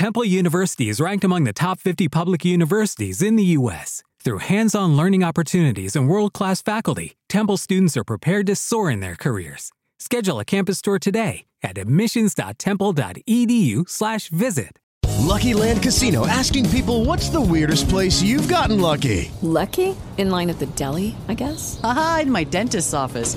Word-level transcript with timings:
Temple 0.00 0.24
University 0.24 0.88
is 0.88 0.96
ranked 0.98 1.24
among 1.24 1.44
the 1.44 1.52
top 1.52 1.78
50 1.78 2.08
public 2.08 2.42
universities 2.42 3.20
in 3.20 3.36
the 3.36 3.44
U.S. 3.58 4.02
Through 4.24 4.38
hands 4.38 4.74
on 4.74 4.96
learning 4.96 5.22
opportunities 5.22 5.94
and 5.94 6.08
world 6.08 6.32
class 6.32 6.62
faculty, 6.62 7.18
Temple 7.28 7.58
students 7.58 7.98
are 7.98 8.04
prepared 8.04 8.46
to 8.46 8.56
soar 8.56 8.90
in 8.90 9.00
their 9.00 9.14
careers. 9.14 9.72
Schedule 9.98 10.40
a 10.40 10.44
campus 10.46 10.80
tour 10.80 10.98
today 10.98 11.44
at 11.62 11.76
admissions.temple.edu/slash 11.76 14.28
visit. 14.30 14.78
Lucky 15.18 15.52
Land 15.52 15.82
Casino 15.82 16.26
asking 16.26 16.70
people 16.70 17.04
what's 17.04 17.28
the 17.28 17.42
weirdest 17.42 17.90
place 17.90 18.22
you've 18.22 18.48
gotten 18.48 18.80
lucky? 18.80 19.30
Lucky? 19.42 19.94
In 20.16 20.30
line 20.30 20.48
at 20.48 20.58
the 20.58 20.66
deli, 20.80 21.14
I 21.28 21.34
guess? 21.34 21.78
Aha, 21.84 22.20
in 22.22 22.30
my 22.30 22.44
dentist's 22.44 22.94
office. 22.94 23.36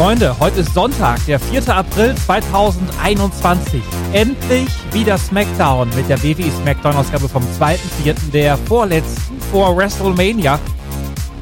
Freunde, 0.00 0.34
heute 0.40 0.60
ist 0.60 0.72
Sonntag, 0.72 1.22
der 1.26 1.38
4. 1.38 1.68
April 1.68 2.14
2021. 2.14 3.82
Endlich 4.14 4.70
wieder 4.92 5.18
SmackDown 5.18 5.90
mit 5.94 6.08
der 6.08 6.22
WWE 6.22 6.50
SmackDown-Ausgabe 6.62 7.28
vom 7.28 7.42
2.4., 7.42 8.30
der 8.32 8.56
vorletzten 8.56 9.38
vor 9.52 9.76
WrestleMania. 9.76 10.58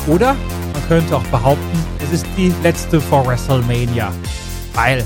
Oder 0.09 0.35
man 0.73 0.89
könnte 0.89 1.17
auch 1.17 1.23
behaupten, 1.27 1.79
es 2.03 2.13
ist 2.13 2.27
die 2.37 2.53
letzte 2.65 3.01
vor 3.01 3.25
WrestleMania. 3.29 4.13
Weil 4.75 5.05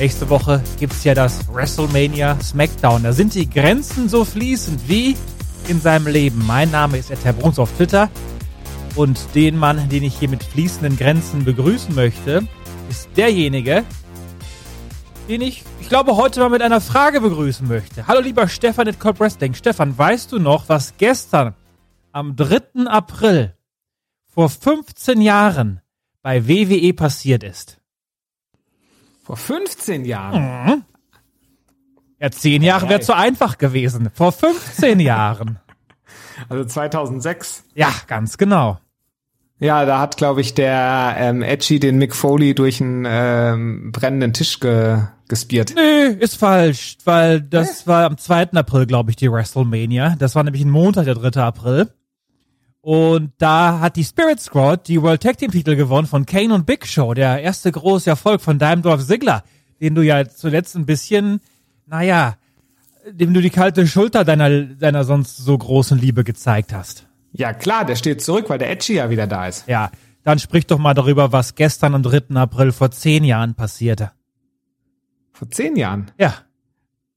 nächste 0.00 0.28
Woche 0.28 0.60
gibt 0.80 0.94
es 0.94 1.04
ja 1.04 1.14
das 1.14 1.46
WrestleMania 1.54 2.36
SmackDown. 2.42 3.04
Da 3.04 3.12
sind 3.12 3.36
die 3.36 3.48
Grenzen 3.48 4.08
so 4.08 4.24
fließend 4.24 4.88
wie 4.88 5.16
in 5.68 5.80
seinem 5.80 6.08
Leben. 6.08 6.44
Mein 6.44 6.72
Name 6.72 6.98
ist 6.98 7.12
Ed 7.12 7.38
Bruns 7.38 7.60
auf 7.60 7.70
Twitter. 7.76 8.10
Und 8.96 9.20
den 9.36 9.58
Mann, 9.58 9.88
den 9.88 10.02
ich 10.02 10.18
hier 10.18 10.28
mit 10.28 10.42
fließenden 10.42 10.96
Grenzen 10.96 11.44
begrüßen 11.44 11.94
möchte, 11.94 12.48
ist 12.88 13.08
derjenige, 13.16 13.84
den 15.28 15.40
ich, 15.40 15.64
ich 15.80 15.88
glaube, 15.88 16.16
heute 16.16 16.40
mal 16.40 16.50
mit 16.50 16.62
einer 16.62 16.80
Frage 16.80 17.20
begrüßen 17.20 17.66
möchte. 17.66 18.06
Hallo 18.06 18.20
lieber 18.20 18.48
Stefan 18.48 18.88
at 18.88 19.00
Cold 19.00 19.20
Wrestling. 19.20 19.54
Stefan, 19.54 19.96
weißt 19.96 20.32
du 20.32 20.38
noch, 20.38 20.68
was 20.68 20.96
gestern 20.98 21.54
am 22.12 22.36
3. 22.36 22.86
April 22.86 23.54
vor 24.26 24.48
15 24.48 25.20
Jahren 25.20 25.80
bei 26.22 26.46
WWE 26.48 26.92
passiert 26.92 27.42
ist? 27.42 27.78
Vor 29.22 29.36
15 29.36 30.04
Jahren? 30.04 30.42
Mhm. 30.66 30.84
Ja, 32.20 32.30
10 32.30 32.62
Jahre 32.62 32.88
wäre 32.88 33.00
zu 33.00 33.14
einfach 33.14 33.58
gewesen. 33.58 34.10
Vor 34.12 34.32
15 34.32 35.00
Jahren. 35.00 35.58
Also 36.48 36.64
2006. 36.64 37.64
Ja, 37.74 37.92
ganz 38.06 38.36
genau. 38.36 38.78
Ja, 39.64 39.86
da 39.86 39.98
hat, 39.98 40.18
glaube 40.18 40.42
ich, 40.42 40.52
der 40.52 41.14
ähm, 41.16 41.40
Edgy 41.40 41.80
den 41.80 41.96
Mick 41.96 42.14
Foley 42.14 42.54
durch 42.54 42.82
einen 42.82 43.06
ähm, 43.08 43.92
brennenden 43.92 44.34
Tisch 44.34 44.60
ge 44.60 44.98
gespiert. 45.26 45.72
Nee, 45.74 46.22
ist 46.22 46.36
falsch, 46.36 46.98
weil 47.06 47.40
das 47.40 47.84
äh? 47.84 47.86
war 47.86 48.04
am 48.04 48.18
2. 48.18 48.50
April, 48.52 48.84
glaube 48.84 49.08
ich, 49.08 49.16
die 49.16 49.32
WrestleMania. 49.32 50.16
Das 50.18 50.34
war 50.34 50.44
nämlich 50.44 50.62
ein 50.62 50.70
Montag, 50.70 51.06
der 51.06 51.14
3. 51.14 51.40
April. 51.40 51.88
Und 52.82 53.32
da 53.38 53.80
hat 53.80 53.96
die 53.96 54.04
Spirit 54.04 54.38
Squad 54.38 54.86
die 54.86 55.00
World 55.00 55.22
Tag 55.22 55.38
Team 55.38 55.50
Titel 55.50 55.76
gewonnen 55.76 56.08
von 56.08 56.26
Kane 56.26 56.52
und 56.52 56.66
Big 56.66 56.86
Show, 56.86 57.14
der 57.14 57.40
erste 57.40 57.72
große 57.72 58.10
Erfolg 58.10 58.42
von 58.42 58.58
Daimdorf 58.58 59.06
Ziggler, 59.06 59.44
den 59.80 59.94
du 59.94 60.02
ja 60.02 60.28
zuletzt 60.28 60.76
ein 60.76 60.84
bisschen, 60.84 61.40
naja, 61.86 62.36
dem 63.10 63.32
du 63.32 63.40
die 63.40 63.48
kalte 63.48 63.86
Schulter 63.86 64.26
deiner, 64.26 64.50
deiner 64.60 65.04
sonst 65.04 65.38
so 65.38 65.56
großen 65.56 65.98
Liebe 65.98 66.22
gezeigt 66.22 66.74
hast. 66.74 67.06
Ja 67.36 67.52
klar, 67.52 67.84
der 67.84 67.96
steht 67.96 68.22
zurück, 68.22 68.48
weil 68.48 68.58
der 68.58 68.70
Edgy 68.70 68.94
ja 68.94 69.10
wieder 69.10 69.26
da 69.26 69.48
ist. 69.48 69.66
Ja, 69.66 69.90
dann 70.22 70.38
sprich 70.38 70.66
doch 70.66 70.78
mal 70.78 70.94
darüber, 70.94 71.32
was 71.32 71.56
gestern 71.56 71.94
am 71.94 72.02
3. 72.02 72.34
April 72.36 72.70
vor 72.72 72.92
zehn 72.92 73.24
Jahren 73.24 73.54
passierte. 73.54 74.12
Vor 75.32 75.50
zehn 75.50 75.74
Jahren? 75.76 76.12
Ja. 76.16 76.34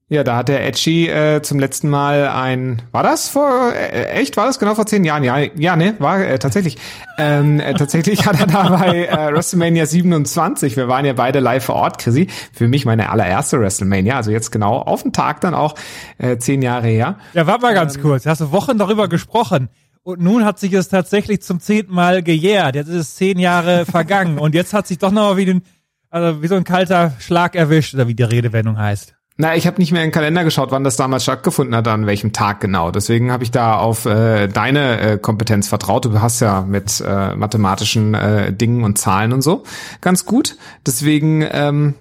Ja, 0.10 0.24
da 0.24 0.38
hat 0.38 0.48
der 0.48 0.66
Edgy 0.66 1.10
äh, 1.10 1.42
zum 1.42 1.60
letzten 1.60 1.90
Mal 1.90 2.30
ein, 2.30 2.82
war 2.94 3.04
das 3.04 3.28
vor, 3.28 3.74
äh, 3.74 4.06
echt, 4.06 4.38
war 4.38 4.46
das 4.46 4.58
genau 4.58 4.74
vor 4.74 4.86
zehn 4.86 5.04
Jahren? 5.04 5.24
Ja, 5.26 5.38
ja, 5.38 5.76
ne, 5.76 5.96
war 6.00 6.22
äh, 6.22 6.40
tatsächlich. 6.40 6.78
Ähm, 7.18 7.60
äh, 7.60 7.74
tatsächlich 7.74 8.26
hat 8.26 8.40
er 8.40 8.48
da 8.48 8.70
bei 8.70 9.06
äh, 9.06 9.34
WrestleMania 9.34 9.86
27, 9.86 10.78
wir 10.78 10.88
waren 10.88 11.04
ja 11.04 11.12
beide 11.12 11.42
live 11.42 11.66
vor 11.66 11.76
Ort, 11.76 11.98
Chrissy, 11.98 12.28
für 12.54 12.70
mich 12.70 12.86
meine 12.86 13.10
allererste 13.10 13.60
WrestleMania, 13.60 14.16
also 14.16 14.32
jetzt 14.32 14.52
genau 14.52 14.78
auf 14.78 15.04
den 15.04 15.12
Tag 15.12 15.42
dann 15.42 15.54
auch, 15.54 15.76
äh, 16.20 16.38
zehn 16.38 16.62
Jahre 16.62 16.88
her. 16.88 17.18
Ja, 17.34 17.46
warte 17.46 17.64
mal 17.64 17.74
ganz 17.74 17.98
ähm, 17.98 18.04
kurz, 18.04 18.26
hast 18.26 18.40
du 18.40 18.52
Wochen 18.54 18.78
darüber 18.78 19.10
gesprochen. 19.10 19.68
Und 20.08 20.22
nun 20.22 20.46
hat 20.46 20.58
sich 20.58 20.72
es 20.72 20.88
tatsächlich 20.88 21.42
zum 21.42 21.60
zehnten 21.60 21.94
Mal 21.94 22.24
gejährt. 22.24 22.76
Jetzt 22.76 22.88
ist 22.88 22.96
es 22.96 23.16
zehn 23.16 23.38
Jahre 23.38 23.86
vergangen. 23.92 24.40
Und 24.40 24.56
jetzt 24.56 24.74
hat 24.74 24.88
sich 24.88 25.00
doch 25.00 25.12
noch 25.12 25.32
mal 25.32 25.36
wie, 25.36 25.44
den, 25.44 25.64
also 26.10 26.42
wie 26.42 26.48
so 26.48 26.56
ein 26.56 26.64
kalter 26.64 27.12
Schlag 27.20 27.58
erwischt, 27.58 27.94
oder 27.94 28.08
wie 28.08 28.16
die 28.16 28.24
Redewendung 28.24 28.78
heißt. 28.78 29.16
Na, 29.36 29.58
ich 29.58 29.68
habe 29.68 29.80
nicht 29.80 29.92
mehr 29.92 30.02
in 30.04 30.08
den 30.08 30.14
Kalender 30.14 30.46
geschaut, 30.46 30.72
wann 30.72 30.86
das 30.86 30.96
damals 30.96 31.24
stattgefunden 31.24 31.76
hat, 31.76 31.90
an 31.90 32.06
welchem 32.06 32.32
Tag 32.32 32.62
genau. 32.62 32.90
Deswegen 32.90 33.34
habe 33.34 33.44
ich 33.44 33.52
da 33.52 33.76
auf 33.76 34.06
äh, 34.06 34.48
deine 34.48 35.00
äh, 35.02 35.18
Kompetenz 35.18 35.68
vertraut. 35.68 36.06
Du 36.06 36.22
hast 36.22 36.40
ja 36.40 36.62
mit 36.62 37.04
äh, 37.06 37.36
mathematischen 37.36 38.14
äh, 38.14 38.54
Dingen 38.54 38.86
und 38.86 38.98
Zahlen 38.98 39.34
und 39.34 39.42
so 39.42 39.64
ganz 40.00 40.24
gut. 40.24 40.56
Deswegen 40.86 41.46
ähm, 41.52 41.96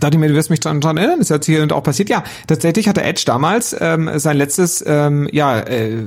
dachte 0.00 0.16
ich 0.16 0.20
mir, 0.20 0.28
du 0.28 0.34
wirst 0.34 0.50
mich 0.50 0.60
dran, 0.60 0.80
erinnern, 0.80 1.20
ist 1.20 1.28
jetzt 1.28 1.46
hier 1.46 1.62
und 1.62 1.72
auch 1.72 1.82
passiert. 1.82 2.08
Ja, 2.08 2.24
tatsächlich 2.46 2.88
hatte 2.88 3.02
Edge 3.02 3.24
damals 3.26 3.76
ähm, 3.78 4.10
sein 4.18 4.36
letztes 4.36 4.82
ähm, 4.86 5.28
ja 5.32 5.58
äh, 5.58 5.98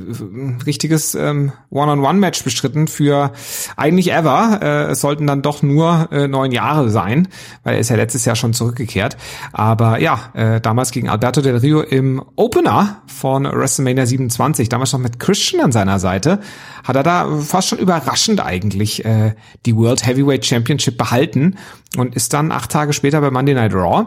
richtiges 0.66 1.14
ähm, 1.14 1.52
One-on-One-Match 1.70 2.44
bestritten 2.44 2.88
für 2.88 3.32
eigentlich 3.78 4.12
ever. 4.12 4.60
Äh, 4.62 4.92
es 4.92 5.02
sollten 5.02 5.28
dann 5.28 5.42
doch 5.42 5.62
nur 5.62 6.10
äh, 6.12 6.28
neun 6.28 6.52
Jahre 6.52 6.90
sein, 6.90 7.28
weil 7.64 7.76
er 7.76 7.80
ist 7.80 7.90
ja 7.90 7.96
letztes 7.96 8.26
Jahr 8.26 8.36
schon 8.36 8.54
zurückgekehrt. 8.54 9.18
Aber 9.54 10.00
ja, 10.00 10.32
äh, 10.34 10.62
damals 10.62 10.92
gegen 10.92 11.10
Alberto 11.10 11.42
Del 11.42 11.58
Rio 11.58 11.82
im 11.82 12.24
Opener 12.36 13.02
von 13.06 13.46
WrestleMania 13.46 14.06
27, 14.06 14.68
damals 14.70 14.94
noch 14.94 15.00
mit 15.00 15.20
Christian 15.20 15.64
an 15.64 15.72
seiner 15.72 16.00
Seite, 16.00 16.40
hat 16.86 16.96
er 16.96 17.04
da 17.04 17.38
fast 17.42 17.68
schon 17.70 17.80
überraschend 17.80 18.40
eigentlich 18.40 19.04
äh, 19.04 19.36
die 19.66 19.76
World 19.76 20.06
Heavyweight 20.06 20.46
Championship 20.46 20.98
behalten 20.98 21.58
und 21.98 22.16
ist 22.16 22.32
dann 22.34 22.52
acht 22.52 22.72
Tage 22.72 22.94
später 22.94 23.20
bei 23.20 23.32
Monday 23.32 23.56
Night 23.56 23.74
Raw 23.74 24.06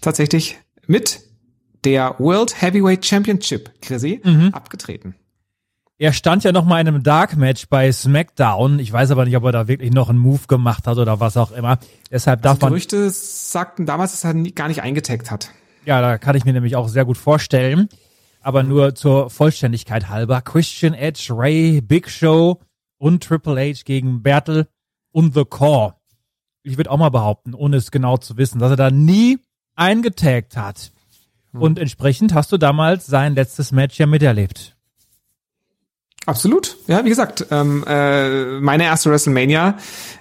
tatsächlich 0.00 0.58
mit 0.86 1.20
der 1.84 2.14
World 2.18 2.62
Heavyweight 2.62 3.04
Championship, 3.04 3.70
Chrissy, 3.82 4.20
mhm. 4.24 4.50
abgetreten. 4.54 5.16
Er 5.98 6.12
stand 6.14 6.44
ja 6.44 6.52
noch 6.52 6.64
mal 6.64 6.80
in 6.80 6.88
einem 6.88 7.02
Dark 7.02 7.36
Match 7.36 7.68
bei 7.68 7.92
SmackDown. 7.92 8.78
Ich 8.78 8.90
weiß 8.90 9.10
aber 9.10 9.26
nicht, 9.26 9.36
ob 9.36 9.44
er 9.44 9.52
da 9.52 9.68
wirklich 9.68 9.92
noch 9.92 10.08
einen 10.08 10.18
Move 10.18 10.46
gemacht 10.48 10.86
hat 10.86 10.96
oder 10.96 11.20
was 11.20 11.36
auch 11.36 11.52
immer. 11.52 11.78
Deshalb 12.10 12.40
darf 12.40 12.54
also 12.54 12.66
man. 12.66 12.70
Gerüchte 12.70 13.10
sagten 13.10 13.84
damals, 13.84 14.12
dass 14.12 14.24
er 14.24 14.34
gar 14.52 14.68
nicht 14.68 14.82
eingetaggt 14.82 15.30
hat. 15.30 15.50
Ja, 15.84 16.00
da 16.00 16.16
kann 16.16 16.36
ich 16.36 16.44
mir 16.46 16.54
nämlich 16.54 16.76
auch 16.76 16.88
sehr 16.88 17.04
gut 17.04 17.18
vorstellen. 17.18 17.88
Aber 18.40 18.62
nur 18.62 18.94
zur 18.94 19.30
Vollständigkeit 19.30 20.08
halber. 20.08 20.40
Christian 20.40 20.94
Edge, 20.94 21.28
Ray, 21.30 21.80
Big 21.80 22.08
Show 22.08 22.60
und 22.98 23.22
Triple 23.22 23.60
H 23.60 23.82
gegen 23.84 24.22
Bertel 24.22 24.66
und 25.12 25.34
The 25.34 25.44
Core 25.44 25.94
ich 26.62 26.76
würde 26.76 26.90
auch 26.90 26.98
mal 26.98 27.10
behaupten, 27.10 27.54
ohne 27.54 27.76
es 27.76 27.90
genau 27.90 28.16
zu 28.16 28.36
wissen, 28.36 28.58
dass 28.58 28.70
er 28.70 28.76
da 28.76 28.90
nie 28.90 29.38
eingetaggt 29.76 30.56
hat. 30.56 30.92
Hm. 31.52 31.62
Und 31.62 31.78
entsprechend 31.78 32.34
hast 32.34 32.52
du 32.52 32.58
damals 32.58 33.06
sein 33.06 33.34
letztes 33.34 33.72
Match 33.72 33.98
ja 33.98 34.06
miterlebt. 34.06 34.76
Absolut. 36.26 36.76
Ja, 36.86 37.02
wie 37.04 37.08
gesagt, 37.08 37.46
ähm, 37.50 37.82
äh, 37.86 38.60
meine 38.60 38.84
erste 38.84 39.10
WrestleMania 39.10 39.78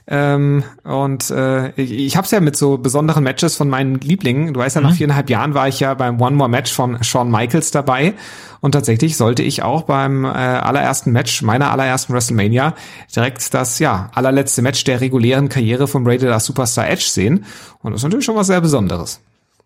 ähm, 0.08 0.64
und 0.84 1.30
äh, 1.30 1.72
ich, 1.72 1.92
ich 1.92 2.18
habe 2.18 2.24
es 2.24 2.32
ja 2.32 2.40
mit 2.40 2.56
so 2.56 2.78
besonderen 2.78 3.24
Matches 3.24 3.58
von 3.58 3.70
meinen 3.70 3.96
Lieblingen. 3.96 4.54
Du 4.54 4.62
weißt 4.62 4.78
ja, 4.78 4.82
mhm. 4.82 4.88
nach 4.88 4.96
viereinhalb 4.96 5.30
Jahren 5.30 5.54
war 5.54 5.68
ich 5.68 5.82
ja 5.82 5.94
beim 5.94 6.22
One 6.22 6.38
More 6.38 6.50
Match 6.50 6.72
von 6.72 7.04
Shawn 7.04 7.30
Michaels 7.30 7.72
dabei 7.72 8.14
und 8.62 8.72
tatsächlich 8.72 9.18
sollte 9.18 9.44
ich 9.44 9.62
auch 9.62 9.84
beim 9.84 10.24
äh, 10.24 10.30
allerersten 10.30 11.12
Match 11.12 11.42
meiner 11.42 11.70
allerersten 11.70 12.14
WrestleMania 12.14 12.76
direkt 13.14 13.54
das 13.54 13.80
ja 13.80 14.10
allerletzte 14.16 14.62
Match 14.62 14.86
der 14.86 15.02
regulären 15.02 15.50
Karriere 15.50 15.88
von 15.90 16.08
Rated 16.08 16.42
Superstar 16.42 16.90
Edge 16.90 17.08
sehen 17.10 17.46
und 17.84 17.92
das 17.92 18.00
ist 18.00 18.06
natürlich 18.06 18.26
schon 18.26 18.38
was 18.38 18.48
sehr 18.48 18.62
Besonderes. 18.62 19.20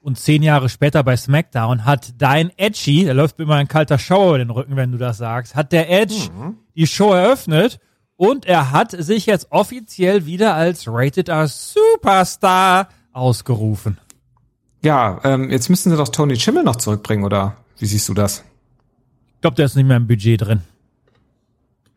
Und 0.03 0.19
zehn 0.19 0.43
Jahre 0.43 0.67
später 0.67 1.01
bei 1.01 1.15
SmackDown 1.15 1.85
hat 1.85 2.15
dein 2.17 2.51
Edgy, 2.57 3.05
da 3.05 3.13
läuft 3.13 3.39
mir 3.39 3.45
immer 3.45 3.55
ein 3.55 3.69
kalter 3.69 3.97
Schauer 3.97 4.31
über 4.31 4.37
den 4.39 4.49
Rücken, 4.49 4.75
wenn 4.75 4.91
du 4.91 4.97
das 4.97 5.17
sagst, 5.17 5.55
hat 5.55 5.71
der 5.71 5.89
Edge 5.89 6.27
mhm. 6.37 6.57
die 6.75 6.87
Show 6.87 7.13
eröffnet 7.13 7.79
und 8.17 8.45
er 8.45 8.71
hat 8.71 8.91
sich 8.91 9.27
jetzt 9.27 9.47
offiziell 9.49 10.25
wieder 10.25 10.55
als 10.55 10.89
Rated 10.89 11.29
R 11.29 11.47
Superstar 11.47 12.89
ausgerufen. 13.13 13.97
Ja, 14.83 15.21
ähm, 15.23 15.49
jetzt 15.49 15.69
müssen 15.69 15.89
sie 15.89 15.95
doch 15.95 16.09
Tony 16.09 16.33
Chimmel 16.33 16.65
noch 16.65 16.75
zurückbringen, 16.75 17.23
oder? 17.23 17.55
Wie 17.79 17.85
siehst 17.85 18.09
du 18.09 18.13
das? 18.13 18.43
Ich 19.35 19.41
glaube, 19.41 19.55
der 19.55 19.67
ist 19.67 19.77
nicht 19.77 19.87
mehr 19.87 19.95
im 19.95 20.07
Budget 20.07 20.41
drin. 20.41 20.63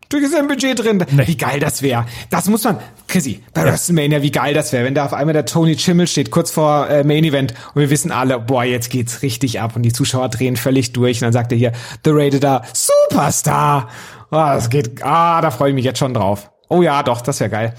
Du 0.09 0.19
ist 0.19 0.35
im 0.35 0.47
Budget 0.47 0.79
drin. 0.79 1.05
Nee. 1.11 1.27
Wie 1.27 1.37
geil 1.37 1.59
das 1.59 1.83
wäre. 1.83 2.07
Das 2.31 2.47
muss 2.49 2.63
man, 2.65 2.79
Chrissy, 3.09 3.43
bei 3.53 3.65
WrestleMania, 3.65 4.23
wie 4.23 4.31
geil 4.31 4.55
das 4.55 4.73
wäre, 4.73 4.85
wenn 4.85 4.95
da 4.95 5.05
auf 5.05 5.13
einmal 5.13 5.33
der 5.33 5.47
Tony 5.47 5.75
Chimmel 5.77 6.07
steht, 6.07 6.31
kurz 6.31 6.51
vor 6.53 6.89
äh, 6.89 7.03
Main 7.03 7.25
Event 7.25 7.55
und 7.75 7.81
wir 7.81 7.91
wissen 7.91 8.13
alle, 8.13 8.39
boah, 8.39 8.63
jetzt 8.65 8.91
geht's 8.91 9.23
richtig 9.23 9.61
ab 9.61 9.75
und 9.75 9.83
die 9.83 9.93
Zuschauer 9.93 10.29
drehen 10.29 10.57
völlig 10.57 10.93
durch 10.93 11.19
und 11.19 11.23
dann 11.23 11.33
sagt 11.33 11.51
er 11.51 11.59
hier, 11.59 11.73
The 12.05 12.11
Rated 12.13 12.45
R 12.45 12.63
Superstar. 12.73 13.89
Oh, 14.31 14.37
das 14.37 14.71
geht, 14.71 15.03
ah, 15.03 15.41
da 15.41 15.51
freue 15.51 15.71
ich 15.71 15.75
mich 15.75 15.85
jetzt 15.85 15.99
schon 15.99 16.15
drauf. 16.15 16.51
Oh 16.69 16.83
ja, 16.83 17.03
doch, 17.03 17.21
das 17.21 17.41
wäre 17.41 17.51
geil. 17.51 17.75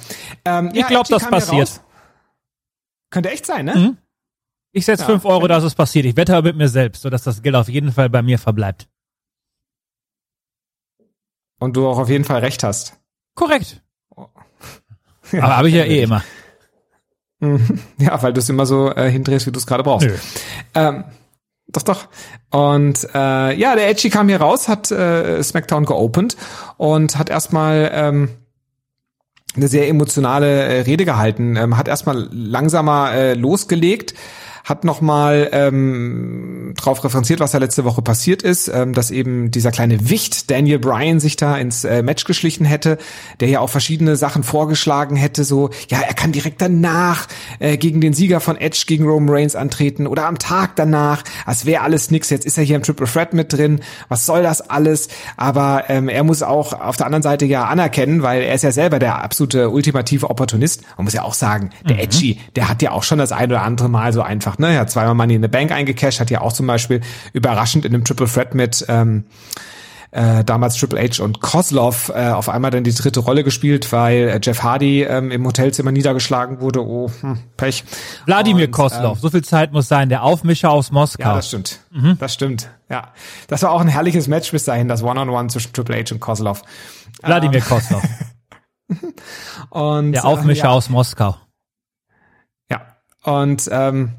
Ähm, 0.45 0.69
Ich 0.73 0.79
ja, 0.81 0.87
glaube, 0.87 1.07
das 1.09 1.29
passiert. 1.29 1.81
Könnte 3.09 3.29
echt 3.31 3.45
sein, 3.45 3.65
ne? 3.65 3.75
Mhm. 3.75 3.97
Ich 4.73 4.85
setze 4.85 5.03
Ja. 5.03 5.07
fünf 5.09 5.23
Euro, 5.25 5.47
dass 5.47 5.63
es 5.63 5.75
passiert. 5.75 6.05
Ich 6.05 6.15
wette 6.17 6.35
aber 6.35 6.49
mit 6.49 6.57
mir 6.57 6.67
selbst, 6.69 7.01
sodass 7.01 7.23
das 7.23 7.41
Geld 7.41 7.55
auf 7.55 7.69
jeden 7.69 7.91
Fall 7.91 8.09
bei 8.09 8.21
mir 8.21 8.37
verbleibt. 8.37 8.87
Und 11.59 11.75
du 11.75 11.87
auch 11.87 11.97
auf 11.97 12.09
jeden 12.09 12.23
Fall 12.23 12.39
recht 12.39 12.63
hast. 12.63 12.93
Korrekt. 13.33 13.81
aber 14.15 15.57
habe 15.57 15.69
ich 15.69 15.75
ja 15.75 15.83
eh 15.83 16.03
immer. 16.03 16.23
Ja, 17.99 18.21
weil 18.21 18.33
du 18.33 18.39
es 18.39 18.49
immer 18.49 18.65
so 18.65 18.91
äh, 18.91 19.11
hindrehst, 19.11 19.45
wie 19.45 19.51
du 19.51 19.59
es 19.59 19.67
gerade 19.67 19.83
brauchst. 19.83 20.07
Nö. 20.07 20.15
Ähm, 20.73 21.03
doch, 21.67 21.83
doch. 21.83 22.07
Und 22.49 23.07
äh, 23.13 23.53
ja, 23.53 23.75
der 23.75 23.89
Edgy 23.89 24.09
kam 24.09 24.29
hier 24.29 24.41
raus, 24.41 24.67
hat 24.67 24.89
äh, 24.89 25.43
SmackDown 25.43 25.85
geopend 25.85 26.37
und 26.77 27.17
hat 27.17 27.29
erstmal 27.29 27.91
ähm, 27.93 28.29
eine 29.55 29.67
sehr 29.67 29.87
emotionale 29.87 30.63
äh, 30.63 30.81
Rede 30.81 31.05
gehalten, 31.05 31.55
ähm, 31.57 31.77
hat 31.77 31.87
erstmal 31.87 32.29
langsamer 32.31 33.11
äh, 33.13 33.33
losgelegt, 33.33 34.13
hat 34.67 34.83
nochmal 34.83 35.47
ähm, 35.53 36.73
drauf 36.75 37.01
referenziert, 37.01 37.39
was 37.39 37.51
da 37.51 37.57
letzte 37.57 37.85
Woche 37.85 38.01
passiert 38.01 38.43
ist, 38.43 38.67
ähm, 38.67 38.91
dass 38.91 39.11
eben 39.11 39.49
dieser 39.49 39.71
kleine 39.71 40.09
Wicht 40.09 40.51
Daniel 40.51 40.77
Bryan 40.77 41.21
sich 41.21 41.37
da 41.37 41.55
ins 41.55 41.85
äh, 41.85 42.03
Match 42.03 42.25
geschlichen 42.25 42.65
hätte, 42.65 42.97
der 43.39 43.47
ja 43.47 43.61
auch 43.61 43.69
verschiedene 43.69 44.17
Sachen 44.17 44.43
vorgeschlagen 44.43 45.15
hätte, 45.15 45.45
so, 45.45 45.69
ja, 45.87 46.01
er 46.01 46.13
kann 46.13 46.33
direkt 46.33 46.61
danach 46.61 47.27
äh, 47.59 47.77
gegen 47.77 48.01
den 48.01 48.11
Sieger 48.11 48.41
von 48.41 48.57
Edge 48.57 48.83
gegen 48.87 49.05
Roman 49.05 49.33
Reigns 49.33 49.55
antreten 49.55 50.05
oder 50.05 50.27
am 50.27 50.37
Tag 50.37 50.75
danach, 50.75 51.23
das 51.45 51.65
wäre 51.65 51.81
alles 51.81 52.11
nix, 52.11 52.29
jetzt 52.29 52.45
ist 52.45 52.57
er 52.57 52.65
hier 52.65 52.75
im 52.75 52.83
Triple 52.83 53.07
Threat 53.07 53.33
mit 53.33 53.53
drin, 53.53 53.79
was 54.09 54.25
soll 54.25 54.43
das 54.43 54.69
alles, 54.69 55.07
aber 55.37 55.85
ähm, 55.87 56.09
er 56.09 56.25
muss 56.25 56.43
auch 56.43 56.73
auf 56.73 56.97
der 56.97 57.05
anderen 57.05 57.23
Seite 57.23 57.45
ja 57.45 57.67
anerkennen, 57.67 58.21
weil 58.21 58.41
er 58.41 58.55
ist 58.55 58.65
ja 58.65 58.73
selber 58.73 58.99
der 58.99 59.23
absolute 59.23 59.69
ultimative 59.69 60.29
Opportunist, 60.29 60.83
man 60.97 61.05
muss 61.05 61.13
ja 61.13 61.23
auch 61.23 61.35
sagen, 61.35 61.69
der 61.87 62.03
Edgy, 62.03 62.41
der 62.57 62.67
hat 62.67 62.81
ja 62.81 62.91
auch 62.91 63.03
schon 63.03 63.17
das 63.17 63.31
ein 63.31 63.49
oder 63.49 63.61
andere 63.61 63.87
Mal 63.87 64.11
so 64.11 64.21
einfach, 64.21 64.56
ne, 64.59 64.73
er 64.73 64.81
hat 64.81 64.91
zweimal 64.91 65.15
Money 65.15 65.35
in 65.35 65.41
the 65.41 65.47
Bank 65.47 65.71
eingecashed, 65.71 66.19
hat 66.19 66.29
ja 66.29 66.41
auch 66.41 66.53
zum 66.53 66.67
Beispiel 66.67 67.01
überraschend 67.33 67.85
in 67.85 67.93
einem 67.93 68.03
Triple 68.03 68.27
Threat 68.27 68.55
mit 68.55 68.85
ähm, 68.87 69.25
äh, 70.11 70.43
damals 70.43 70.77
Triple 70.77 70.99
H 70.99 71.21
und 71.23 71.41
Kozlov 71.41 72.09
äh, 72.09 72.29
auf 72.29 72.49
einmal 72.49 72.71
dann 72.71 72.83
die 72.83 72.93
dritte 72.93 73.19
Rolle 73.19 73.43
gespielt, 73.43 73.91
weil 73.91 74.29
äh, 74.29 74.39
Jeff 74.41 74.63
Hardy 74.63 75.03
ähm, 75.03 75.31
im 75.31 75.45
Hotelzimmer 75.45 75.91
niedergeschlagen 75.91 76.61
wurde. 76.61 76.85
Oh, 76.85 77.11
hm, 77.21 77.39
Pech. 77.57 77.83
Wladimir 78.25 78.71
Kozlov, 78.71 79.17
ähm, 79.17 79.21
so 79.21 79.29
viel 79.29 79.43
Zeit 79.43 79.73
muss 79.73 79.87
sein, 79.87 80.09
der 80.09 80.23
Aufmischer 80.23 80.71
aus 80.71 80.91
Moskau. 80.91 81.29
ja, 81.29 81.35
das 81.35 81.47
stimmt. 81.47 81.79
Das 82.19 82.33
stimmt. 82.33 82.69
Ja, 82.89 83.11
das 83.47 83.63
war 83.63 83.71
auch 83.71 83.81
ein 83.81 83.87
herrliches 83.87 84.27
Match 84.27 84.51
bis 84.51 84.63
dahin, 84.63 84.87
das 84.87 85.03
One-on-One 85.03 85.49
zwischen 85.49 85.73
Triple 85.73 85.97
H 85.97 86.13
und 86.13 86.19
Kozlov. 86.19 86.61
Wladimir 87.21 87.61
Kozlov, 87.61 88.03
Und 89.69 90.13
der 90.13 90.25
Aufmischer 90.25 90.65
äh, 90.65 90.67
ja, 90.67 90.71
aus 90.71 90.89
Moskau. 90.89 91.35
Ja. 92.71 92.81
Und 93.23 93.67
ähm, 93.71 94.13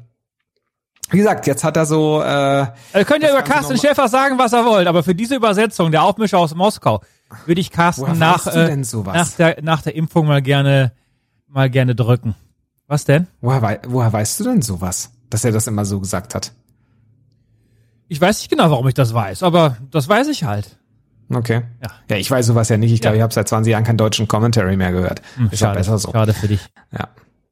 wie 1.11 1.17
gesagt, 1.17 1.47
jetzt 1.47 1.63
hat 1.63 1.75
er 1.77 1.85
so 1.85 2.21
äh, 2.21 2.61
Ihr 2.93 3.05
könnt 3.05 3.23
ja 3.23 3.29
Das 3.29 3.31
über 3.31 3.41
Carsten 3.43 3.77
Schäfer 3.77 4.07
sagen, 4.07 4.37
was 4.37 4.53
er 4.53 4.65
wollt, 4.65 4.87
aber 4.87 5.03
für 5.03 5.15
diese 5.15 5.35
Übersetzung, 5.35 5.91
der 5.91 6.03
Aufmischer 6.03 6.37
aus 6.39 6.53
Moskau, 6.55 7.01
würde 7.45 7.61
ich 7.61 7.71
Carsten 7.71 8.03
Woher 8.03 8.15
nach, 8.15 8.47
äh, 8.47 8.75
nach, 8.75 9.29
der, 9.37 9.57
nach 9.61 9.81
der 9.81 9.95
Impfung 9.95 10.27
mal 10.27 10.41
gerne, 10.41 10.91
mal 11.47 11.69
gerne 11.69 11.95
drücken. 11.95 12.35
Was 12.87 13.05
denn? 13.05 13.27
woher, 13.41 13.61
wei 13.61 13.79
woher 13.87 14.11
weißt 14.11 14.39
du 14.39 14.43
denn 14.45 14.61
sowas, 14.63 15.11
dass 15.29 15.45
er 15.45 15.51
das 15.51 15.67
immer 15.67 15.85
so 15.85 15.99
gesagt 15.99 16.33
hat? 16.35 16.53
Ich 18.07 18.19
weiß 18.19 18.39
nicht 18.39 18.49
genau, 18.49 18.71
warum 18.71 18.87
ich 18.87 18.95
das 18.95 19.13
weiß, 19.13 19.43
aber 19.43 19.77
das 19.91 20.07
weiß 20.09 20.27
ich 20.29 20.43
halt. 20.43 20.77
Okay. 21.31 21.61
Ja. 21.83 21.89
Ja, 22.09 22.17
ich 22.17 22.31
weiß 22.31 22.47
sowas 22.47 22.69
ja 22.69 22.77
nicht. 22.77 22.91
Ich 22.91 23.01
glaube, 23.01 23.17
Ja. 23.17 23.19
ich 23.19 23.23
habe 23.23 23.33
seit 23.33 23.47
20 23.47 23.69
Jahren 23.71 23.83
keinen 23.83 23.97
deutschen 23.97 24.27
Commentary 24.27 24.75
mehr 24.75 24.91
gehört. 24.91 25.21
ist 25.51 25.61
ja 25.61 25.67
Schade, 25.67 25.77
besser 25.77 25.97
so. 25.99 26.11
schade 26.11 26.33
für 26.33 26.47
dich. 26.47 26.61
Ja. 26.91 27.09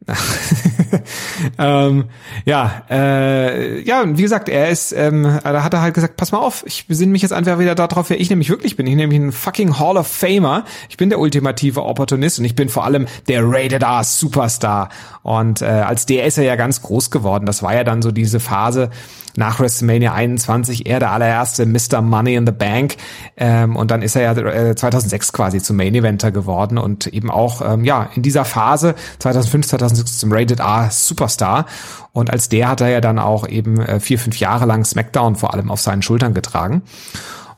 ähm, 1.60 2.06
ja, 2.46 2.84
äh, 2.90 3.82
ja, 3.82 4.04
wie 4.06 4.22
gesagt, 4.22 4.48
er 4.48 4.70
ist, 4.70 4.94
ähm, 4.94 5.24
da 5.44 5.64
hat 5.64 5.74
er 5.74 5.82
halt 5.82 5.94
gesagt, 5.94 6.16
pass 6.16 6.32
mal 6.32 6.40
auf, 6.40 6.64
ich 6.66 6.88
besinne 6.88 7.12
mich 7.12 7.22
jetzt 7.22 7.34
einfach 7.34 7.60
wieder 7.60 7.76
darauf, 7.76 8.10
wer 8.10 8.20
ich 8.20 8.30
nämlich 8.30 8.50
wirklich 8.50 8.76
bin. 8.76 8.88
Ich 8.88 8.92
bin 8.94 8.98
nämlich 8.98 9.20
ein 9.20 9.32
fucking 9.32 9.80
Hall 9.80 9.98
of 9.98 10.08
Famer. 10.08 10.64
Ich 10.90 10.98
bin 10.98 11.10
der 11.10 11.20
ultimative 11.20 11.84
Opportunist 11.84 12.40
und 12.40 12.46
ich 12.46 12.56
bin 12.56 12.70
vor 12.70 12.86
allem 12.86 13.08
der 13.28 13.42
Rated 13.44 13.84
R 13.84 14.04
Superstar. 14.04 14.90
Und 15.24 15.62
äh, 15.62 15.66
als 15.66 16.06
der 16.06 16.26
ist 16.26 16.38
er 16.38 16.46
ja 16.46 16.56
ganz 16.56 16.82
groß 16.82 17.12
geworden. 17.12 17.46
Das 17.46 17.62
war 17.62 17.76
ja 17.76 17.84
dann 17.84 18.02
so 18.02 18.12
diese 18.12 18.40
Phase 18.40 18.90
nach 19.38 19.60
WrestleMania 19.60 20.14
21, 20.14 20.88
er 20.88 21.00
der 21.00 21.12
allererste 21.12 21.66
Mr. 21.66 22.02
Money 22.02 22.36
in 22.36 22.46
the 22.46 22.52
Bank. 22.52 22.98
Ähm, 23.38 23.76
und 23.76 23.92
dann 23.92 24.02
ist 24.02 24.16
er 24.16 24.24
ja 24.24 24.32
äh, 24.36 24.76
2006 24.76 25.32
quasi 25.32 25.62
zum 25.62 25.78
Main 25.78 25.96
Eventer 25.96 26.32
geworden 26.32 26.78
und 26.78 27.08
eben 27.08 27.30
auch 27.30 27.62
ähm, 27.62 27.86
ja 27.86 28.10
in 28.16 28.24
dieser 28.24 28.46
Phase 28.46 28.96
2005, 29.20 29.68
2006 29.68 30.18
zum 30.18 30.32
Rated 30.34 30.60
R 30.60 30.90
Superstar. 30.92 31.68
Und 32.14 32.32
als 32.32 32.50
der 32.50 32.68
hat 32.70 32.82
er 32.82 32.90
ja 32.90 33.00
dann 33.00 33.20
auch 33.20 33.48
eben 33.48 33.80
äh, 33.80 34.00
vier, 34.00 34.18
fünf 34.18 34.40
Jahre 34.40 34.66
lang 34.66 34.84
SmackDown 34.84 35.36
vor 35.36 35.54
allem 35.54 35.70
auf 35.70 35.80
seinen 35.80 36.02
Schultern 36.02 36.34
getragen. 36.34 36.82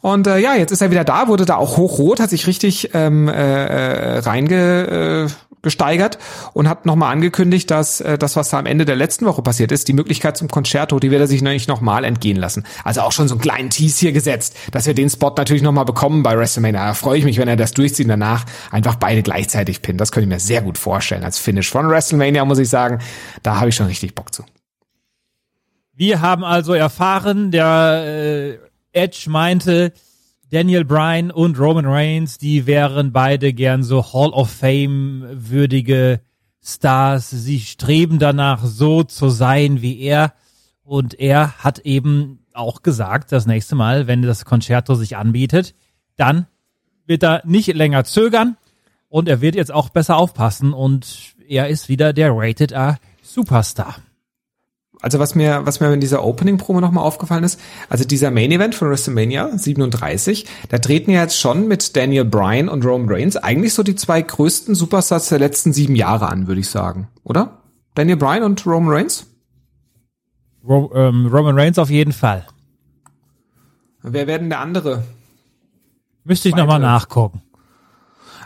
Und 0.02 0.28
äh, 0.28 0.38
ja, 0.38 0.56
jetzt 0.56 0.72
ist 0.72 0.81
er 0.81 0.92
wieder 0.92 1.04
da, 1.04 1.28
wurde 1.28 1.46
da 1.46 1.56
auch 1.56 1.78
hochrot, 1.78 2.20
hat 2.20 2.30
sich 2.30 2.48
richtig 2.48 2.92
ähm, 2.94 3.28
äh, 3.28 4.20
reinge, 4.20 5.28
äh, 5.28 5.49
gesteigert 5.61 6.17
und 6.53 6.69
hat 6.69 6.85
nochmal 6.85 7.11
angekündigt, 7.11 7.69
dass 7.69 8.01
äh, 8.01 8.17
das, 8.17 8.35
was 8.35 8.50
da 8.50 8.59
am 8.59 8.65
Ende 8.65 8.85
der 8.85 8.95
letzten 8.95 9.25
Woche 9.25 9.41
passiert 9.41 9.71
ist, 9.71 9.88
die 9.88 9.94
Möglichkeit 9.94 10.38
zum 10.38 10.47
Concerto, 10.47 11.00
die 11.00 11.11
wird 11.11 11.21
er 11.21 11.27
sich 11.27 11.41
nicht 11.41 11.67
nochmal 11.67 12.03
entgehen 12.03 12.38
lassen. 12.38 12.65
Also 12.83 13.01
auch 13.01 13.11
schon 13.11 13.27
so 13.27 13.35
einen 13.35 13.41
kleinen 13.41 13.69
Tease 13.69 14.00
hier 14.00 14.11
gesetzt, 14.11 14.56
dass 14.71 14.85
wir 14.85 14.94
den 14.94 15.09
Spot 15.09 15.33
natürlich 15.35 15.63
nochmal 15.63 15.85
bekommen 15.85 16.23
bei 16.23 16.38
WrestleMania. 16.38 16.88
Da 16.88 16.94
freue 16.94 17.17
ich 17.17 17.25
mich, 17.25 17.38
wenn 17.38 17.47
er 17.47 17.57
das 17.57 17.73
durchzieht 17.73 18.06
und 18.06 18.09
danach 18.09 18.45
einfach 18.71 18.95
beide 18.95 19.23
gleichzeitig 19.23 19.81
pinnt. 19.81 20.00
Das 20.00 20.11
könnte 20.11 20.25
ich 20.25 20.33
mir 20.33 20.39
sehr 20.39 20.61
gut 20.61 20.77
vorstellen 20.77 21.23
als 21.23 21.38
Finish 21.38 21.69
von 21.69 21.89
WrestleMania, 21.89 22.45
muss 22.45 22.59
ich 22.59 22.69
sagen. 22.69 23.00
Da 23.44 23.57
habe 23.57 23.69
ich 23.69 23.75
schon 23.75 23.88
richtig 23.88 24.15
Bock 24.15 24.33
zu. 24.33 24.44
Wir 25.94 26.21
haben 26.21 26.45
also 26.45 26.73
erfahren, 26.73 27.51
der 27.51 28.03
äh, 28.06 28.57
Edge 28.94 29.29
meinte, 29.29 29.91
Daniel 30.51 30.84
Bryan 30.84 31.30
und 31.30 31.59
Roman 31.59 31.85
Reigns, 31.85 32.40
die 32.40 32.66
wären 32.66 33.12
beide 33.12 33.54
gern 33.54 33.83
so 33.83 34.14
Hall 34.14 34.30
of 34.31 34.50
Fame 34.50 35.23
würdige 35.31 36.21
Stars. 36.59 37.30
Sie 37.30 37.59
streben 37.59 38.18
danach, 38.18 38.64
so 38.64 39.04
zu 39.04 39.30
sein 39.30 39.83
wie 39.83 40.00
er. 40.00 40.33
Und 40.83 41.19
er 41.19 41.59
hat 41.59 41.78
eben 41.80 42.40
auch 42.54 42.81
gesagt, 42.81 43.31
das 43.31 43.45
nächste 43.45 43.76
Mal, 43.76 44.07
wenn 44.07 44.23
das 44.23 44.44
Concerto 44.44 44.95
sich 44.95 45.18
anbietet, 45.18 45.76
dann 46.16 46.47
wird 47.06 47.23
er 47.23 47.44
nicht 47.45 47.71
länger 47.76 48.04
zögern 48.04 48.57
und 49.07 49.30
er 49.30 49.42
wird 49.42 49.54
jetzt 49.54 49.71
auch 49.71 49.90
besser 49.90 50.18
aufpassen 50.18 50.73
und 50.73 51.35
er 51.47 51.68
ist 51.69 51.90
wieder 51.90 52.12
der 52.12 52.31
Rated 52.33 52.71
R 52.71 52.97
Superstar. 53.21 53.97
Also 55.01 55.18
was 55.18 55.33
mir, 55.33 55.61
was 55.65 55.79
mir 55.79 55.94
in 55.94 56.01
dieser 56.01 56.25
Opening-Promo 56.25 56.81
nochmal 56.81 57.06
aufgefallen 57.06 57.45
ist, 57.45 57.59
also 57.87 58.03
dieser 58.03 58.31
Main-Event 58.31 58.75
von 58.75 58.89
WrestleMania 58.89 59.57
37, 59.57 60.45
da 60.68 60.77
treten 60.77 61.11
ja 61.11 61.21
jetzt 61.21 61.39
schon 61.39 61.69
mit 61.69 61.95
Daniel 61.95 62.25
Bryan 62.25 62.68
und 62.68 62.85
Roman 62.85 63.09
Reigns 63.09 63.37
eigentlich 63.37 63.73
so 63.73 63.83
die 63.83 63.95
zwei 63.95 64.21
größten 64.21 64.75
Superstars 64.75 65.29
der 65.29 65.39
letzten 65.39 65.71
sieben 65.71 65.95
Jahre 65.95 66.27
an, 66.27 66.47
würde 66.47 66.59
ich 66.59 66.69
sagen. 66.69 67.07
Oder? 67.23 67.59
Daniel 67.95 68.18
Bryan 68.18 68.44
und 68.44 68.65
Roman 68.65 68.94
Reigns? 68.94 69.25
Ro 70.68 70.91
ähm, 70.94 71.27
Roman 71.27 71.57
Reigns 71.57 71.79
auf 71.79 71.89
jeden 71.89 72.11
Fall. 72.11 72.45
Wer 74.01 74.27
werden 74.27 74.49
der 74.49 74.59
andere? 74.59 75.03
Müsste 76.25 76.49
ich 76.49 76.56
nochmal 76.56 76.79
nachgucken. 76.79 77.41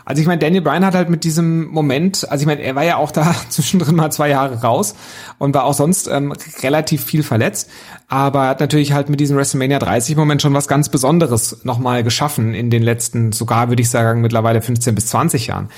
Also 0.04 0.20
ich 0.20 0.26
meine, 0.26 0.38
Daniel 0.38 0.62
Bryan 0.62 0.84
hat 0.84 0.94
halt 0.94 1.08
mit 1.08 1.24
diesem 1.24 1.68
Moment, 1.68 2.28
also 2.30 2.42
ich 2.42 2.46
meine, 2.46 2.62
er 2.62 2.74
war 2.74 2.84
ja 2.84 2.96
auch 2.96 3.10
da 3.10 3.34
zwischendrin 3.48 3.96
mal 3.96 4.10
zwei 4.10 4.28
Jahre 4.28 4.60
raus 4.60 4.94
und 5.38 5.54
war 5.54 5.64
auch 5.64 5.74
sonst 5.74 6.08
ähm, 6.08 6.32
relativ 6.62 7.04
viel 7.04 7.22
verletzt, 7.22 7.70
aber 8.08 8.44
er 8.44 8.48
hat 8.48 8.60
natürlich 8.60 8.92
halt 8.92 9.08
mit 9.08 9.20
diesem 9.20 9.36
WrestleMania 9.36 9.78
30 9.78 10.16
Moment 10.16 10.42
schon 10.42 10.54
was 10.54 10.68
ganz 10.68 10.88
Besonderes 10.88 11.64
nochmal 11.64 12.04
geschaffen 12.04 12.54
in 12.54 12.70
den 12.70 12.82
letzten, 12.82 13.32
sogar 13.32 13.68
würde 13.68 13.82
ich 13.82 13.90
sagen, 13.90 14.20
mittlerweile 14.20 14.60
15 14.60 14.94
bis 14.94 15.06
20 15.06 15.46
Jahren. 15.46 15.68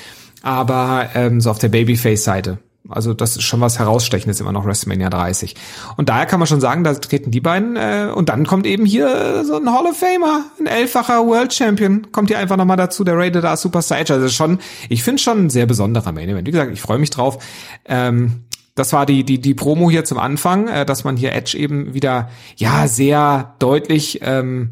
Aber 0.43 1.09
ähm, 1.15 1.41
so 1.41 1.49
auf 1.49 1.59
der 1.59 1.69
Babyface-Seite. 1.69 2.59
Also 2.89 3.13
das 3.13 3.35
ist 3.35 3.43
schon 3.43 3.61
was 3.61 3.79
herausstechendes 3.79 4.39
immer 4.39 4.51
noch 4.51 4.65
WrestleMania 4.65 5.09
30. 5.09 5.55
Und 5.97 6.09
daher 6.09 6.25
kann 6.25 6.39
man 6.39 6.47
schon 6.47 6.61
sagen, 6.61 6.83
da 6.83 6.93
treten 6.93 7.31
die 7.31 7.41
beiden 7.41 7.75
äh, 7.75 8.11
und 8.13 8.29
dann 8.29 8.45
kommt 8.45 8.65
eben 8.65 8.85
hier 8.85 9.43
so 9.45 9.57
ein 9.57 9.71
Hall 9.71 9.85
of 9.85 9.97
Famer, 9.97 10.45
ein 10.59 10.67
elffacher 10.67 11.25
World 11.25 11.53
Champion, 11.53 12.11
kommt 12.11 12.29
hier 12.29 12.39
einfach 12.39 12.57
nochmal 12.57 12.77
dazu, 12.77 13.03
der 13.03 13.17
Rated 13.17 13.43
R 13.43 13.57
Superstar 13.57 13.99
Edge. 13.99 14.13
Also 14.13 14.29
schon, 14.29 14.59
ich 14.89 15.03
finde 15.03 15.21
schon 15.21 15.45
ein 15.45 15.49
sehr 15.49 15.65
besonderer 15.65 16.11
Main 16.11 16.29
Event. 16.29 16.47
Wie 16.47 16.51
gesagt, 16.51 16.71
ich 16.71 16.81
freue 16.81 16.99
mich 16.99 17.09
drauf. 17.09 17.43
Ähm, 17.85 18.43
das 18.75 18.93
war 18.93 19.07
die, 19.07 19.23
die, 19.23 19.41
die 19.41 19.55
Promo 19.55 19.89
hier 19.89 20.05
zum 20.05 20.19
Anfang, 20.19 20.67
äh, 20.67 20.85
dass 20.85 21.03
man 21.03 21.17
hier 21.17 21.33
Edge 21.33 21.57
eben 21.57 21.93
wieder, 21.93 22.29
ja, 22.57 22.87
sehr 22.87 23.55
deutlich 23.59 24.19
ähm, 24.23 24.71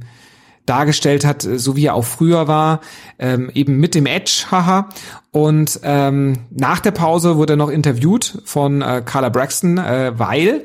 dargestellt 0.65 1.25
hat, 1.25 1.45
äh, 1.45 1.57
so 1.60 1.75
wie 1.75 1.86
er 1.86 1.95
auch 1.95 2.05
früher 2.05 2.48
war, 2.48 2.81
ähm, 3.19 3.50
eben 3.53 3.77
mit 3.77 3.95
dem 3.95 4.05
Edge, 4.05 4.45
haha. 4.51 4.89
Und 5.31 5.79
ähm, 5.84 6.39
nach 6.50 6.79
der 6.79 6.91
Pause 6.91 7.38
wurde 7.38 7.53
er 7.53 7.57
noch 7.57 7.69
interviewt 7.69 8.41
von 8.45 8.81
äh, 8.81 9.01
Carla 9.05 9.29
Braxton, 9.29 9.77
äh, 9.77 10.13
weil 10.17 10.63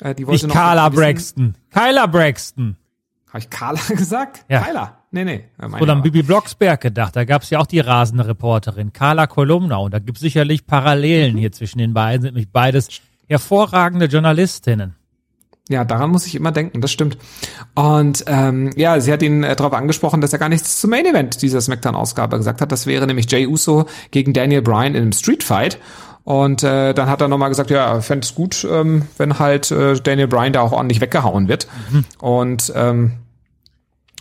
äh, 0.00 0.14
die 0.14 0.26
wollte 0.26 0.46
Nicht 0.46 0.54
noch 0.54 0.60
Carla 0.60 0.86
wissen- 0.92 1.00
Braxton. 1.00 1.54
Kyla 1.72 2.06
Braxton. 2.06 2.76
Habe 3.28 3.38
ich 3.38 3.50
Carla 3.50 3.80
gesagt? 3.88 4.44
Ja. 4.48 4.62
Kyla. 4.62 4.96
Nee, 5.12 5.24
nee. 5.24 5.44
äh, 5.60 5.66
Oder 5.80 5.94
an. 5.94 6.02
Bibi 6.02 6.22
Blocksberg 6.22 6.80
gedacht. 6.80 7.16
Da 7.16 7.24
gab's 7.24 7.50
ja 7.50 7.58
auch 7.58 7.66
die 7.66 7.80
rasende 7.80 8.26
Reporterin, 8.26 8.92
Carla 8.92 9.26
Kolumna. 9.26 9.76
Und 9.76 9.92
da 9.94 9.98
gibt's 9.98 10.20
sicherlich 10.20 10.66
Parallelen 10.66 11.36
hier 11.36 11.50
zwischen 11.52 11.78
den 11.78 11.94
beiden. 11.94 12.22
Sind 12.22 12.34
nämlich 12.34 12.50
beides 12.50 12.88
hervorragende 13.28 14.06
Journalistinnen. 14.06 14.94
Ja, 15.70 15.84
daran 15.84 16.10
muss 16.10 16.26
ich 16.26 16.34
immer 16.34 16.50
denken, 16.50 16.80
das 16.80 16.90
stimmt. 16.90 17.16
Und 17.76 18.24
ähm, 18.26 18.72
ja, 18.76 19.00
sie 19.00 19.12
hat 19.12 19.22
ihn 19.22 19.44
äh, 19.44 19.54
darauf 19.54 19.72
angesprochen, 19.72 20.20
dass 20.20 20.32
er 20.32 20.40
gar 20.40 20.48
nichts 20.48 20.80
zum 20.80 20.90
Main 20.90 21.06
Event 21.06 21.40
dieser 21.42 21.60
SmackDown-Ausgabe 21.60 22.36
gesagt 22.38 22.60
hat. 22.60 22.72
Das 22.72 22.86
wäre 22.86 23.06
nämlich 23.06 23.30
Jay 23.30 23.46
Uso 23.46 23.86
gegen 24.10 24.32
Daniel 24.32 24.62
Bryan 24.62 24.96
in 24.96 25.02
einem 25.02 25.12
Street 25.12 25.44
Fight. 25.44 25.78
Und 26.24 26.64
äh, 26.64 26.92
dann 26.92 27.08
hat 27.08 27.20
er 27.20 27.28
nochmal 27.28 27.48
gesagt, 27.50 27.70
ja, 27.70 27.86
er 27.94 28.02
fände 28.02 28.24
es 28.24 28.34
gut, 28.34 28.66
ähm, 28.68 29.06
wenn 29.16 29.38
halt 29.38 29.70
äh, 29.70 29.94
Daniel 29.94 30.26
Bryan 30.28 30.52
da 30.52 30.60
auch 30.60 30.72
ordentlich 30.72 31.00
weggehauen 31.00 31.46
wird. 31.48 31.68
Und 32.18 32.72
ähm, 32.74 33.12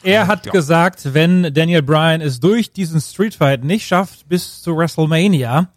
Er 0.04 0.28
hat 0.28 0.46
Ja. 0.46 0.52
gesagt, 0.52 1.14
wenn 1.16 1.52
Daniel 1.54 1.82
Bryan 1.82 2.22
es 2.22 2.40
durch 2.40 2.72
diesen 2.72 3.02
Street 3.02 3.34
Fight 3.36 3.64
nicht 3.64 3.88
schafft 3.88 4.30
bis 4.30 4.62
zu 4.62 4.78
WrestleMania, 4.78 5.70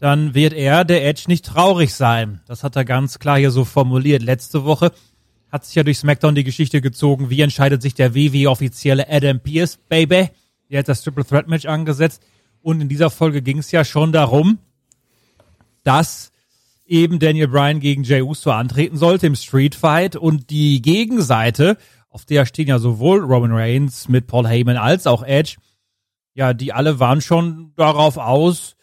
dann 0.00 0.34
wird 0.34 0.52
er, 0.52 0.84
der 0.84 1.06
Edge, 1.06 1.24
nicht 1.28 1.46
traurig 1.46 1.94
sein. 1.94 2.40
Das 2.46 2.62
hat 2.62 2.76
er 2.76 2.84
ganz 2.84 3.18
klar 3.18 3.38
hier 3.38 3.50
so 3.50 3.64
formuliert. 3.64 4.22
Letzte 4.22 4.64
Woche 4.64 4.92
hat 5.54 5.64
sich 5.64 5.76
ja 5.76 5.84
durch 5.84 5.98
SmackDown 5.98 6.34
die 6.34 6.42
Geschichte 6.42 6.80
gezogen, 6.80 7.30
wie 7.30 7.40
entscheidet 7.40 7.80
sich 7.80 7.94
der 7.94 8.12
WWE-offizielle 8.12 9.08
Adam 9.08 9.38
Pierce, 9.38 9.78
Baby. 9.88 10.30
Der 10.68 10.80
hat 10.80 10.88
das 10.88 11.02
Triple 11.02 11.24
Threat 11.24 11.46
Match 11.46 11.64
angesetzt. 11.64 12.24
Und 12.60 12.80
in 12.80 12.88
dieser 12.88 13.08
Folge 13.08 13.40
ging 13.40 13.58
es 13.58 13.70
ja 13.70 13.84
schon 13.84 14.10
darum, 14.10 14.58
dass 15.84 16.32
eben 16.84 17.20
Daniel 17.20 17.46
Bryan 17.46 17.78
gegen 17.78 18.02
Jey 18.02 18.20
Uso 18.20 18.50
antreten 18.50 18.96
sollte 18.96 19.28
im 19.28 19.36
Street 19.36 19.76
Fight 19.76 20.16
und 20.16 20.50
die 20.50 20.82
Gegenseite, 20.82 21.76
auf 22.08 22.24
der 22.24 22.46
stehen 22.46 22.66
ja 22.66 22.80
sowohl 22.80 23.20
Roman 23.20 23.52
Reigns 23.52 24.08
mit 24.08 24.26
Paul 24.26 24.48
Heyman 24.48 24.76
als 24.76 25.06
auch 25.06 25.22
Edge, 25.22 25.58
ja, 26.34 26.52
die 26.52 26.72
alle 26.72 26.98
waren 26.98 27.20
schon 27.20 27.74
darauf 27.76 28.16
aus, 28.16 28.74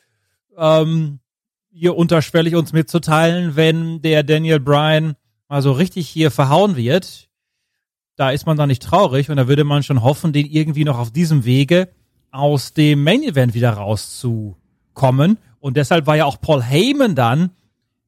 ähm, 0.55 1.19
hier 1.69 1.97
unterschwellig 1.97 2.55
uns 2.55 2.71
mitzuteilen, 2.71 3.57
wenn 3.57 4.01
der 4.01 4.23
Daniel 4.23 4.61
Bryan 4.61 5.17
mal 5.51 5.61
so 5.61 5.73
richtig 5.73 6.07
hier 6.07 6.31
verhauen 6.31 6.77
wird, 6.77 7.27
da 8.15 8.31
ist 8.31 8.45
man 8.45 8.55
dann 8.55 8.69
nicht 8.69 8.81
traurig 8.81 9.29
und 9.29 9.35
da 9.35 9.49
würde 9.49 9.65
man 9.65 9.83
schon 9.83 10.01
hoffen, 10.01 10.31
den 10.31 10.45
irgendwie 10.45 10.85
noch 10.85 10.97
auf 10.97 11.11
diesem 11.11 11.43
Wege 11.43 11.89
aus 12.31 12.73
dem 12.73 13.03
Main 13.03 13.21
Event 13.21 13.53
wieder 13.53 13.71
rauszukommen. 13.71 15.37
Und 15.59 15.75
deshalb 15.75 16.07
war 16.07 16.15
ja 16.15 16.23
auch 16.23 16.39
Paul 16.39 16.63
Heyman 16.63 17.15
dann 17.15 17.51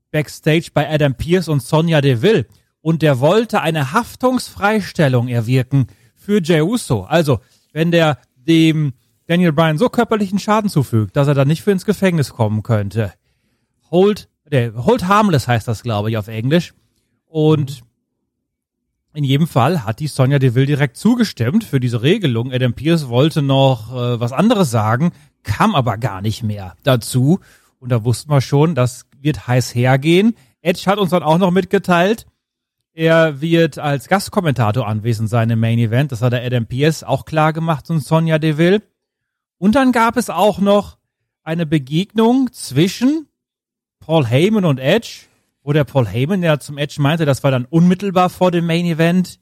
backstage 0.09 0.69
bei 0.73 0.89
Adam 0.89 1.15
Pierce 1.15 1.49
und 1.49 1.61
Sonja 1.61 1.99
Deville. 1.99 2.45
Und 2.79 3.01
der 3.01 3.19
wollte 3.19 3.59
eine 3.59 3.91
Haftungsfreistellung 3.91 5.27
erwirken 5.27 5.87
für 6.15 6.41
Jey 6.41 6.61
Uso. 6.61 7.03
Also, 7.03 7.41
wenn 7.73 7.91
der 7.91 8.19
dem 8.35 8.93
Daniel 9.25 9.51
Bryan 9.51 9.77
so 9.77 9.89
körperlichen 9.89 10.39
Schaden 10.39 10.69
zufügt, 10.69 11.17
dass 11.17 11.27
er 11.27 11.33
dann 11.33 11.49
nicht 11.49 11.61
für 11.63 11.71
ins 11.71 11.85
Gefängnis 11.85 12.29
kommen 12.29 12.63
könnte. 12.63 13.11
Hold, 13.91 14.29
der, 14.49 14.85
hold 14.85 15.09
harmless 15.09 15.49
heißt 15.49 15.67
das, 15.67 15.83
glaube 15.83 16.09
ich, 16.09 16.17
auf 16.17 16.29
Englisch. 16.29 16.73
Und 17.33 17.81
in 19.15 19.23
jedem 19.23 19.47
Fall 19.47 19.85
hat 19.85 19.99
die 19.99 20.05
Sonja 20.05 20.37
Deville 20.37 20.67
direkt 20.67 20.97
zugestimmt 20.97 21.63
für 21.63 21.79
diese 21.79 22.03
Regelung. 22.03 22.53
Adam 22.53 22.73
Pierce 22.73 23.09
wollte 23.09 23.41
noch 23.41 23.91
äh, 23.91 24.19
was 24.19 24.31
anderes 24.31 24.69
sagen, 24.69 25.13
kam 25.41 25.73
aber 25.73 25.97
gar 25.97 26.21
nicht 26.21 26.43
mehr 26.43 26.75
dazu. 26.83 27.39
Und 27.79 27.89
da 27.89 28.03
wussten 28.03 28.29
wir 28.29 28.39
schon, 28.39 28.75
das 28.75 29.07
wird 29.19 29.47
heiß 29.47 29.73
hergehen. 29.73 30.35
Edge 30.61 30.83
hat 30.85 30.99
uns 30.99 31.09
dann 31.09 31.23
auch 31.23 31.39
noch 31.39 31.49
mitgeteilt, 31.49 32.27
er 32.93 33.41
wird 33.41 33.79
als 33.79 34.07
Gastkommentator 34.07 34.87
anwesend 34.87 35.27
sein 35.27 35.49
im 35.49 35.59
Main 35.59 35.79
Event. 35.79 36.11
Das 36.11 36.21
hat 36.21 36.33
der 36.33 36.45
Adam 36.45 36.67
Pierce 36.67 37.03
auch 37.03 37.25
klar 37.25 37.51
gemacht 37.51 37.89
und 37.89 38.01
Sonja 38.01 38.37
Deville. 38.37 38.83
Und 39.57 39.73
dann 39.73 39.91
gab 39.91 40.17
es 40.17 40.29
auch 40.29 40.59
noch 40.59 40.99
eine 41.41 41.65
Begegnung 41.65 42.53
zwischen 42.53 43.27
Paul 43.99 44.27
Heyman 44.27 44.65
und 44.65 44.77
Edge, 44.77 45.25
wo 45.63 45.73
der 45.73 45.85
Paul 45.85 46.07
Heyman 46.07 46.43
ja 46.43 46.59
zum 46.59 46.77
Edge 46.77 47.01
meinte, 47.01 47.25
das 47.25 47.43
war 47.43 47.51
dann 47.51 47.65
unmittelbar 47.65 48.29
vor 48.29 48.51
dem 48.51 48.65
Main 48.65 48.85
Event. 48.85 49.39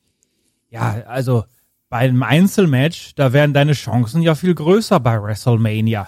Ja, 0.69 1.03
also 1.07 1.43
bei 1.89 1.97
einem 1.97 2.23
Einzelmatch, 2.23 3.15
da 3.15 3.33
wären 3.33 3.53
deine 3.53 3.73
Chancen 3.73 4.21
ja 4.21 4.35
viel 4.35 4.55
größer 4.55 4.99
bei 4.99 5.21
WrestleMania. 5.21 6.07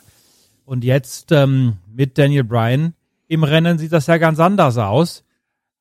Und 0.65 0.83
jetzt 0.85 1.31
ähm, 1.31 1.77
mit 1.91 2.17
Daniel 2.17 2.45
Bryan 2.45 2.93
im 3.27 3.43
Rennen 3.43 3.77
sieht 3.77 3.91
das 3.91 4.07
ja 4.07 4.17
ganz 4.17 4.39
anders 4.39 4.77
aus. 4.77 5.23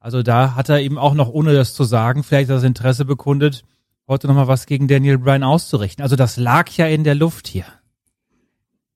Also 0.01 0.25
da 0.25 0.57
hat 0.57 0.69
er 0.69 0.81
eben 0.81 0.99
auch 0.99 1.15
noch, 1.15 1.29
ohne 1.29 1.55
das 1.55 1.75
zu 1.75 1.85
sagen, 1.85 2.25
vielleicht 2.25 2.51
das 2.51 2.65
Interesse 2.65 3.05
bekundet, 3.05 3.63
heute 4.09 4.27
nochmal 4.27 4.49
was 4.49 4.67
gegen 4.67 4.89
Daniel 4.89 5.19
Bryan 5.19 5.45
auszurichten. 5.45 6.03
Also 6.03 6.17
das 6.17 6.37
lag 6.37 6.69
ja 6.73 6.87
in 6.87 7.05
der 7.05 7.15
Luft 7.15 7.47
hier. 7.47 7.67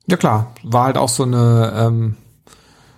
Ja 0.08 0.16
klar, 0.16 0.52
war 0.64 0.84
halt 0.84 0.96
auch 0.96 1.08
so 1.08 1.22
eine 1.22 1.72
ähm, 1.76 2.16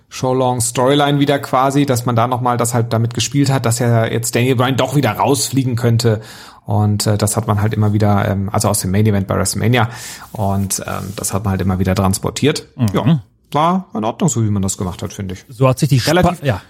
Show-Long 0.08 0.60
Storyline 0.60 1.20
wieder 1.20 1.38
quasi, 1.38 1.84
dass 1.86 2.06
man 2.06 2.16
da 2.16 2.26
nochmal 2.26 2.56
das 2.56 2.74
halt 2.74 2.92
damit 2.92 3.14
gespielt 3.14 3.50
hat, 3.50 3.66
dass 3.66 3.78
ja 3.78 4.06
jetzt 4.06 4.34
Daniel 4.34 4.56
Bryan 4.56 4.76
doch 4.76 4.96
wieder 4.96 5.12
rausfliegen 5.12 5.76
könnte. 5.76 6.20
Und 6.64 7.06
äh, 7.06 7.16
das 7.16 7.36
hat 7.36 7.46
man 7.46 7.62
halt 7.62 7.74
immer 7.74 7.92
wieder, 7.92 8.28
ähm, 8.28 8.50
also 8.50 8.68
aus 8.68 8.80
dem 8.80 8.90
Main 8.90 9.06
Event 9.06 9.26
bei 9.26 9.36
WrestleMania. 9.36 9.88
Und 10.32 10.82
ähm, 10.86 11.12
das 11.16 11.32
hat 11.32 11.44
man 11.44 11.52
halt 11.52 11.60
immer 11.62 11.78
wieder 11.78 11.94
transportiert. 11.94 12.66
Ja, 12.94 13.20
war 13.52 13.86
in 13.94 14.04
Ordnung, 14.04 14.28
so 14.28 14.44
wie 14.44 14.50
man 14.50 14.62
das 14.62 14.76
gemacht 14.76 15.02
hat, 15.02 15.12
finde 15.12 15.34
ich. 15.34 15.44
So 15.48 15.68
hat 15.68 15.78
sich 15.78 15.88
die 15.88 15.98
Relativ- 15.98 16.38
Spa 16.38 16.46
ja. 16.46 16.62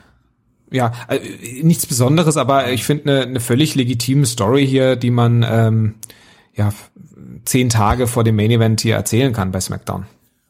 Ja, 0.70 0.92
äh, 1.08 1.62
nichts 1.62 1.86
Besonderes, 1.86 2.36
aber 2.36 2.70
ich 2.70 2.84
finde 2.84 3.22
eine 3.22 3.32
ne 3.32 3.40
völlig 3.40 3.74
legitime 3.74 4.26
Story 4.26 4.66
hier, 4.66 4.96
die 4.96 5.10
man 5.10 5.44
ähm, 5.48 5.94
ja 6.54 6.72
zehn 7.44 7.70
Tage 7.70 8.06
vor 8.06 8.22
dem 8.22 8.36
Main 8.36 8.50
Event 8.50 8.82
hier 8.82 8.94
erzählen 8.94 9.32
kann 9.32 9.50
bei 9.50 9.60
SmackDown. 9.60 10.04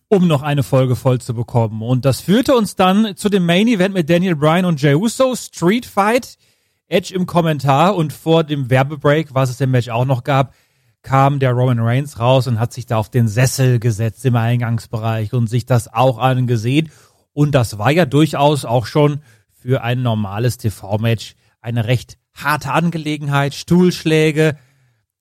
Um 0.08 0.26
noch 0.26 0.42
eine 0.42 0.62
Folge 0.62 0.96
voll 0.96 1.20
zu 1.20 1.34
bekommen. 1.34 1.82
Und 1.82 2.04
das 2.04 2.20
führte 2.20 2.54
uns 2.56 2.74
dann 2.76 3.16
zu 3.16 3.28
dem 3.28 3.44
Main 3.44 3.68
Event 3.68 3.94
mit 3.94 4.08
Daniel 4.08 4.36
Bryan 4.36 4.64
und 4.64 4.80
Jey 4.80 4.94
Uso, 4.94 5.34
Street 5.36 5.86
Fight, 5.86 6.38
Edge 6.86 7.14
im 7.14 7.26
Kommentar 7.26 7.94
und 7.94 8.12
vor 8.12 8.44
dem 8.44 8.70
Werbebreak, 8.70 9.34
was 9.34 9.50
es 9.50 9.60
im 9.60 9.70
Match 9.70 9.90
auch 9.90 10.06
noch 10.06 10.24
gab, 10.24 10.54
kam 11.02 11.38
der 11.38 11.52
Roman 11.52 11.80
Reigns 11.80 12.18
raus 12.18 12.46
und 12.46 12.58
hat 12.58 12.72
sich 12.72 12.86
da 12.86 12.96
auf 12.96 13.10
den 13.10 13.28
Sessel 13.28 13.78
gesetzt 13.78 14.24
im 14.24 14.36
Eingangsbereich 14.36 15.32
und 15.32 15.46
sich 15.48 15.66
das 15.66 15.92
auch 15.92 16.18
angesehen. 16.18 16.90
Und 17.32 17.54
das 17.54 17.78
war 17.78 17.90
ja 17.90 18.06
durchaus 18.06 18.64
auch 18.64 18.86
schon 18.86 19.20
für 19.52 19.82
ein 19.82 20.02
normales 20.02 20.56
TV-Match 20.56 21.34
eine 21.60 21.84
recht 21.84 22.18
harte 22.34 22.72
Angelegenheit. 22.72 23.54
Stuhlschläge 23.54 24.56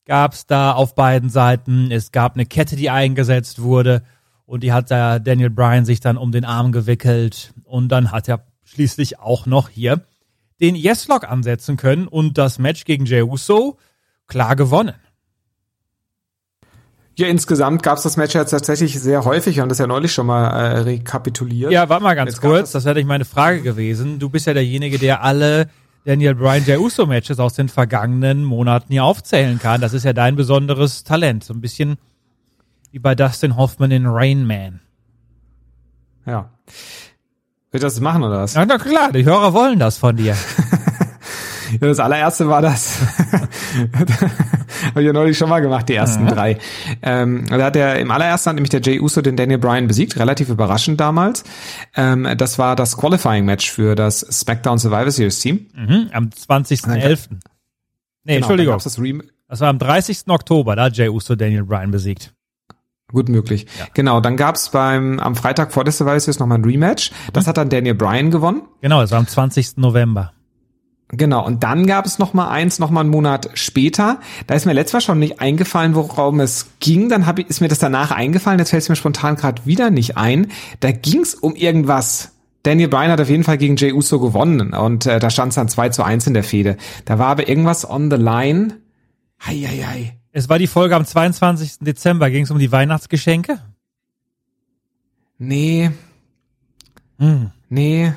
gab's 0.06 0.46
da 0.46 0.72
auf 0.72 0.96
beiden 0.96 1.29
Seiten. 1.29 1.91
Es 1.91 2.12
gab 2.12 2.36
eine 2.36 2.46
Kette, 2.46 2.75
die 2.75 2.89
eingesetzt 2.89 3.62
wurde. 3.62 4.03
Und 4.48 4.63
die 4.63 4.74
hat 4.74 4.89
da 4.89 5.20
Daniel 5.20 5.51
Bryan 5.51 5.86
sich 5.86 6.00
dann 6.00 6.18
um 6.18 6.32
den 6.32 6.46
Arm 6.46 6.72
gewickelt. 6.72 7.54
Und 7.63 7.89
dann 7.89 8.12
hat 8.12 8.27
er 8.27 8.46
schließlich 8.63 9.20
auch 9.20 9.46
noch 9.46 9.70
hier 9.70 10.01
den 10.60 10.74
Yes-Lock 10.74 11.30
ansetzen 11.30 11.77
können 11.77 12.08
und 12.08 12.39
das 12.39 12.58
Match 12.58 12.84
gegen 12.86 13.06
Jey 13.06 13.22
Uso 13.22 13.77
klar 14.25 14.56
gewonnen. 14.56 14.96
Ja, 17.18 17.27
insgesamt 17.27 17.82
gab's 17.82 18.04
das 18.04 18.16
Match 18.16 18.36
jetzt 18.36 18.51
tatsächlich 18.51 19.00
sehr 19.00 19.25
häufig. 19.25 19.56
Wir 19.56 19.62
haben 19.63 19.70
das 19.70 19.80
ja 19.80 19.88
neulich 19.88 20.13
schon 20.13 20.27
mal 20.27 20.48
äh, 20.50 20.80
rekapituliert. 20.80 21.72
Ja, 21.72 21.89
warte 21.89 22.04
mal 22.04 22.13
ganz 22.16 22.32
Jetzt 22.32 22.42
gab 22.42 22.51
kurz, 22.51 22.68
es- 22.70 22.72
das 22.74 22.86
wäre 22.86 22.94
nämlich 22.96 23.08
meine 23.08 23.25
Frage 23.25 23.62
gewesen. 23.62 24.20
Du 24.20 24.30
bist 24.30 24.46
ja 24.46 24.54
derjenige, 24.54 25.00
der 25.00 25.24
alle 25.24 25.70
Daniel 26.06 26.36
Bryan 26.36 26.63
Jey 26.63 26.77
Uso 26.77 27.06
Matches 27.08 27.39
aus 27.39 27.54
den 27.56 27.70
vergangenen 27.70 28.44
Monaten 28.44 28.92
hier 28.94 29.04
aufzählen 29.04 29.60
kann. 29.60 29.82
Das 29.82 29.94
ist 29.94 30.04
ja 30.06 30.13
dein 30.13 30.36
besonderes 30.36 31.04
Talent. 31.04 31.44
So 31.44 31.54
ein 31.54 31.62
bisschen 31.62 31.98
wie 32.91 33.00
bei 33.00 33.15
Dustin 33.15 33.56
Hoffman 33.58 33.91
in 33.91 34.06
Rain 34.06 34.46
Man. 34.46 34.82
ja. 36.25 36.50
Ich 37.74 37.82
das 37.82 38.00
machen 38.00 38.24
oder 38.24 38.39
was? 38.41 38.53
Ja, 38.56 38.65
na 38.65 38.77
klar, 38.77 39.12
die 39.12 39.25
Hörer 39.25 39.53
wollen 39.53 39.77
das 39.77 39.98
von 39.98 40.15
dir. 40.15 40.36
Ja, 41.72 41.88
das 41.88 42.00
allererste 42.00 42.48
war 42.48 42.62
das. 42.62 43.00
Habe 44.94 45.01
ich 45.01 45.06
ja 45.06 45.13
neulich 45.13 45.38
schon 45.38 45.50
mal 45.50 45.60
gemacht, 45.60 45.89
die 45.89 45.96
ersten 45.96 46.25
drei. 46.25 46.58
Ähm, 47.01 47.46
da 47.50 47.62
hat 47.62 47.75
er 47.75 48.00
im 48.00 48.12
allerersten 48.12 48.50
hat 48.50 48.56
nämlich 48.56 48.70
der 48.70 48.82
Jay 48.82 49.00
Uso 49.00 49.22
den 49.22 49.36
Daniel 49.36 49.58
Bryan 49.58 49.88
besiegt, 49.88 50.17
relativ 50.17 50.50
überraschend 50.50 51.00
damals. 51.00 51.44
Ähm, 51.96 52.27
das 52.38 52.58
war 52.58 52.75
das 52.75 52.98
Qualifying 52.98 53.46
Match 53.46 53.70
für 53.72 53.96
das 53.96 54.20
SmackDown 54.22 54.77
Survivor 54.79 55.12
Series 55.12 55.39
Team. 55.39 55.67
Mhm, 55.74 56.10
am 56.13 56.29
20.11. 56.29 57.27
Nee, 57.29 57.38
Genau, 58.24 58.38
Entschuldigung. 58.38 58.79
Das 58.82 59.00
Das 59.48 59.60
war 59.60 59.70
am 59.70 59.79
30. 59.79 60.27
Oktober, 60.27 60.75
da 60.75 60.84
hat 60.86 60.98
Jey 60.98 61.10
Uso 61.10 61.36
Daniel 61.36 61.63
Bryan 61.63 61.91
besiegt. 61.91 62.34
Gut 63.12 63.30
möglich. 63.30 63.68
Genau, 63.94 64.20
dann 64.20 64.36
gab's 64.36 64.70
beim 64.70 65.20
am 65.20 65.36
Freitag 65.36 65.72
vor 65.72 65.86
der 65.86 65.94
Survivor 65.94 66.20
Series 66.20 66.40
nochmal 66.40 66.58
ein 66.58 66.66
Rematch. 66.66 67.12
Das 67.32 67.48
hat 67.48 67.56
dann 67.56 67.70
Daniel 67.70 67.96
Bryan 67.96 68.32
gewonnen. 68.32 68.64
Genau, 68.82 69.00
das 69.00 69.12
war 69.12 69.20
am 69.20 69.28
20. 69.28 69.78
November. 69.78 70.34
Genau, 71.10 71.46
und 71.46 71.64
dann 71.64 71.88
gab 71.88 72.06
es 72.06 72.20
noch 72.20 72.34
mal 72.34 72.50
eins, 72.50 72.80
noch 72.80 72.90
mal 72.90 73.00
einen 73.00 73.10
Monat 73.10 73.50
später. 73.54 74.20
Da 74.46 74.56
ist 74.56 74.66
mir 74.66 74.74
letztes 74.74 74.94
Mal 74.94 75.02
schon 75.02 75.20
nicht 75.20 75.40
eingefallen, 75.40 75.96
worum 75.96 76.42
es 76.42 76.72
ging. 76.82 77.08
Dann 77.08 77.26
hab 77.26 77.40
ich, 77.40 77.48
ist 77.48 77.62
mir 77.62 77.70
das 77.70 77.80
danach 77.80 78.12
eingefallen. 78.12 78.60
Jetzt 78.60 78.72
fällt 78.72 78.84
es 78.84 78.90
mir 78.90 78.98
spontan 78.98 79.38
gerade 79.38 79.66
wieder 79.66 79.90
nicht 79.90 80.18
ein. 80.18 80.52
Da 80.82 80.92
ging 80.92 81.22
es 81.22 81.34
um 81.34 81.56
irgendwas. 81.56 82.34
Daniel 82.64 82.90
Bryan 82.90 83.12
hat 83.12 83.22
auf 83.22 83.30
jeden 83.30 83.46
Fall 83.46 83.58
gegen 83.58 83.78
Jey 83.78 83.94
Uso 83.94 84.20
gewonnen 84.20 84.74
und 84.74 85.06
äh, 85.06 85.20
da 85.20 85.30
stand 85.30 85.50
es 85.50 85.56
dann 85.56 85.70
2 85.70 85.90
zu 85.90 86.04
1 86.04 86.28
in 86.28 86.34
der 86.34 86.44
Fehde. 86.44 86.76
Da 87.06 87.18
war 87.18 87.28
aber 87.28 87.48
irgendwas 87.48 87.90
on 87.90 88.12
the 88.12 88.18
line. 88.18 88.82
Hei, 89.40 89.56
hei, 89.56 89.86
hei. 89.88 90.17
Es 90.38 90.50
war 90.50 90.60
die 90.60 90.67
Folge 90.67 90.96
am 90.96 91.03
22. 91.03 91.79
Dezember. 91.79 92.29
Ging 92.29 92.44
es 92.44 92.51
um 92.51 92.60
die 92.60 92.72
Weihnachtsgeschenke? 92.72 93.58
Nee, 95.39 95.89
Hm. 97.17 97.50
nee. 97.70 98.13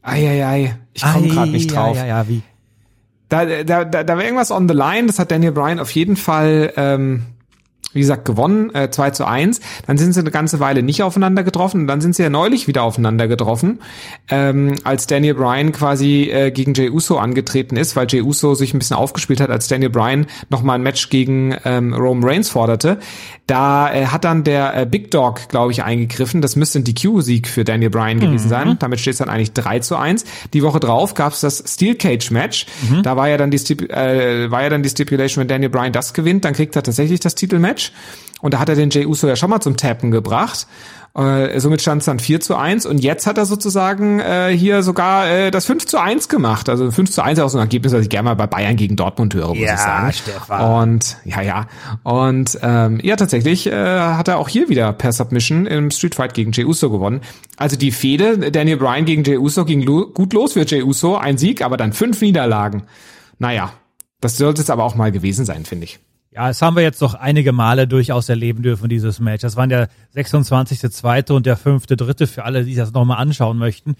Ei, 0.00 0.28
ei, 0.28 0.46
ei. 0.46 0.76
Ich 0.92 1.02
komme 1.02 1.26
gerade 1.26 1.50
nicht 1.50 1.74
drauf. 1.74 1.96
Ja, 1.96 2.06
ja, 2.06 2.18
ja, 2.22 2.28
wie? 2.28 2.42
Da, 3.28 3.44
da, 3.64 3.84
da, 3.84 4.04
da 4.04 4.16
war 4.16 4.22
irgendwas 4.22 4.52
on 4.52 4.68
the 4.68 4.74
line, 4.74 5.08
das 5.08 5.18
hat 5.18 5.32
Daniel 5.32 5.50
Bryan 5.50 5.80
auf 5.80 5.90
jeden 5.90 6.14
Fall, 6.14 6.72
ähm, 6.76 7.26
wie 7.92 8.00
gesagt, 8.00 8.24
gewonnen, 8.24 8.74
äh, 8.74 8.90
2 8.90 9.10
zu 9.10 9.26
1. 9.26 9.60
Dann 9.86 9.98
sind 9.98 10.12
sie 10.12 10.20
eine 10.20 10.30
ganze 10.30 10.60
Weile 10.60 10.82
nicht 10.82 11.02
aufeinander 11.02 11.42
getroffen 11.42 11.82
und 11.82 11.86
dann 11.86 12.00
sind 12.00 12.14
sie 12.14 12.22
ja 12.22 12.30
neulich 12.30 12.66
wieder 12.68 12.82
aufeinander 12.82 13.28
getroffen, 13.28 13.80
ähm, 14.28 14.74
als 14.84 15.06
Daniel 15.06 15.34
Bryan 15.34 15.72
quasi 15.72 16.30
äh, 16.30 16.50
gegen 16.50 16.74
Jey 16.74 16.90
Uso 16.90 17.18
angetreten 17.18 17.76
ist, 17.76 17.96
weil 17.96 18.06
Jey 18.08 18.22
Uso 18.22 18.54
sich 18.54 18.74
ein 18.74 18.78
bisschen 18.78 18.96
aufgespielt 18.96 19.40
hat, 19.40 19.50
als 19.50 19.68
Daniel 19.68 19.90
Bryan 19.90 20.26
nochmal 20.48 20.76
ein 20.76 20.82
Match 20.82 21.08
gegen 21.10 21.56
ähm, 21.64 21.94
Roman 21.94 22.28
Reigns 22.28 22.48
forderte. 22.48 22.98
Da 23.46 23.92
äh, 23.92 24.06
hat 24.06 24.24
dann 24.24 24.44
der 24.44 24.76
äh, 24.76 24.86
Big 24.86 25.10
Dog, 25.10 25.48
glaube 25.48 25.72
ich, 25.72 25.82
eingegriffen. 25.82 26.40
Das 26.40 26.54
müsste 26.54 26.78
ein 26.78 26.84
DQ-Sieg 26.84 27.48
für 27.48 27.64
Daniel 27.64 27.90
Bryan 27.90 28.20
gewesen 28.20 28.48
sein. 28.48 28.76
Damit 28.78 29.00
steht 29.00 29.14
es 29.14 29.18
dann 29.18 29.28
eigentlich 29.28 29.52
3 29.52 29.80
zu 29.80 29.96
1. 29.96 30.24
Die 30.52 30.62
Woche 30.62 30.78
drauf 30.78 31.14
gab 31.14 31.32
es 31.32 31.40
das 31.40 31.64
Steel 31.66 31.96
Cage 31.96 32.30
Match. 32.30 32.66
Da 33.02 33.16
war 33.16 33.28
ja 33.28 33.36
dann 33.36 33.50
die 33.50 33.58
Stip 33.58 33.90
äh, 33.90 34.50
war 34.50 34.62
ja 34.62 34.68
dann 34.68 34.82
die 34.82 34.88
Stipulation, 34.88 35.42
wenn 35.42 35.48
Daniel 35.48 35.70
Bryan 35.70 35.92
das 35.92 36.14
gewinnt, 36.14 36.44
dann 36.44 36.54
kriegt 36.54 36.76
er 36.76 36.82
tatsächlich 36.82 37.20
das 37.20 37.34
Titelmatch. 37.34 37.79
Und 38.40 38.54
da 38.54 38.58
hat 38.58 38.68
er 38.68 38.74
den 38.74 38.90
Jey 38.90 39.06
Uso 39.06 39.28
ja 39.28 39.36
schon 39.36 39.50
mal 39.50 39.60
zum 39.60 39.76
Tappen 39.76 40.10
gebracht. 40.10 40.66
Äh, 41.12 41.58
somit 41.58 41.82
stand 41.82 42.02
es 42.02 42.06
dann 42.06 42.20
4 42.20 42.40
zu 42.40 42.54
1 42.54 42.86
und 42.86 42.98
jetzt 42.98 43.26
hat 43.26 43.36
er 43.36 43.44
sozusagen 43.44 44.20
äh, 44.20 44.56
hier 44.56 44.84
sogar 44.84 45.28
äh, 45.28 45.50
das 45.50 45.66
5 45.66 45.86
zu 45.86 45.98
1 45.98 46.28
gemacht. 46.28 46.68
Also 46.68 46.88
5 46.88 47.10
zu 47.10 47.22
1 47.22 47.38
ist 47.38 47.44
auch 47.44 47.48
so 47.48 47.58
ein 47.58 47.62
Ergebnis, 47.62 47.90
das 47.90 48.02
ich 48.02 48.08
gerne 48.08 48.28
mal 48.28 48.34
bei 48.34 48.46
Bayern 48.46 48.76
gegen 48.76 48.94
Dortmund 48.94 49.34
höre, 49.34 49.48
muss 49.48 49.58
Ja, 49.58 49.74
ich 49.74 49.80
sagen. 49.80 50.12
Stefan. 50.12 50.82
Und 50.82 51.16
ja, 51.24 51.42
ja. 51.42 51.66
Und 52.04 52.56
ähm, 52.62 53.00
ja, 53.02 53.16
tatsächlich 53.16 53.66
äh, 53.66 53.72
hat 53.72 54.28
er 54.28 54.38
auch 54.38 54.48
hier 54.48 54.68
wieder 54.68 54.92
per 54.92 55.12
Submission 55.12 55.66
im 55.66 55.90
Street 55.90 56.14
Fight 56.14 56.32
gegen 56.32 56.52
Jey 56.52 56.64
Uso 56.64 56.90
gewonnen. 56.90 57.22
Also 57.56 57.76
die 57.76 57.90
Fehde, 57.90 58.52
Daniel 58.52 58.76
Bryan 58.76 59.04
gegen 59.04 59.24
Jey 59.24 59.36
Uso 59.36 59.64
ging 59.64 59.82
lo 59.82 60.06
gut 60.06 60.32
los 60.32 60.52
für 60.52 60.64
Jey 60.64 60.82
Uso, 60.84 61.16
ein 61.16 61.38
Sieg, 61.38 61.62
aber 61.62 61.76
dann 61.76 61.92
fünf 61.92 62.20
Niederlagen. 62.20 62.84
Naja, 63.40 63.72
das 64.20 64.36
sollte 64.36 64.62
es 64.62 64.70
aber 64.70 64.84
auch 64.84 64.94
mal 64.94 65.10
gewesen 65.10 65.44
sein, 65.44 65.64
finde 65.64 65.86
ich. 65.86 65.98
Ja, 66.32 66.46
das 66.48 66.62
haben 66.62 66.76
wir 66.76 66.82
jetzt 66.84 67.02
doch 67.02 67.14
einige 67.14 67.50
Male 67.52 67.88
durchaus 67.88 68.28
erleben 68.28 68.62
dürfen, 68.62 68.88
dieses 68.88 69.18
Match. 69.18 69.42
Das 69.42 69.56
waren 69.56 69.68
der 69.68 69.88
26.2. 70.14 71.32
und 71.32 71.44
der 71.46 71.58
5.3. 71.58 72.26
für 72.28 72.44
alle, 72.44 72.64
die 72.64 72.76
das 72.76 72.92
nochmal 72.92 73.18
anschauen 73.18 73.58
möchten. 73.58 73.96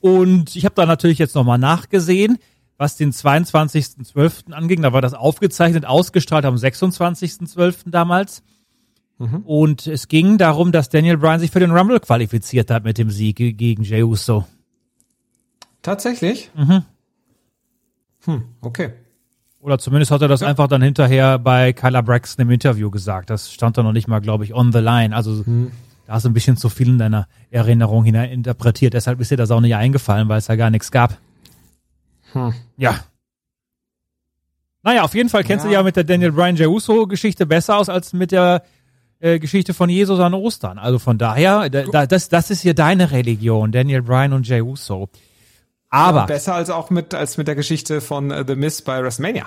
Und 0.00 0.56
ich 0.56 0.64
habe 0.64 0.74
da 0.74 0.86
natürlich 0.86 1.18
jetzt 1.18 1.34
nochmal 1.34 1.58
nachgesehen, 1.58 2.38
was 2.78 2.96
den 2.96 3.12
22.12. 3.12 4.52
anging. 4.52 4.80
Da 4.80 4.92
war 4.94 5.02
das 5.02 5.12
aufgezeichnet, 5.12 5.84
ausgestrahlt 5.84 6.44
am 6.46 6.54
26.12. 6.54 7.90
damals. 7.90 8.42
Und 9.44 9.86
es 9.88 10.06
ging 10.08 10.38
darum, 10.38 10.70
dass 10.72 10.88
Daniel 10.90 11.16
Bryan 11.18 11.40
sich 11.40 11.50
für 11.50 11.58
den 11.60 11.72
Rumble 11.72 11.98
qualifiziert 11.98 12.70
hat 12.70 12.84
mit 12.84 12.98
dem 12.98 13.10
Sieg 13.10 13.36
ge- 13.36 13.52
gegen 13.52 13.82
Jey 13.82 14.04
Uso. 14.04 14.46
Tatsächlich? 15.82 16.50
Hm, 18.24 18.42
okay. 18.60 18.92
Oder 19.68 19.78
zumindest 19.78 20.10
hat 20.10 20.22
er 20.22 20.28
das 20.28 20.42
einfach 20.42 20.66
dann 20.66 20.80
hinterher 20.80 21.38
bei 21.38 21.74
Kyla 21.74 22.00
Braxton 22.00 22.46
im 22.46 22.50
Interview 22.50 22.90
gesagt. 22.90 23.28
Das 23.28 23.52
stand 23.52 23.76
da 23.76 23.82
noch 23.82 23.92
nicht 23.92 24.08
mal, 24.08 24.20
glaube 24.20 24.44
ich, 24.44 24.54
on 24.54 24.72
the 24.72 24.78
line. 24.78 25.14
Also 25.14 25.44
da 26.06 26.14
hast 26.14 26.24
du 26.24 26.30
ein 26.30 26.32
bisschen 26.32 26.56
zu 26.56 26.70
viel 26.70 26.88
in 26.88 26.96
deiner 26.96 27.28
Erinnerung 27.50 28.02
hinein 28.02 28.30
interpretiert. 28.30 28.94
Deshalb 28.94 29.20
ist 29.20 29.30
dir 29.30 29.36
das 29.36 29.50
auch 29.50 29.60
nicht 29.60 29.74
eingefallen, 29.74 30.26
weil 30.30 30.38
es 30.38 30.46
ja 30.46 30.56
gar 30.56 30.70
nichts 30.70 30.90
gab. 30.90 31.18
Ja. 32.78 33.00
Naja, 34.82 35.02
auf 35.02 35.14
jeden 35.14 35.28
Fall 35.28 35.44
kennst 35.44 35.66
du 35.66 35.68
Ja. 35.68 35.80
ja 35.80 35.82
mit 35.82 35.96
der 35.96 36.04
Daniel 36.04 36.32
Bryan 36.32 36.56
Jey 36.56 36.66
Uso 36.66 37.06
Geschichte 37.06 37.44
besser 37.44 37.76
aus 37.76 37.90
als 37.90 38.14
mit 38.14 38.32
der 38.32 38.62
äh, 39.20 39.38
Geschichte 39.38 39.74
von 39.74 39.90
Jesus 39.90 40.18
an 40.18 40.32
Ostern. 40.32 40.78
Also 40.78 40.98
von 40.98 41.18
daher, 41.18 41.68
da, 41.68 41.82
da, 41.82 42.06
das, 42.06 42.30
das 42.30 42.50
ist 42.50 42.62
hier 42.62 42.72
deine 42.74 43.10
Religion, 43.10 43.70
Daniel 43.70 44.00
Bryan 44.00 44.32
und 44.32 44.48
Jey 44.48 44.62
Uso. 44.62 45.10
Aber 45.90 46.24
Besser 46.26 46.54
als 46.54 46.70
auch 46.70 46.88
mit, 46.88 47.14
als 47.14 47.36
mit 47.36 47.48
der 47.48 47.54
Geschichte 47.54 48.00
von 48.00 48.30
äh, 48.30 48.44
The 48.46 48.54
Miz 48.54 48.80
bei 48.80 49.02
WrestleMania. 49.02 49.46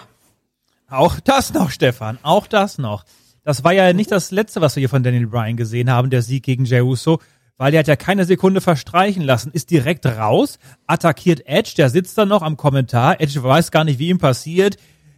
Auch 0.92 1.22
das 1.22 1.54
noch, 1.54 1.72
Stefan, 1.72 2.20
auch 2.22 2.48
das 2.48 2.78
noch. 2.78 3.06
Das 3.46 3.64
war 3.64 3.72
ja 3.72 3.94
nicht 3.94 4.12
das 4.12 4.30
letzte, 4.30 4.60
was 4.60 4.76
wir 4.76 4.82
hier 4.82 4.90
von 4.90 5.04
Daniel 5.04 5.26
Bryan 5.26 5.56
gesehen 5.56 5.90
haben, 5.90 6.10
der 6.10 6.22
Sieg 6.22 6.44
gegen 6.44 6.66
Jey 6.66 6.82
Uso, 6.82 7.20
weil 7.58 7.72
der 7.72 7.80
hat 7.80 7.88
ja 7.88 7.96
keine 7.96 8.26
Sekunde 8.26 8.60
verstreichen 8.60 9.24
lassen, 9.24 9.52
ist 9.54 9.72
direkt 9.72 10.06
raus, 10.06 10.60
attackiert 10.88 11.48
Edge, 11.48 11.76
der 11.78 11.90
sitzt 11.90 12.18
da 12.18 12.26
noch 12.26 12.42
am 12.42 12.58
Kommentar, 12.58 13.22
Edge 13.22 13.42
weiß 13.42 13.72
gar 13.72 13.86
nicht, 13.86 14.00
wie 14.00 14.10
ihm 14.10 14.18
passiert. 14.18 14.76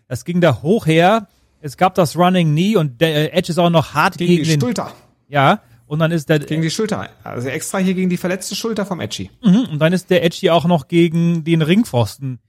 Das 0.07 0.25
ging 0.25 0.41
da 0.41 0.62
hoch 0.62 0.86
her. 0.86 1.27
Es 1.59 1.75
gab 1.75 1.95
das 1.95 2.15
Running 2.15 2.51
Knee 2.51 2.75
und 2.75 3.01
der 3.01 3.33
äh, 3.33 3.38
Edge 3.38 3.51
ist 3.51 3.57
auch 3.57 3.71
noch 3.71 3.95
hart 3.95 4.19
Gegen, 4.19 4.31
gegen, 4.31 4.43
die 4.43 4.49
den, 4.51 4.62
Schulter. 4.62 4.91
ja, 5.27 5.62
und 5.88 5.97
dann 5.97 6.12
ist 6.12 6.29
der, 6.29 6.38
Gegen 6.38 6.62
die 6.62 6.69
Schulter. 6.69 7.09
Also 7.23 7.47
extra 7.47 7.79
hier 7.79 7.95
gegen 7.95 8.12
die 8.12 8.17
verletzte 8.17 8.55
Schulter 8.55 8.86
vom 8.86 8.99
Edgy. 8.99 9.31
Mhm, 9.43 9.69
und 9.71 9.79
dann 9.79 9.91
ist 9.91 10.12
der 10.12 10.23
Edge 10.23 10.38
hier 10.39 10.53
auch 10.53 10.65
noch 10.65 10.88
gegen 10.88 11.43
den 11.43 11.63
Ringpfosten 11.63 12.39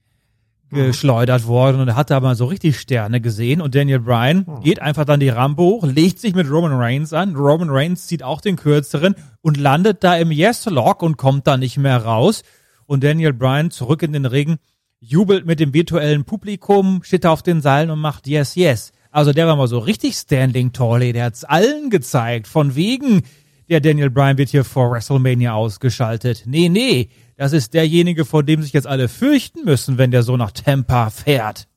geschleudert 0.71 1.47
worden 1.47 1.79
und 1.79 1.87
er 1.87 1.95
hat 1.95 2.09
da 2.09 2.19
mal 2.19 2.35
so 2.35 2.45
richtig 2.45 2.79
Sterne 2.79 3.21
gesehen 3.21 3.61
und 3.61 3.75
Daniel 3.75 3.99
Bryan 3.99 4.45
geht 4.63 4.81
einfach 4.81 5.05
dann 5.05 5.19
die 5.19 5.29
Rampe 5.29 5.61
hoch, 5.61 5.85
legt 5.85 6.19
sich 6.19 6.35
mit 6.35 6.49
Roman 6.49 6.73
Reigns 6.73 7.13
an, 7.13 7.35
Roman 7.35 7.69
Reigns 7.69 8.07
zieht 8.07 8.23
auch 8.23 8.41
den 8.41 8.55
kürzeren 8.55 9.15
und 9.41 9.57
landet 9.57 10.03
da 10.03 10.15
im 10.15 10.31
Yes-Lock 10.31 11.01
und 11.03 11.17
kommt 11.17 11.47
da 11.47 11.57
nicht 11.57 11.77
mehr 11.77 11.97
raus. 11.97 12.43
Und 12.87 13.03
Daniel 13.03 13.33
Bryan 13.33 13.71
zurück 13.71 14.03
in 14.03 14.13
den 14.13 14.25
Ring, 14.25 14.57
jubelt 14.99 15.45
mit 15.45 15.59
dem 15.59 15.73
virtuellen 15.73 16.23
Publikum, 16.23 17.01
steht 17.03 17.23
da 17.23 17.31
auf 17.31 17.43
den 17.43 17.61
Seilen 17.61 17.89
und 17.89 17.99
macht 17.99 18.27
Yes, 18.27 18.55
Yes. 18.55 18.91
Also 19.11 19.31
der 19.31 19.47
war 19.47 19.55
mal 19.55 19.67
so 19.67 19.79
richtig 19.79 20.15
Standing 20.15 20.73
Tall, 20.73 21.13
der 21.13 21.25
hat's 21.25 21.45
allen 21.45 21.89
gezeigt, 21.89 22.47
von 22.47 22.75
wegen 22.75 23.23
der 23.69 23.79
Daniel 23.79 24.09
Bryan 24.09 24.37
wird 24.37 24.49
hier 24.49 24.63
vor 24.63 24.91
WrestleMania 24.91 25.53
ausgeschaltet. 25.53 26.43
Nee, 26.45 26.69
nee, 26.69 27.09
das 27.37 27.53
ist 27.53 27.73
derjenige, 27.73 28.25
vor 28.25 28.43
dem 28.43 28.61
sich 28.61 28.73
jetzt 28.73 28.87
alle 28.87 29.09
fürchten 29.09 29.65
müssen, 29.65 29.97
wenn 29.97 30.11
der 30.11 30.23
so 30.23 30.37
nach 30.37 30.51
Tampa 30.51 31.09
fährt. 31.09 31.67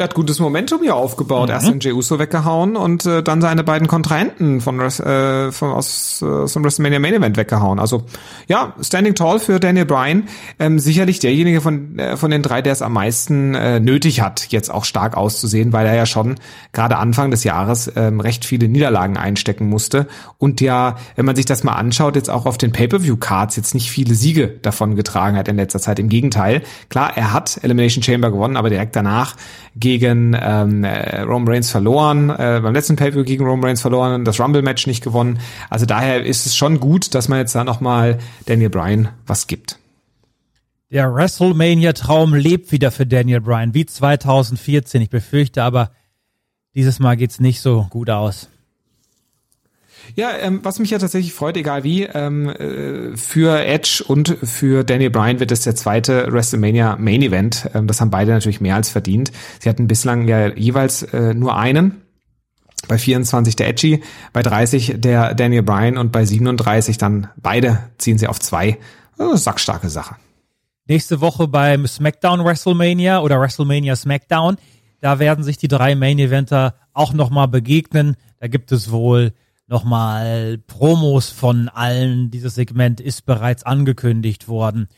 Er 0.00 0.04
hat 0.04 0.14
gutes 0.14 0.40
Momentum 0.40 0.80
hier 0.80 0.96
aufgebaut. 0.96 1.50
Erst 1.50 1.68
den 1.68 1.78
Jey 1.78 1.92
Uso 1.92 2.18
weggehauen 2.18 2.74
und 2.74 3.04
äh, 3.04 3.22
dann 3.22 3.42
seine 3.42 3.62
beiden 3.62 3.86
Kontrahenten 3.86 4.62
von, 4.62 4.80
äh, 4.80 5.52
von 5.52 5.72
aus, 5.72 6.22
äh, 6.22 6.24
aus 6.24 6.54
dem 6.54 6.64
WrestleMania 6.64 6.98
Main 6.98 7.12
Event 7.12 7.36
weggehauen. 7.36 7.78
Also 7.78 8.04
ja, 8.48 8.72
Standing 8.80 9.14
Tall 9.14 9.40
für 9.40 9.60
Daniel 9.60 9.84
Bryan. 9.84 10.22
Ähm, 10.58 10.78
sicherlich 10.78 11.18
derjenige 11.18 11.60
von, 11.60 11.98
äh, 11.98 12.16
von 12.16 12.30
den 12.30 12.42
drei, 12.42 12.62
der 12.62 12.72
es 12.72 12.80
am 12.80 12.94
meisten 12.94 13.54
äh, 13.54 13.78
nötig 13.78 14.22
hat, 14.22 14.46
jetzt 14.48 14.70
auch 14.70 14.86
stark 14.86 15.18
auszusehen, 15.18 15.74
weil 15.74 15.86
er 15.86 15.94
ja 15.94 16.06
schon 16.06 16.36
gerade 16.72 16.96
Anfang 16.96 17.30
des 17.30 17.44
Jahres 17.44 17.92
ähm, 17.94 18.20
recht 18.20 18.46
viele 18.46 18.68
Niederlagen 18.68 19.18
einstecken 19.18 19.68
musste. 19.68 20.06
Und 20.38 20.62
ja, 20.62 20.96
wenn 21.16 21.26
man 21.26 21.36
sich 21.36 21.44
das 21.44 21.62
mal 21.62 21.74
anschaut, 21.74 22.16
jetzt 22.16 22.30
auch 22.30 22.46
auf 22.46 22.56
den 22.56 22.72
Pay-Per-View-Cards 22.72 23.56
jetzt 23.56 23.74
nicht 23.74 23.90
viele 23.90 24.14
Siege 24.14 24.48
davon 24.48 24.96
getragen 24.96 25.36
hat 25.36 25.48
in 25.48 25.56
letzter 25.56 25.78
Zeit. 25.78 25.98
Im 25.98 26.08
Gegenteil, 26.08 26.62
klar, 26.88 27.18
er 27.18 27.34
hat 27.34 27.60
Elimination 27.62 28.02
Chamber 28.02 28.30
gewonnen, 28.30 28.56
aber 28.56 28.70
direkt 28.70 28.96
danach 28.96 29.36
gegen 29.98 30.36
ähm, 30.40 30.84
äh, 30.84 31.22
Roman 31.22 31.48
Reigns 31.48 31.70
verloren, 31.70 32.30
äh, 32.30 32.60
beim 32.62 32.72
letzten 32.72 32.96
Pay-Per-View 32.96 33.24
gegen 33.24 33.44
Roman 33.44 33.64
Reigns 33.64 33.82
verloren, 33.82 34.24
das 34.24 34.38
Rumble-Match 34.38 34.86
nicht 34.86 35.02
gewonnen. 35.02 35.40
Also 35.68 35.84
daher 35.84 36.24
ist 36.24 36.46
es 36.46 36.56
schon 36.56 36.78
gut, 36.78 37.14
dass 37.14 37.28
man 37.28 37.40
jetzt 37.40 37.54
da 37.54 37.64
nochmal 37.64 38.18
Daniel 38.46 38.70
Bryan 38.70 39.08
was 39.26 39.46
gibt. 39.46 39.78
Der 40.90 41.12
WrestleMania-Traum 41.12 42.34
lebt 42.34 42.72
wieder 42.72 42.90
für 42.90 43.06
Daniel 43.06 43.40
Bryan, 43.40 43.74
wie 43.74 43.86
2014. 43.86 45.02
Ich 45.02 45.10
befürchte 45.10 45.62
aber, 45.62 45.90
dieses 46.74 47.00
Mal 47.00 47.16
geht's 47.16 47.40
nicht 47.40 47.60
so 47.60 47.86
gut 47.90 48.10
aus. 48.10 48.48
Ja, 50.16 50.30
ähm, 50.38 50.60
was 50.62 50.78
mich 50.78 50.90
ja 50.90 50.98
tatsächlich 50.98 51.32
freut, 51.32 51.56
egal 51.56 51.84
wie, 51.84 52.04
ähm, 52.04 52.48
äh, 52.48 53.16
für 53.16 53.64
Edge 53.64 54.04
und 54.06 54.36
für 54.42 54.84
Daniel 54.84 55.10
Bryan 55.10 55.40
wird 55.40 55.52
es 55.52 55.62
der 55.62 55.76
zweite 55.76 56.26
WrestleMania 56.30 56.96
Main 56.96 57.22
Event. 57.22 57.70
Ähm, 57.74 57.86
das 57.86 58.00
haben 58.00 58.10
beide 58.10 58.32
natürlich 58.32 58.60
mehr 58.60 58.74
als 58.74 58.90
verdient. 58.90 59.32
Sie 59.60 59.68
hatten 59.68 59.86
bislang 59.86 60.26
ja 60.28 60.48
jeweils 60.54 61.02
äh, 61.02 61.34
nur 61.34 61.56
einen. 61.56 62.02
Bei 62.88 62.98
24 62.98 63.56
der 63.56 63.68
Edgy, 63.68 64.02
bei 64.32 64.42
30 64.42 64.94
der 64.96 65.34
Daniel 65.34 65.62
Bryan 65.62 65.98
und 65.98 66.12
bei 66.12 66.24
37 66.24 66.98
dann 66.98 67.28
beide 67.36 67.78
ziehen 67.98 68.18
sie 68.18 68.26
auf 68.26 68.40
zwei. 68.40 68.78
Also, 69.18 69.36
sackstarke 69.36 69.90
Sache. 69.90 70.16
Nächste 70.86 71.20
Woche 71.20 71.46
beim 71.46 71.86
SmackDown 71.86 72.44
WrestleMania 72.44 73.20
oder 73.20 73.38
WrestleMania 73.38 73.94
SmackDown, 73.94 74.56
da 75.00 75.18
werden 75.18 75.44
sich 75.44 75.56
die 75.56 75.68
drei 75.68 75.94
Main 75.94 76.18
Eventer 76.18 76.74
auch 76.92 77.12
nochmal 77.12 77.48
begegnen. 77.48 78.16
Da 78.40 78.48
gibt 78.48 78.72
es 78.72 78.90
wohl 78.90 79.32
nochmal 79.70 80.58
Promos 80.66 81.30
von 81.30 81.68
allen. 81.68 82.30
Dieses 82.30 82.56
Segment 82.56 83.00
ist 83.00 83.24
bereits 83.24 83.62
angekündigt 83.62 84.48
worden. 84.48 84.88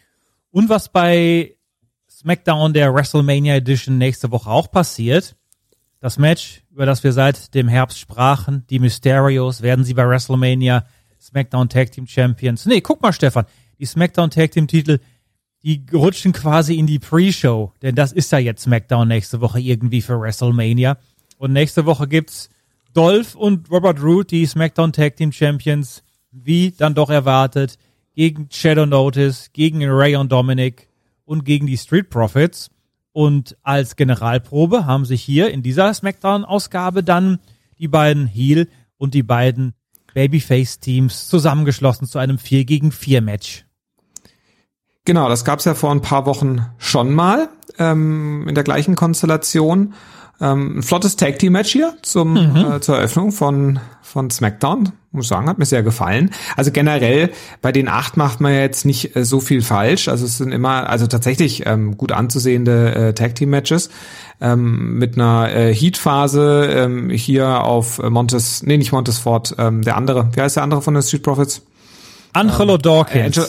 Und 0.50 0.68
was 0.68 0.88
bei 0.88 1.56
SmackDown 2.10 2.72
der 2.72 2.92
WrestleMania 2.92 3.54
Edition 3.54 3.98
nächste 3.98 4.30
Woche 4.30 4.50
auch 4.50 4.70
passiert, 4.70 5.36
das 6.00 6.18
Match, 6.18 6.62
über 6.70 6.86
das 6.86 7.04
wir 7.04 7.12
seit 7.12 7.54
dem 7.54 7.68
Herbst 7.68 7.98
sprachen, 7.98 8.64
die 8.70 8.78
Mysterios, 8.78 9.62
werden 9.62 9.84
sie 9.84 9.94
bei 9.94 10.08
WrestleMania 10.08 10.84
SmackDown 11.20 11.68
Tag 11.68 11.92
Team 11.92 12.06
Champions. 12.06 12.66
Nee, 12.66 12.80
guck 12.80 13.02
mal, 13.02 13.12
Stefan, 13.12 13.44
die 13.78 13.86
SmackDown 13.86 14.30
Tag 14.30 14.50
Team 14.50 14.66
Titel, 14.66 14.98
die 15.62 15.84
rutschen 15.92 16.32
quasi 16.32 16.76
in 16.76 16.86
die 16.86 16.98
Pre-Show, 16.98 17.72
denn 17.82 17.94
das 17.94 18.10
ist 18.12 18.32
ja 18.32 18.38
jetzt 18.38 18.62
SmackDown 18.62 19.06
nächste 19.06 19.40
Woche 19.40 19.60
irgendwie 19.60 20.00
für 20.00 20.18
WrestleMania. 20.18 20.98
Und 21.36 21.52
nächste 21.52 21.86
Woche 21.86 22.08
gibt's 22.08 22.48
Dolph 22.92 23.34
und 23.34 23.70
Robert 23.70 24.02
Root, 24.02 24.30
die 24.30 24.46
SmackDown 24.46 24.92
Tag 24.92 25.16
Team 25.16 25.32
Champions, 25.32 26.02
wie 26.30 26.72
dann 26.72 26.94
doch 26.94 27.10
erwartet, 27.10 27.78
gegen 28.14 28.48
Shadow 28.50 28.86
Notice, 28.86 29.50
gegen 29.52 29.82
Ray 29.84 30.16
und 30.16 30.30
Dominic 30.30 30.88
und 31.24 31.44
gegen 31.44 31.66
die 31.66 31.78
Street 31.78 32.10
Profits. 32.10 32.70
Und 33.12 33.56
als 33.62 33.96
Generalprobe 33.96 34.86
haben 34.86 35.04
sich 35.04 35.22
hier 35.22 35.50
in 35.50 35.62
dieser 35.62 35.92
SmackDown-Ausgabe 35.92 37.02
dann 37.02 37.38
die 37.78 37.88
beiden 37.88 38.26
Heel 38.26 38.68
und 38.96 39.14
die 39.14 39.22
beiden 39.22 39.74
Babyface-Teams 40.14 41.28
zusammengeschlossen 41.28 42.06
zu 42.06 42.18
einem 42.18 42.38
4 42.38 42.64
gegen 42.64 42.92
4 42.92 43.22
Match. 43.22 43.64
Genau, 45.04 45.28
das 45.28 45.44
gab's 45.44 45.64
ja 45.64 45.74
vor 45.74 45.90
ein 45.90 46.00
paar 46.00 46.26
Wochen 46.26 46.64
schon 46.78 47.12
mal 47.12 47.48
ähm, 47.78 48.46
in 48.48 48.54
der 48.54 48.64
gleichen 48.64 48.94
Konstellation. 48.94 49.94
Ähm, 50.42 50.78
ein 50.78 50.82
flottes 50.82 51.16
Tag 51.16 51.38
Team 51.38 51.52
Match 51.52 51.70
hier 51.70 51.94
zum 52.02 52.32
mhm. 52.32 52.72
äh, 52.72 52.80
zur 52.80 52.96
Eröffnung 52.96 53.30
von 53.30 53.78
von 54.02 54.28
SmackDown. 54.28 54.90
Muss 55.12 55.28
sagen, 55.28 55.48
hat 55.48 55.58
mir 55.58 55.66
sehr 55.66 55.82
gefallen. 55.82 56.30
Also 56.56 56.72
generell 56.72 57.30
bei 57.60 57.70
den 57.70 57.86
acht 57.86 58.16
macht 58.16 58.40
man 58.40 58.52
ja 58.52 58.60
jetzt 58.60 58.84
nicht 58.84 59.14
äh, 59.14 59.24
so 59.24 59.40
viel 59.40 59.62
falsch. 59.62 60.08
Also 60.08 60.24
es 60.24 60.38
sind 60.38 60.50
immer 60.50 60.90
also 60.90 61.06
tatsächlich 61.06 61.64
ähm, 61.66 61.96
gut 61.96 62.10
anzusehende 62.10 62.94
äh, 62.94 63.14
Tag 63.14 63.36
Team 63.36 63.50
Matches 63.50 63.88
ähm, 64.40 64.98
mit 64.98 65.14
einer 65.14 65.54
äh, 65.54 65.72
Heat 65.72 65.96
Phase 65.96 66.68
ähm, 66.74 67.08
hier 67.10 67.62
auf 67.62 68.02
Montes, 68.02 68.64
nee 68.64 68.76
nicht 68.76 68.90
Montes 68.92 69.18
Ford, 69.18 69.54
ähm, 69.58 69.82
der 69.82 69.96
andere. 69.96 70.28
Wie 70.34 70.40
heißt 70.40 70.56
der 70.56 70.64
andere 70.64 70.82
von 70.82 70.94
den 70.94 71.02
Street 71.04 71.22
Profits? 71.22 71.62
Angelo 72.32 72.74
ähm, 72.74 72.82
Dawkins. 72.82 73.38
Angel 73.38 73.48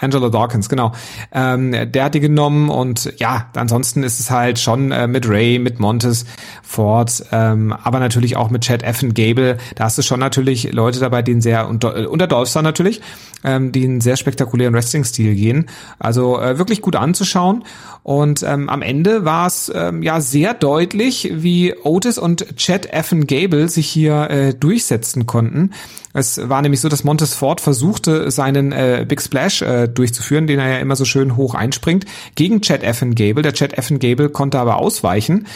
Angelo 0.00 0.30
Dawkins, 0.30 0.68
genau. 0.68 0.92
Ähm, 1.32 1.92
der 1.92 2.04
hat 2.04 2.14
die 2.14 2.20
genommen 2.20 2.70
und 2.70 3.12
ja, 3.18 3.46
ansonsten 3.54 4.02
ist 4.02 4.20
es 4.20 4.30
halt 4.30 4.58
schon 4.58 4.90
äh, 4.90 5.06
mit 5.06 5.28
Ray, 5.28 5.58
mit 5.58 5.80
Montes, 5.80 6.24
Ford, 6.62 7.24
ähm, 7.30 7.72
aber 7.72 8.00
natürlich 8.00 8.36
auch 8.36 8.50
mit 8.50 8.64
Chad 8.64 8.82
Effen, 8.82 9.14
Gable. 9.14 9.58
Da 9.74 9.84
hast 9.84 9.98
du 9.98 10.02
schon 10.02 10.18
natürlich 10.18 10.72
Leute 10.72 10.98
dabei, 10.98 11.22
die 11.22 11.40
sehr, 11.40 11.68
und, 11.68 11.84
äh, 11.84 12.06
unter 12.06 12.26
Dolphstar 12.26 12.62
natürlich, 12.62 13.00
ähm, 13.44 13.70
die 13.70 13.84
einen 13.84 14.00
sehr 14.00 14.16
spektakulären 14.16 14.74
Wrestling-Stil 14.74 15.34
gehen. 15.34 15.68
Also 15.98 16.40
äh, 16.40 16.58
wirklich 16.58 16.80
gut 16.80 16.96
anzuschauen. 16.96 17.64
Und 18.02 18.42
ähm, 18.42 18.68
am 18.68 18.82
Ende 18.82 19.24
war 19.24 19.46
es 19.46 19.70
ähm, 19.74 20.02
ja 20.02 20.20
sehr 20.20 20.54
deutlich, 20.54 21.30
wie 21.34 21.74
Otis 21.84 22.18
und 22.18 22.56
Chad 22.56 22.86
Effen 22.86 23.26
Gable 23.26 23.68
sich 23.68 23.88
hier 23.88 24.28
äh, 24.30 24.54
durchsetzen 24.54 25.26
konnten. 25.26 25.70
Es 26.14 26.48
war 26.48 26.60
nämlich 26.60 26.80
so, 26.80 26.88
dass 26.88 27.04
Montes 27.04 27.34
Ford 27.34 27.60
versuchte, 27.60 28.30
seinen 28.30 28.72
äh, 28.72 29.06
Big 29.08 29.22
Splash 29.22 29.62
äh, 29.62 29.81
durchzuführen, 29.88 30.46
den 30.46 30.58
er 30.58 30.68
ja 30.68 30.78
immer 30.78 30.96
so 30.96 31.04
schön 31.04 31.36
hoch 31.36 31.54
einspringt, 31.54 32.04
gegen 32.34 32.60
Chad 32.60 32.82
Effen 32.82 33.14
Gable. 33.14 33.42
Der 33.42 33.54
Chad 33.54 33.72
Effen 33.74 33.98
Gable 33.98 34.28
konnte 34.28 34.58
aber 34.58 34.76
ausweichen 34.76 35.46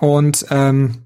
und 0.00 0.46
ähm, 0.50 1.02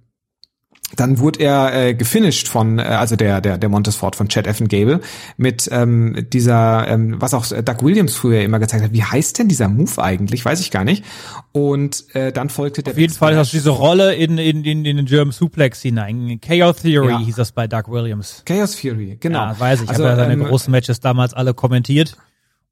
dann 0.97 1.19
wurde 1.19 1.41
er 1.41 1.75
äh, 1.75 1.95
gefinisht 1.95 2.49
von, 2.49 2.79
äh, 2.79 2.83
also 2.83 3.17
der, 3.17 3.41
der, 3.41 3.59
der 3.59 3.69
Montesfort 3.69 4.17
von 4.17 4.29
Chad 4.29 4.47
Effen 4.47 4.69
Gable 4.69 5.01
mit 5.37 5.69
ähm, 5.73 6.27
dieser, 6.33 6.87
ähm, 6.89 7.21
was 7.21 7.35
auch 7.35 7.47
Doug 7.47 7.77
Williams 7.83 8.15
früher 8.15 8.43
immer 8.43 8.59
gezeigt 8.59 8.85
hat. 8.85 8.93
Wie 8.93 9.03
heißt 9.03 9.39
denn 9.39 9.49
dieser 9.49 9.69
Move 9.69 10.03
eigentlich? 10.03 10.45
Weiß 10.45 10.61
ich 10.61 10.71
gar 10.71 10.85
nicht. 10.85 11.05
Und 11.53 12.15
äh, 12.15 12.33
dann 12.33 12.51
folgte 12.51 12.83
der. 12.83 12.93
Auf 12.93 12.99
jeden 12.99 13.15
Fall 13.15 13.37
hast 13.37 13.53
du 13.53 13.57
diese 13.57 13.71
Rolle 13.71 14.15
in, 14.15 14.39
in, 14.39 14.65
in, 14.65 14.85
in 14.85 14.97
den 14.99 15.07
German 15.07 15.33
Suplex 15.33 15.81
hinein. 15.81 16.41
Chaos 16.41 16.83
Theory 16.83 17.13
ja. 17.13 17.19
hieß 17.19 17.37
das 17.37 17.53
bei 17.53 17.67
Doug 17.67 17.85
Williams. 17.89 18.43
Chaos 18.45 18.77
Theory, 18.77 19.17
genau. 19.19 19.41
Ja, 19.41 19.59
weiß 19.59 19.81
ich. 19.81 19.85
Ich 19.85 19.91
also, 19.91 20.05
habe 20.05 20.19
ja 20.19 20.25
seine 20.25 20.35
ähm, 20.35 20.49
großen 20.49 20.71
Matches 20.71 21.01
damals 21.01 21.35
alle 21.35 21.55
kommentiert. 21.55 22.17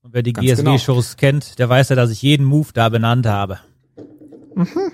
Und 0.03 0.15
wer 0.15 0.23
die 0.23 0.33
GSW-Shows 0.33 1.17
genau. 1.17 1.21
kennt, 1.21 1.59
der 1.59 1.69
weiß 1.69 1.91
ja, 1.91 1.97
dass 1.97 2.11
ich 2.11 2.23
jeden 2.23 2.47
Move 2.47 2.69
da 2.73 2.89
benannt 2.89 3.27
habe. 3.27 3.59
Mhm. 4.55 4.93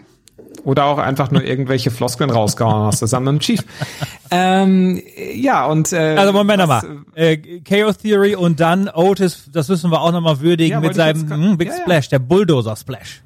Oder 0.65 0.87
auch 0.87 0.99
einfach 0.99 1.31
nur 1.31 1.45
irgendwelche 1.45 1.93
Floskeln 1.93 2.29
rausgehauen 2.29 2.87
hast, 2.87 2.99
zusammen 2.99 3.35
mit 3.35 3.43
dem 3.43 3.45
Chief. 3.45 3.65
ähm, 4.33 5.01
ja, 5.35 5.67
und 5.67 5.93
äh, 5.93 6.17
Also 6.17 6.33
Moment 6.33 6.67
was, 6.67 6.83
mal. 6.83 7.05
Äh, 7.15 7.61
Chaos 7.61 7.99
Theory 7.99 8.35
und 8.35 8.59
dann 8.59 8.89
Otis, 8.89 9.49
das 9.53 9.69
müssen 9.69 9.93
wir 9.93 10.01
auch 10.01 10.11
nochmal 10.11 10.41
würdigen 10.41 10.73
ja, 10.73 10.81
mit 10.81 10.97
seinem 10.97 11.27
mh, 11.27 11.37
hm, 11.37 11.59
Big 11.59 11.69
ja, 11.69 11.77
Splash, 11.77 12.09
der 12.09 12.19
Bulldozer 12.19 12.75
Splash. 12.75 13.23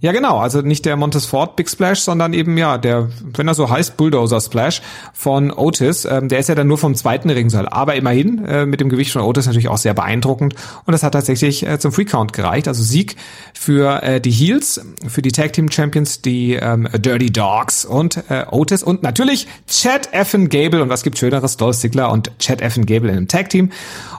Ja, 0.00 0.12
genau. 0.12 0.38
Also 0.38 0.60
nicht 0.60 0.84
der 0.84 0.96
Montesfort 0.96 1.56
Big 1.56 1.68
Splash, 1.68 2.00
sondern 2.00 2.32
eben 2.32 2.56
ja 2.56 2.78
der, 2.78 3.08
wenn 3.34 3.48
er 3.48 3.54
so 3.54 3.68
heißt, 3.68 3.96
Bulldozer 3.96 4.40
Splash 4.40 4.80
von 5.12 5.50
Otis. 5.50 6.04
Ähm, 6.04 6.28
der 6.28 6.38
ist 6.38 6.48
ja 6.48 6.54
dann 6.54 6.68
nur 6.68 6.78
vom 6.78 6.94
zweiten 6.94 7.30
Ringseil, 7.30 7.68
aber 7.68 7.96
immerhin 7.96 8.44
äh, 8.44 8.64
mit 8.64 8.80
dem 8.80 8.90
Gewicht 8.90 9.10
von 9.10 9.22
Otis 9.22 9.46
natürlich 9.46 9.66
auch 9.66 9.76
sehr 9.76 9.94
beeindruckend. 9.94 10.54
Und 10.86 10.92
das 10.92 11.02
hat 11.02 11.14
tatsächlich 11.14 11.66
äh, 11.66 11.80
zum 11.80 11.90
Free 11.90 12.04
Count 12.04 12.32
gereicht. 12.32 12.68
Also 12.68 12.84
Sieg 12.84 13.16
für 13.54 14.00
äh, 14.04 14.20
die 14.20 14.30
Heels, 14.30 14.80
für 15.08 15.20
die 15.20 15.32
Tag 15.32 15.52
Team 15.54 15.68
Champions, 15.68 16.22
die 16.22 16.52
ähm, 16.52 16.88
Dirty 16.96 17.32
Dogs 17.32 17.84
und 17.84 18.22
äh, 18.30 18.44
Otis 18.48 18.84
und 18.84 19.02
natürlich 19.02 19.48
Chad 19.66 20.12
Effen 20.12 20.48
Gable. 20.48 20.80
Und 20.80 20.90
was 20.90 21.02
gibt 21.02 21.18
schöneres? 21.18 21.56
Dolph 21.56 21.76
Ziggler 21.76 22.12
und 22.12 22.30
Chad 22.38 22.60
Effen 22.60 22.86
Gable 22.86 23.10
in 23.10 23.16
einem 23.16 23.28
Tag 23.28 23.50
Team. 23.50 23.70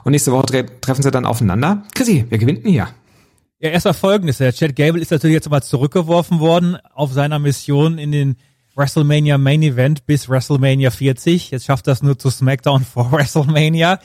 Und 0.04 0.12
nächste 0.12 0.32
Woche 0.32 0.66
treffen 0.82 1.02
sie 1.02 1.10
dann 1.10 1.24
aufeinander. 1.24 1.84
Chrissy, 1.94 2.26
wer 2.28 2.36
gewinnt 2.36 2.64
denn 2.64 2.72
hier? 2.72 2.88
Ja, 3.62 3.68
erstmal 3.68 3.92
folgendes. 3.92 4.38
Der 4.38 4.54
Chad 4.54 4.74
Gable 4.74 5.02
ist 5.02 5.10
natürlich 5.10 5.34
jetzt 5.34 5.50
mal 5.50 5.60
zurückgeworfen 5.60 6.40
worden 6.40 6.78
auf 6.94 7.12
seiner 7.12 7.38
Mission 7.38 7.98
in 7.98 8.10
den 8.10 8.36
WrestleMania 8.74 9.36
Main 9.36 9.62
Event 9.62 10.06
bis 10.06 10.30
WrestleMania 10.30 10.90
40. 10.90 11.50
Jetzt 11.50 11.66
schafft 11.66 11.86
das 11.86 12.02
nur 12.02 12.18
zu 12.18 12.30
SmackDown 12.30 12.84
vor 12.90 13.12
WrestleMania. 13.12 14.00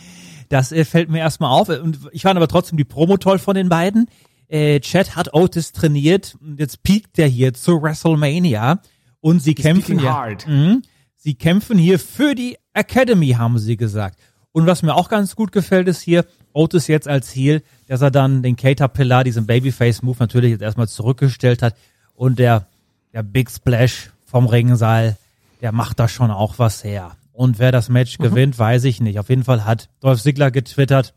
Das 0.49 0.73
äh, 0.73 0.83
fällt 0.83 1.09
mir 1.09 1.19
erstmal 1.19 1.51
auf. 1.51 1.69
Und 1.69 1.99
ich 2.11 2.23
fand 2.23 2.35
aber 2.35 2.49
trotzdem 2.49 2.77
die 2.77 2.83
Promo 2.83 3.15
toll 3.15 3.39
von 3.39 3.55
den 3.55 3.69
beiden. 3.69 4.07
Äh, 4.49 4.81
Chad 4.81 5.15
hat 5.15 5.33
Otis 5.33 5.71
trainiert 5.71 6.35
und 6.41 6.59
jetzt 6.59 6.83
piekt 6.83 7.17
er 7.17 7.27
hier 7.27 7.53
zu 7.53 7.81
WrestleMania 7.81 8.81
und 9.21 9.41
sie 9.41 9.53
He's 9.55 9.63
kämpfen 9.63 9.99
ja. 9.99 10.27
Mh, 10.45 10.81
sie 11.15 11.35
kämpfen 11.35 11.77
hier 11.77 11.97
für 11.97 12.35
die 12.35 12.57
Academy, 12.73 13.29
haben 13.29 13.57
sie 13.57 13.77
gesagt. 13.77 14.19
Und 14.51 14.67
was 14.67 14.83
mir 14.83 14.95
auch 14.95 15.07
ganz 15.07 15.33
gut 15.37 15.53
gefällt, 15.53 15.87
ist 15.87 16.01
hier 16.01 16.25
Otis 16.55 16.87
jetzt 16.87 17.07
als 17.07 17.35
Heel, 17.35 17.61
dass 17.87 18.01
er 18.01 18.11
dann 18.11 18.41
den 18.41 18.55
Caterpillar, 18.55 19.23
diesen 19.23 19.45
Babyface-Move 19.45 20.17
natürlich 20.19 20.51
jetzt 20.51 20.61
erstmal 20.61 20.87
zurückgestellt 20.87 21.61
hat 21.61 21.75
und 22.13 22.39
der, 22.39 22.67
der 23.13 23.23
Big 23.23 23.51
Splash 23.51 24.09
vom 24.25 24.47
Ringsaal, 24.47 25.17
der 25.61 25.71
macht 25.71 25.99
da 25.99 26.07
schon 26.07 26.31
auch 26.31 26.57
was 26.57 26.83
her. 26.83 27.17
Und 27.33 27.59
wer 27.59 27.73
das 27.73 27.89
Match 27.89 28.17
mhm. 28.17 28.23
gewinnt, 28.23 28.57
weiß 28.57 28.85
ich 28.85 29.01
nicht. 29.01 29.19
Auf 29.19 29.29
jeden 29.29 29.43
Fall 29.43 29.65
hat 29.65 29.89
Dolph 29.99 30.21
Ziggler 30.21 30.49
getwittert, 30.49 31.13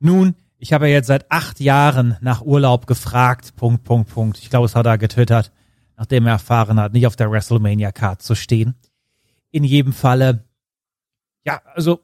nun, 0.00 0.36
ich 0.58 0.72
habe 0.72 0.86
ja 0.88 0.94
jetzt 0.94 1.06
seit 1.06 1.30
acht 1.30 1.60
Jahren 1.60 2.16
nach 2.20 2.42
Urlaub 2.42 2.86
gefragt, 2.86 3.56
Punkt, 3.56 3.84
Punkt, 3.84 4.10
Punkt. 4.10 4.38
Ich 4.38 4.50
glaube, 4.50 4.66
es 4.66 4.76
hat 4.76 4.86
er 4.86 4.98
getwittert, 4.98 5.50
nachdem 5.96 6.26
er 6.26 6.32
erfahren 6.32 6.78
hat, 6.78 6.92
nicht 6.92 7.06
auf 7.06 7.16
der 7.16 7.30
WrestleMania-Card 7.30 8.22
zu 8.22 8.34
stehen. 8.34 8.74
In 9.50 9.64
jedem 9.64 9.92
Falle, 9.92 10.44
ja, 11.44 11.62
also 11.74 12.00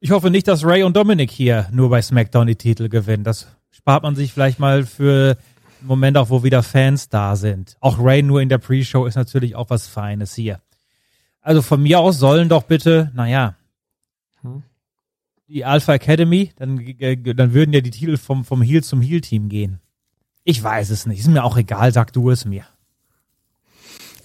ich 0.00 0.10
hoffe 0.10 0.30
nicht, 0.30 0.48
dass 0.48 0.64
Ray 0.64 0.82
und 0.82 0.96
Dominic 0.96 1.30
hier 1.30 1.68
nur 1.72 1.90
bei 1.90 2.00
SmackDown 2.00 2.46
die 2.46 2.56
Titel 2.56 2.88
gewinnen. 2.88 3.22
Das 3.22 3.46
spart 3.70 4.02
man 4.02 4.16
sich 4.16 4.32
vielleicht 4.32 4.58
mal 4.58 4.84
für 4.84 5.36
einen 5.78 5.88
Moment 5.88 6.16
auch, 6.16 6.30
wo 6.30 6.42
wieder 6.42 6.62
Fans 6.62 7.10
da 7.10 7.36
sind. 7.36 7.76
Auch 7.80 7.98
Ray 7.98 8.22
nur 8.22 8.40
in 8.40 8.48
der 8.48 8.58
Pre-Show 8.58 9.06
ist 9.06 9.14
natürlich 9.14 9.54
auch 9.54 9.68
was 9.68 9.86
Feines 9.86 10.34
hier. 10.34 10.60
Also 11.42 11.62
von 11.62 11.82
mir 11.82 12.00
aus 12.00 12.18
sollen 12.18 12.48
doch 12.48 12.64
bitte, 12.64 13.10
naja, 13.14 13.54
hm? 14.42 14.62
die 15.48 15.64
Alpha 15.64 15.94
Academy, 15.94 16.52
dann, 16.56 16.76
dann 17.36 17.52
würden 17.52 17.72
ja 17.72 17.80
die 17.80 17.90
Titel 17.90 18.16
vom, 18.16 18.44
vom 18.44 18.62
Heel 18.62 18.82
zum 18.82 19.02
Heel-Team 19.02 19.48
gehen. 19.48 19.80
Ich 20.44 20.62
weiß 20.62 20.90
es 20.90 21.06
nicht. 21.06 21.20
Ist 21.20 21.28
mir 21.28 21.44
auch 21.44 21.56
egal, 21.56 21.92
sag 21.92 22.12
du 22.12 22.30
es 22.30 22.44
mir. 22.44 22.64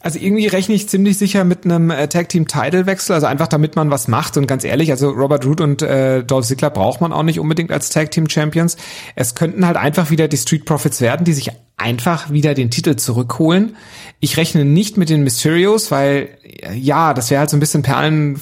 Also 0.06 0.20
irgendwie 0.20 0.46
rechne 0.46 0.76
ich 0.76 0.88
ziemlich 0.88 1.18
sicher 1.18 1.44
mit 1.46 1.66
einem 1.66 1.90
äh, 1.90 2.08
Tag 2.08 2.30
Team 2.30 2.48
Title 2.48 2.86
Wechsel, 2.86 3.16
also 3.16 3.26
einfach 3.26 3.48
damit 3.48 3.76
man 3.76 3.90
was 3.90 4.08
macht 4.08 4.38
und 4.38 4.46
ganz 4.46 4.64
ehrlich, 4.64 4.92
also 4.92 5.10
Robert 5.10 5.48
Root 5.48 5.62
und 5.62 5.82
äh, 5.82 6.24
Dolph 6.24 6.46
Ziggler 6.46 6.70
braucht 6.70 7.02
man 7.02 7.12
auch 7.12 7.24
nicht 7.24 7.40
unbedingt 7.40 7.72
als 7.72 7.90
Tag 7.90 8.12
Team 8.12 8.30
Champions. 8.30 8.78
Es 9.16 9.34
könnten 9.34 9.66
halt 9.66 9.78
einfach 9.78 10.12
wieder 10.12 10.28
die 10.28 10.38
Street 10.38 10.66
Profits 10.66 11.02
werden, 11.02 11.24
die 11.24 11.34
sich 11.34 11.50
einfach 11.76 12.30
wieder 12.30 12.54
den 12.54 12.70
Titel 12.70 12.98
zurückholen. 12.98 13.78
Ich 14.20 14.38
rechne 14.38 14.64
nicht 14.64 14.96
mit 14.96 15.10
den 15.10 15.24
Mysterios, 15.24 15.90
weil 15.90 16.38
ja, 16.76 17.16
das 17.16 17.32
wäre 17.32 17.40
halt 17.40 17.50
so 17.50 17.58
ein 17.58 17.60
bisschen 17.60 17.82
Perlen 17.82 18.40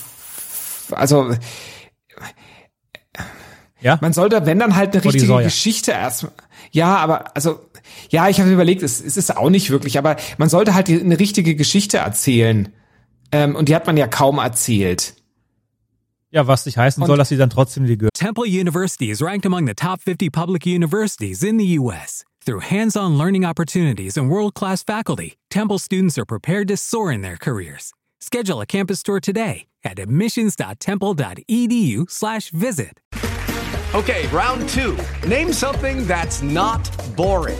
also 0.92 1.34
ja? 3.80 3.98
Man 4.02 4.12
sollte, 4.12 4.46
wenn 4.46 4.60
dann 4.60 4.76
halt 4.76 4.94
eine 4.94 5.06
richtige 5.06 5.44
Geschichte 5.44 5.92
erstmal. 5.92 6.34
Ja, 6.72 6.98
aber 6.98 7.38
also 7.38 7.70
ja, 8.10 8.30
ich 8.30 8.40
habe 8.40 8.52
überlegt, 8.52 8.84
es, 8.84 9.02
es 9.02 9.18
ist 9.18 9.36
auch 9.36 9.50
nicht 9.50 9.70
wirklich, 9.70 9.98
aber 9.98 10.16
man 10.38 10.48
sollte 10.50 10.76
halt 10.76 10.90
eine 10.90 11.20
richtige 11.20 11.56
Geschichte 11.56 11.98
erzählen. 11.98 12.70
Ähm, 13.32 13.56
und 13.56 13.70
die 13.70 13.76
hat 13.76 13.88
man 13.88 13.98
ja 13.98 14.08
kaum 14.08 14.38
erzählt. 14.38 15.16
Ja, 16.32 16.48
was 16.48 16.66
nicht 16.66 16.78
heißen 16.78 17.06
soll, 17.06 17.18
dass 17.18 17.30
sie 17.30 17.38
dann 17.38 17.52
trotzdem 17.52 17.86
die 17.86 17.98
gehört. 17.98 18.16
Temple 18.16 18.46
University 18.46 19.12
is 19.12 19.22
ranked 19.22 19.46
among 19.46 19.68
the 19.68 19.76
top 19.76 20.02
50 20.02 20.32
public 20.32 20.66
universities 20.66 21.44
in 21.44 21.60
the 21.60 21.80
U.S. 21.80 22.26
Through 22.44 22.62
hands-on 22.62 23.18
learning 23.18 23.46
opportunities 23.46 24.18
and 24.18 24.32
world-class 24.32 24.82
faculty, 24.84 25.38
Temple 25.52 25.78
students 25.78 26.18
are 26.18 26.26
prepared 26.26 26.68
to 26.70 26.78
soar 26.78 27.12
in 27.12 27.22
their 27.22 27.38
careers. 27.38 27.94
Schedule 28.20 28.62
a 28.62 28.66
campus 28.66 29.04
tour 29.04 29.20
today 29.20 29.68
at 29.84 30.00
admissions.temple.edu/visit. 30.00 33.00
Okay, 33.94 34.28
round 34.30 34.68
two. 34.70 34.98
Name 35.28 35.54
something 35.54 36.08
that's 36.08 36.42
not 36.42 36.90
boring. 37.16 37.60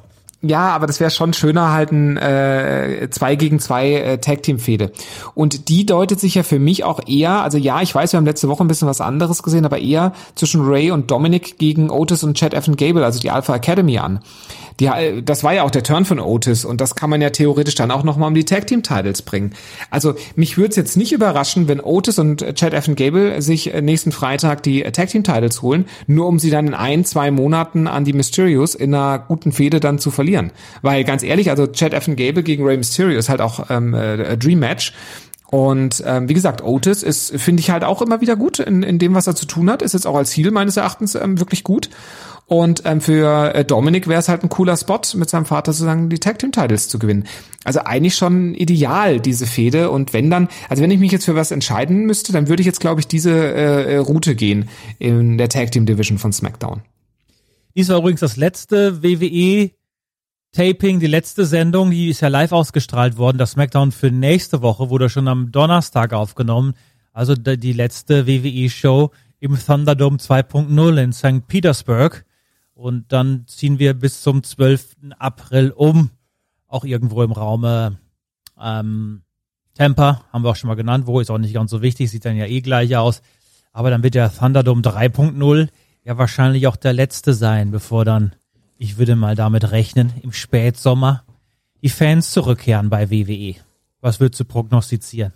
Ja, 0.43 0.69
aber 0.69 0.87
das 0.87 0.99
wäre 0.99 1.11
schon 1.11 1.33
schöner 1.33 1.71
halt 1.71 1.91
ein 1.91 2.17
äh, 2.17 3.07
zwei 3.11 3.35
gegen 3.35 3.59
zwei 3.59 3.93
äh, 3.93 4.17
Tag 4.17 4.41
Team 4.41 4.57
Fehde. 4.57 4.91
Und 5.35 5.69
die 5.69 5.85
deutet 5.85 6.19
sich 6.19 6.33
ja 6.33 6.41
für 6.41 6.57
mich 6.57 6.83
auch 6.83 6.99
eher, 7.07 7.43
also 7.43 7.59
ja, 7.59 7.81
ich 7.81 7.93
weiß, 7.93 8.13
wir 8.13 8.17
haben 8.17 8.25
letzte 8.25 8.47
Woche 8.47 8.63
ein 8.63 8.67
bisschen 8.67 8.87
was 8.87 9.01
anderes 9.01 9.43
gesehen, 9.43 9.65
aber 9.65 9.77
eher 9.77 10.13
zwischen 10.33 10.61
Ray 10.61 10.89
und 10.89 11.11
Dominic 11.11 11.59
gegen 11.59 11.91
Otis 11.91 12.23
und 12.23 12.37
Chad 12.37 12.55
Evan 12.55 12.75
Gable, 12.75 13.05
also 13.05 13.19
die 13.19 13.29
Alpha 13.29 13.55
Academy 13.55 13.99
an. 13.99 14.21
Die, 14.79 14.85
äh, 14.85 15.21
das 15.21 15.43
war 15.43 15.53
ja 15.53 15.63
auch 15.63 15.71
der 15.71 15.83
Turn 15.83 16.05
von 16.05 16.19
Otis 16.19 16.65
und 16.65 16.81
das 16.81 16.95
kann 16.95 17.09
man 17.09 17.21
ja 17.21 17.29
theoretisch 17.29 17.75
dann 17.75 17.91
auch 17.91 18.03
nochmal 18.03 18.27
um 18.27 18.33
die 18.33 18.45
Tag 18.45 18.67
Team 18.67 18.83
Titles 18.83 19.21
bringen. 19.21 19.53
Also 19.89 20.15
mich 20.35 20.57
würde 20.57 20.69
es 20.69 20.75
jetzt 20.75 20.97
nicht 20.97 21.11
überraschen, 21.11 21.67
wenn 21.67 21.79
Otis 21.79 22.19
und 22.19 22.55
Chad 22.55 22.73
Evan 22.73 22.95
Gable 22.95 23.41
sich 23.41 23.73
äh, 23.73 23.81
nächsten 23.81 24.11
Freitag 24.11 24.63
die 24.63 24.83
Tag 24.83 25.09
Team 25.09 25.23
Titles 25.23 25.61
holen, 25.61 25.85
nur 26.07 26.27
um 26.27 26.39
sie 26.39 26.49
dann 26.49 26.67
in 26.67 26.73
ein, 26.73 27.05
zwei 27.05 27.31
Monaten 27.31 27.87
an 27.87 28.05
die 28.05 28.13
Mysterios 28.13 28.75
in 28.75 28.93
einer 28.93 29.19
guten 29.19 29.51
Fehde 29.51 29.79
dann 29.79 29.99
zu 29.99 30.11
verlieren. 30.11 30.51
Weil 30.81 31.03
ganz 31.03 31.23
ehrlich, 31.23 31.49
also 31.49 31.67
Chad 31.67 31.93
Evan 31.93 32.15
Gable 32.15 32.43
gegen 32.43 32.63
Rey 32.63 32.77
Mysterio 32.77 33.17
ist 33.17 33.29
halt 33.29 33.41
auch 33.41 33.69
ähm, 33.69 33.93
äh, 33.93 34.37
Dream 34.37 34.59
Match. 34.59 34.93
Und 35.51 36.01
ähm, 36.07 36.29
wie 36.29 36.33
gesagt, 36.33 36.63
Otis 36.63 37.03
ist, 37.03 37.37
finde 37.37 37.59
ich 37.59 37.71
halt 37.71 37.83
auch 37.83 38.01
immer 38.01 38.21
wieder 38.21 38.37
gut 38.37 38.59
in, 38.59 38.83
in 38.83 38.99
dem, 38.99 39.13
was 39.13 39.27
er 39.27 39.35
zu 39.35 39.45
tun 39.45 39.69
hat. 39.69 39.81
Ist 39.81 39.93
jetzt 39.93 40.07
auch 40.07 40.15
als 40.15 40.31
Heel 40.31 40.49
meines 40.49 40.77
Erachtens 40.77 41.13
ähm, 41.15 41.39
wirklich 41.39 41.65
gut. 41.65 41.89
Und 42.51 42.81
ähm, 42.83 42.99
für 42.99 43.55
äh, 43.55 43.63
Dominic 43.63 44.09
wäre 44.09 44.19
es 44.19 44.27
halt 44.27 44.43
ein 44.43 44.49
cooler 44.49 44.75
Spot, 44.75 44.99
mit 45.13 45.29
seinem 45.29 45.45
Vater 45.45 45.71
sozusagen 45.71 46.09
die 46.09 46.19
Tag 46.19 46.37
Team 46.37 46.51
Titles 46.51 46.89
zu 46.89 46.99
gewinnen. 46.99 47.23
Also 47.63 47.79
eigentlich 47.79 48.15
schon 48.15 48.55
ideal, 48.55 49.21
diese 49.21 49.45
Fehde. 49.45 49.89
Und 49.89 50.11
wenn 50.11 50.29
dann, 50.29 50.49
also 50.67 50.83
wenn 50.83 50.91
ich 50.91 50.99
mich 50.99 51.13
jetzt 51.13 51.23
für 51.23 51.35
was 51.35 51.51
entscheiden 51.51 52.05
müsste, 52.05 52.33
dann 52.33 52.49
würde 52.49 52.59
ich 52.59 52.67
jetzt, 52.67 52.81
glaube 52.81 52.99
ich, 52.99 53.07
diese 53.07 53.31
äh, 53.31 53.95
Route 53.95 54.35
gehen 54.35 54.67
in 54.99 55.37
der 55.37 55.47
Tag 55.47 55.71
Team 55.71 55.85
Division 55.85 56.17
von 56.17 56.33
SmackDown. 56.33 56.81
Dies 57.73 57.87
war 57.87 57.99
übrigens 57.99 58.19
das 58.19 58.35
letzte 58.35 59.01
WWE 59.01 59.71
Taping, 60.51 60.99
die 60.99 61.07
letzte 61.07 61.45
Sendung, 61.45 61.89
die 61.91 62.09
ist 62.09 62.19
ja 62.19 62.27
live 62.27 62.51
ausgestrahlt 62.51 63.15
worden. 63.15 63.37
Das 63.37 63.51
SmackDown 63.51 63.93
für 63.93 64.11
nächste 64.11 64.61
Woche 64.61 64.89
wurde 64.89 65.07
schon 65.07 65.29
am 65.29 65.53
Donnerstag 65.53 66.11
aufgenommen. 66.11 66.73
Also 67.13 67.33
die 67.33 67.71
letzte 67.71 68.27
WWE-Show 68.27 69.11
im 69.39 69.57
Thunderdome 69.57 70.17
2.0 70.17 71.01
in 71.01 71.13
St. 71.13 71.47
Petersburg. 71.47 72.25
Und 72.81 73.11
dann 73.11 73.45
ziehen 73.45 73.77
wir 73.77 73.93
bis 73.93 74.23
zum 74.23 74.41
12. 74.41 74.95
April 75.19 75.69
um. 75.69 76.09
Auch 76.67 76.83
irgendwo 76.83 77.21
im 77.21 77.31
Raum 77.31 77.63
ähm, 78.59 79.21
Tampa, 79.75 80.25
haben 80.33 80.43
wir 80.43 80.49
auch 80.49 80.55
schon 80.55 80.67
mal 80.67 80.75
genannt. 80.75 81.05
Wo 81.05 81.19
ist 81.19 81.29
auch 81.29 81.37
nicht 81.37 81.53
ganz 81.53 81.69
so 81.69 81.83
wichtig, 81.83 82.09
sieht 82.09 82.25
dann 82.25 82.37
ja 82.37 82.47
eh 82.47 82.61
gleich 82.61 82.97
aus. 82.97 83.21
Aber 83.71 83.91
dann 83.91 84.01
wird 84.01 84.15
der 84.15 84.33
Thunderdome 84.33 84.81
3.0 84.81 85.69
ja 86.03 86.17
wahrscheinlich 86.17 86.65
auch 86.65 86.75
der 86.75 86.93
letzte 86.93 87.35
sein, 87.35 87.69
bevor 87.69 88.03
dann 88.03 88.33
ich 88.79 88.97
würde 88.97 89.15
mal 89.15 89.35
damit 89.35 89.69
rechnen, 89.69 90.11
im 90.23 90.33
Spätsommer 90.33 91.23
die 91.83 91.89
Fans 91.89 92.31
zurückkehren 92.31 92.89
bei 92.89 93.11
WWE. 93.11 93.57
Was 93.99 94.19
würdest 94.19 94.39
du 94.39 94.45
prognostizieren? 94.45 95.33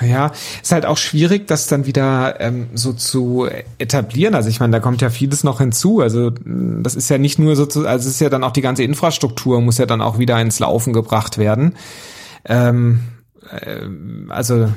Ja, 0.00 0.32
ist 0.62 0.72
halt 0.72 0.86
auch 0.86 0.96
schwierig, 0.96 1.46
das 1.46 1.66
dann 1.66 1.86
wieder 1.86 2.40
ähm, 2.40 2.68
so 2.74 2.92
zu 2.92 3.48
etablieren. 3.78 4.34
Also 4.34 4.48
ich 4.48 4.60
meine, 4.60 4.72
da 4.72 4.80
kommt 4.80 5.00
ja 5.00 5.10
vieles 5.10 5.44
noch 5.44 5.58
hinzu. 5.58 6.00
Also 6.00 6.30
das 6.30 6.94
ist 6.94 7.08
ja 7.08 7.18
nicht 7.18 7.38
nur 7.38 7.56
so, 7.56 7.66
zu, 7.66 7.86
also 7.86 8.08
es 8.08 8.14
ist 8.14 8.20
ja 8.20 8.28
dann 8.28 8.44
auch 8.44 8.52
die 8.52 8.60
ganze 8.60 8.82
Infrastruktur 8.82 9.60
muss 9.60 9.78
ja 9.78 9.86
dann 9.86 10.00
auch 10.00 10.18
wieder 10.18 10.40
ins 10.40 10.58
Laufen 10.60 10.92
gebracht 10.92 11.38
werden. 11.38 11.74
Ähm, 12.44 13.00
äh, 13.50 13.86
also 14.28 14.68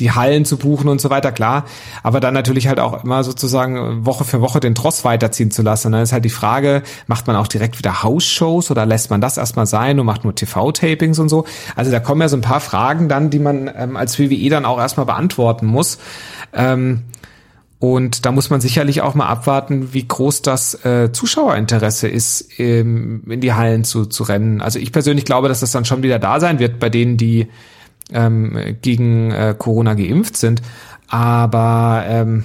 die 0.00 0.12
Hallen 0.12 0.44
zu 0.44 0.56
buchen 0.56 0.88
und 0.88 1.00
so 1.00 1.10
weiter, 1.10 1.32
klar. 1.32 1.64
Aber 2.02 2.20
dann 2.20 2.34
natürlich 2.34 2.68
halt 2.68 2.80
auch 2.80 3.04
immer 3.04 3.24
sozusagen 3.24 4.04
Woche 4.06 4.24
für 4.24 4.40
Woche 4.40 4.60
den 4.60 4.74
Tross 4.74 5.04
weiterziehen 5.04 5.50
zu 5.50 5.62
lassen. 5.62 5.88
Und 5.88 5.92
dann 5.92 6.02
ist 6.02 6.12
halt 6.12 6.24
die 6.24 6.30
Frage, 6.30 6.82
macht 7.06 7.26
man 7.26 7.36
auch 7.36 7.48
direkt 7.48 7.78
wieder 7.78 8.02
House-Shows 8.02 8.70
oder 8.70 8.86
lässt 8.86 9.10
man 9.10 9.20
das 9.20 9.36
erstmal 9.36 9.66
sein 9.66 9.98
und 10.00 10.06
macht 10.06 10.24
nur 10.24 10.34
TV-Tapings 10.34 11.18
und 11.18 11.28
so? 11.28 11.44
Also 11.76 11.90
da 11.90 12.00
kommen 12.00 12.20
ja 12.20 12.28
so 12.28 12.36
ein 12.36 12.42
paar 12.42 12.60
Fragen 12.60 13.08
dann, 13.08 13.30
die 13.30 13.38
man 13.38 13.70
ähm, 13.76 13.96
als 13.96 14.18
WWE 14.18 14.48
dann 14.50 14.64
auch 14.64 14.78
erstmal 14.78 15.06
beantworten 15.06 15.66
muss. 15.66 15.98
Ähm, 16.52 17.04
und 17.82 18.26
da 18.26 18.30
muss 18.30 18.48
man 18.48 18.60
sicherlich 18.60 19.00
auch 19.00 19.16
mal 19.16 19.26
abwarten, 19.26 19.92
wie 19.92 20.06
groß 20.06 20.42
das 20.42 20.84
äh, 20.84 21.10
Zuschauerinteresse 21.10 22.06
ist, 22.06 22.60
ähm, 22.60 23.24
in 23.28 23.40
die 23.40 23.54
Hallen 23.54 23.82
zu, 23.82 24.06
zu 24.06 24.22
rennen. 24.22 24.60
Also 24.60 24.78
ich 24.78 24.92
persönlich 24.92 25.24
glaube, 25.24 25.48
dass 25.48 25.58
das 25.58 25.72
dann 25.72 25.84
schon 25.84 26.04
wieder 26.04 26.20
da 26.20 26.38
sein 26.38 26.60
wird 26.60 26.78
bei 26.78 26.90
denen, 26.90 27.16
die 27.16 27.48
ähm, 28.14 28.76
gegen 28.82 29.30
äh, 29.30 29.54
Corona 29.56 29.94
geimpft 29.94 30.36
sind, 30.36 30.62
aber 31.08 32.04
ähm, 32.06 32.44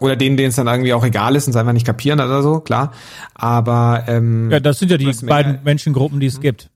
oder 0.00 0.16
denen, 0.16 0.36
denen 0.36 0.48
es 0.48 0.56
dann 0.56 0.66
irgendwie 0.66 0.94
auch 0.94 1.04
egal 1.04 1.36
ist 1.36 1.46
und 1.46 1.50
es 1.50 1.56
einfach 1.56 1.74
nicht 1.74 1.86
kapieren 1.86 2.20
oder 2.20 2.42
so, 2.42 2.60
klar. 2.60 2.92
Aber 3.34 4.04
ähm, 4.08 4.50
ja, 4.50 4.58
das 4.58 4.78
sind 4.78 4.90
ja 4.90 4.96
die 4.96 5.12
beiden 5.26 5.58
Menschengruppen, 5.62 6.20
die 6.20 6.26
es 6.26 6.38
mhm. 6.38 6.42
gibt. 6.42 6.70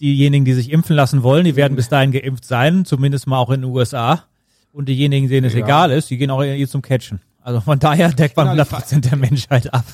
Diejenigen, 0.00 0.44
die 0.44 0.54
sich 0.54 0.72
impfen 0.72 0.96
lassen 0.96 1.22
wollen, 1.22 1.44
die 1.44 1.54
werden 1.54 1.76
bis 1.76 1.88
dahin 1.88 2.10
geimpft 2.10 2.44
sein, 2.44 2.84
zumindest 2.84 3.26
mal 3.26 3.38
auch 3.38 3.50
in 3.50 3.60
den 3.60 3.70
USA. 3.70 4.24
Und 4.72 4.88
diejenigen, 4.88 5.28
denen 5.28 5.46
es 5.46 5.52
ja. 5.52 5.60
egal 5.60 5.92
ist, 5.92 6.10
die 6.10 6.16
gehen 6.16 6.30
auch 6.30 6.42
hier 6.42 6.68
zum 6.68 6.82
Catchen. 6.82 7.20
Also 7.42 7.60
von 7.60 7.78
daher 7.78 8.08
deckt 8.10 8.36
man 8.36 8.56
genau, 8.56 8.62
100% 8.62 9.00
der 9.08 9.16
Menschheit 9.16 9.72
ab 9.72 9.84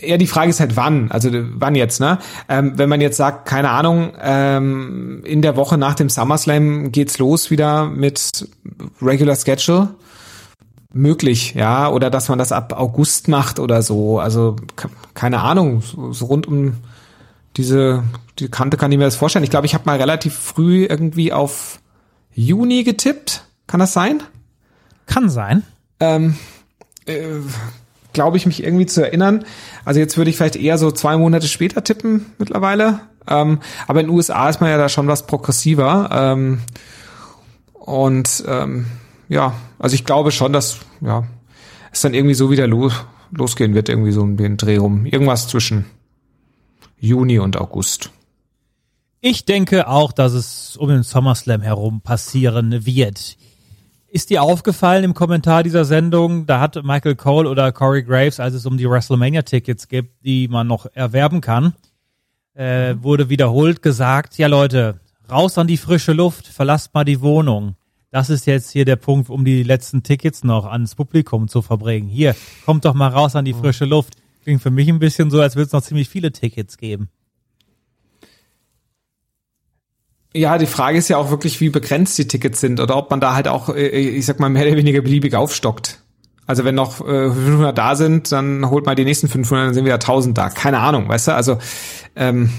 ja, 0.00 0.16
die 0.16 0.26
Frage 0.26 0.50
ist 0.50 0.60
halt 0.60 0.76
wann, 0.76 1.10
also 1.10 1.30
wann 1.32 1.74
jetzt, 1.74 2.00
ne? 2.00 2.18
Ähm, 2.48 2.72
wenn 2.76 2.88
man 2.88 3.00
jetzt 3.00 3.16
sagt, 3.16 3.46
keine 3.46 3.70
Ahnung, 3.70 4.12
ähm, 4.20 5.22
in 5.24 5.42
der 5.42 5.56
Woche 5.56 5.78
nach 5.78 5.94
dem 5.94 6.08
SummerSlam 6.08 6.92
geht's 6.92 7.18
los 7.18 7.50
wieder 7.50 7.86
mit 7.86 8.48
Regular 9.00 9.36
Schedule, 9.36 9.88
möglich, 10.92 11.54
ja, 11.54 11.88
oder 11.88 12.10
dass 12.10 12.28
man 12.28 12.38
das 12.38 12.52
ab 12.52 12.72
August 12.78 13.28
macht 13.28 13.58
oder 13.58 13.82
so, 13.82 14.20
also 14.20 14.56
keine 15.14 15.40
Ahnung, 15.40 15.82
so, 15.82 16.12
so 16.12 16.26
rund 16.26 16.46
um 16.46 16.74
diese 17.56 18.04
die 18.38 18.48
Kante 18.48 18.76
kann 18.76 18.90
ich 18.90 18.98
mir 18.98 19.04
das 19.04 19.16
vorstellen. 19.16 19.44
Ich 19.44 19.50
glaube, 19.50 19.66
ich 19.66 19.74
habe 19.74 19.84
mal 19.86 19.96
relativ 19.96 20.34
früh 20.34 20.86
irgendwie 20.86 21.32
auf 21.32 21.80
Juni 22.32 22.82
getippt. 22.84 23.44
Kann 23.66 23.80
das 23.80 23.92
sein? 23.92 24.22
Kann 25.06 25.28
sein. 25.28 25.62
Ähm, 26.00 26.36
äh, 27.06 27.38
glaube 28.14 28.38
ich, 28.38 28.46
mich 28.46 28.64
irgendwie 28.64 28.86
zu 28.86 29.02
erinnern. 29.02 29.44
Also 29.84 30.00
jetzt 30.00 30.16
würde 30.16 30.30
ich 30.30 30.36
vielleicht 30.36 30.56
eher 30.56 30.78
so 30.78 30.90
zwei 30.90 31.16
Monate 31.16 31.46
später 31.46 31.84
tippen 31.84 32.26
mittlerweile. 32.38 33.00
Ähm, 33.28 33.60
aber 33.86 34.00
in 34.00 34.06
den 34.06 34.14
USA 34.14 34.48
ist 34.48 34.60
man 34.60 34.70
ja 34.70 34.78
da 34.78 34.88
schon 34.88 35.06
was 35.08 35.26
progressiver. 35.26 36.08
Ähm, 36.12 36.60
und 37.74 38.44
ähm, 38.46 38.86
ja, 39.28 39.54
also 39.78 39.94
ich 39.94 40.04
glaube 40.04 40.30
schon, 40.30 40.52
dass 40.52 40.78
ja 41.00 41.24
es 41.92 42.00
dann 42.00 42.14
irgendwie 42.14 42.34
so 42.34 42.50
wieder 42.50 42.66
los, 42.66 42.92
losgehen 43.30 43.74
wird, 43.74 43.88
irgendwie 43.88 44.12
so 44.12 44.22
um 44.22 44.36
den 44.36 44.56
Dreh 44.56 44.76
rum. 44.76 45.06
Irgendwas 45.06 45.48
zwischen 45.48 45.84
Juni 46.98 47.38
und 47.38 47.56
August. 47.56 48.10
Ich 49.20 49.44
denke 49.44 49.88
auch, 49.88 50.12
dass 50.12 50.32
es 50.32 50.76
um 50.76 50.88
den 50.88 51.02
SummerSlam 51.02 51.62
herum 51.62 52.00
passieren 52.02 52.84
wird. 52.84 53.36
Ist 54.14 54.30
dir 54.30 54.44
aufgefallen 54.44 55.02
im 55.02 55.12
Kommentar 55.12 55.64
dieser 55.64 55.84
Sendung, 55.84 56.46
da 56.46 56.60
hat 56.60 56.80
Michael 56.84 57.16
Cole 57.16 57.50
oder 57.50 57.72
Corey 57.72 58.04
Graves, 58.04 58.38
als 58.38 58.54
es 58.54 58.64
um 58.64 58.78
die 58.78 58.88
WrestleMania-Tickets 58.88 59.88
gibt, 59.88 60.24
die 60.24 60.46
man 60.46 60.68
noch 60.68 60.86
erwerben 60.94 61.40
kann, 61.40 61.74
äh, 62.54 62.94
wurde 63.00 63.28
wiederholt 63.28 63.82
gesagt, 63.82 64.38
ja 64.38 64.46
Leute, 64.46 65.00
raus 65.28 65.58
an 65.58 65.66
die 65.66 65.76
frische 65.76 66.12
Luft, 66.12 66.46
verlasst 66.46 66.94
mal 66.94 67.02
die 67.02 67.22
Wohnung. 67.22 67.74
Das 68.12 68.30
ist 68.30 68.46
jetzt 68.46 68.70
hier 68.70 68.84
der 68.84 68.94
Punkt, 68.94 69.30
um 69.30 69.44
die 69.44 69.64
letzten 69.64 70.04
Tickets 70.04 70.44
noch 70.44 70.64
ans 70.66 70.94
Publikum 70.94 71.48
zu 71.48 71.60
verbringen. 71.60 72.06
Hier, 72.06 72.36
kommt 72.64 72.84
doch 72.84 72.94
mal 72.94 73.08
raus 73.08 73.34
an 73.34 73.44
die 73.44 73.52
frische 73.52 73.84
Luft. 73.84 74.14
Klingt 74.44 74.62
für 74.62 74.70
mich 74.70 74.88
ein 74.88 75.00
bisschen 75.00 75.28
so, 75.28 75.40
als 75.40 75.56
würde 75.56 75.66
es 75.66 75.72
noch 75.72 75.82
ziemlich 75.82 76.08
viele 76.08 76.30
Tickets 76.30 76.76
geben. 76.76 77.08
Ja, 80.36 80.58
die 80.58 80.66
Frage 80.66 80.98
ist 80.98 81.08
ja 81.08 81.16
auch 81.16 81.30
wirklich, 81.30 81.60
wie 81.60 81.68
begrenzt 81.68 82.18
die 82.18 82.26
Tickets 82.26 82.60
sind 82.60 82.80
oder 82.80 82.96
ob 82.96 83.10
man 83.10 83.20
da 83.20 83.34
halt 83.34 83.46
auch, 83.46 83.68
äh, 83.68 83.86
ich 83.86 84.26
sag 84.26 84.40
mal, 84.40 84.48
mehr 84.48 84.66
oder 84.66 84.76
weniger 84.76 85.00
beliebig 85.00 85.34
aufstockt. 85.34 86.00
Also 86.46 86.64
wenn 86.64 86.74
noch 86.74 86.96
500 86.96 87.70
äh, 87.70 87.74
da 87.74 87.96
sind, 87.96 88.30
dann 88.32 88.68
holt 88.68 88.84
mal 88.84 88.94
die 88.94 89.04
nächsten 89.04 89.28
500, 89.28 89.68
dann 89.68 89.74
sind 89.74 89.84
wieder 89.84 89.94
1000 89.94 90.36
da. 90.36 90.50
Keine 90.50 90.80
Ahnung, 90.80 91.08
weißt 91.08 91.28
du? 91.28 91.34
Also 91.34 91.58
ähm, 92.16 92.50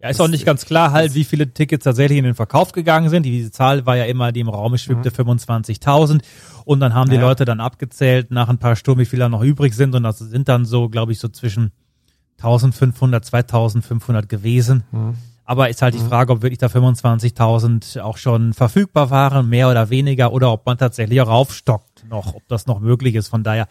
ja, 0.00 0.10
ist 0.10 0.20
auch 0.20 0.28
nicht 0.28 0.44
ganz 0.44 0.66
klar 0.66 0.92
halt, 0.92 1.14
wie 1.14 1.24
viele 1.24 1.52
Tickets 1.52 1.84
tatsächlich 1.84 2.18
in 2.18 2.24
den 2.24 2.34
Verkauf 2.34 2.72
gegangen 2.72 3.08
sind. 3.08 3.24
Diese 3.24 3.50
Zahl 3.50 3.86
war 3.86 3.96
ja 3.96 4.04
immer, 4.04 4.32
die 4.32 4.40
im 4.40 4.48
Raum 4.48 4.76
schwebte, 4.76 5.10
mhm. 5.10 5.30
25.000. 5.30 6.20
Und 6.64 6.80
dann 6.80 6.94
haben 6.94 7.10
die 7.10 7.16
ja. 7.16 7.22
Leute 7.22 7.44
dann 7.44 7.60
abgezählt 7.60 8.30
nach 8.30 8.48
ein 8.48 8.58
paar 8.58 8.76
Stunden, 8.76 9.00
wie 9.00 9.06
viele 9.06 9.20
da 9.20 9.28
noch 9.28 9.42
übrig 9.42 9.74
sind. 9.74 9.94
Und 9.94 10.02
das 10.02 10.18
sind 10.18 10.48
dann 10.48 10.64
so, 10.64 10.88
glaube 10.88 11.12
ich, 11.12 11.18
so 11.18 11.28
zwischen 11.28 11.72
1500, 12.38 13.24
2500 13.24 14.28
gewesen. 14.28 14.84
Mhm. 14.92 15.14
Aber 15.46 15.70
ist 15.70 15.80
halt 15.80 15.94
die 15.94 16.00
mhm. 16.00 16.08
Frage, 16.08 16.32
ob 16.32 16.42
wirklich 16.42 16.58
da 16.58 16.66
25.000 16.66 18.00
auch 18.00 18.16
schon 18.16 18.52
verfügbar 18.52 19.10
waren, 19.10 19.48
mehr 19.48 19.70
oder 19.70 19.90
weniger, 19.90 20.32
oder 20.32 20.52
ob 20.52 20.66
man 20.66 20.76
tatsächlich 20.76 21.20
auch 21.20 21.28
aufstockt 21.28 22.04
noch, 22.10 22.34
ob 22.34 22.46
das 22.48 22.66
noch 22.66 22.80
möglich 22.80 23.14
ist. 23.14 23.28
Von 23.28 23.44
daher 23.44 23.68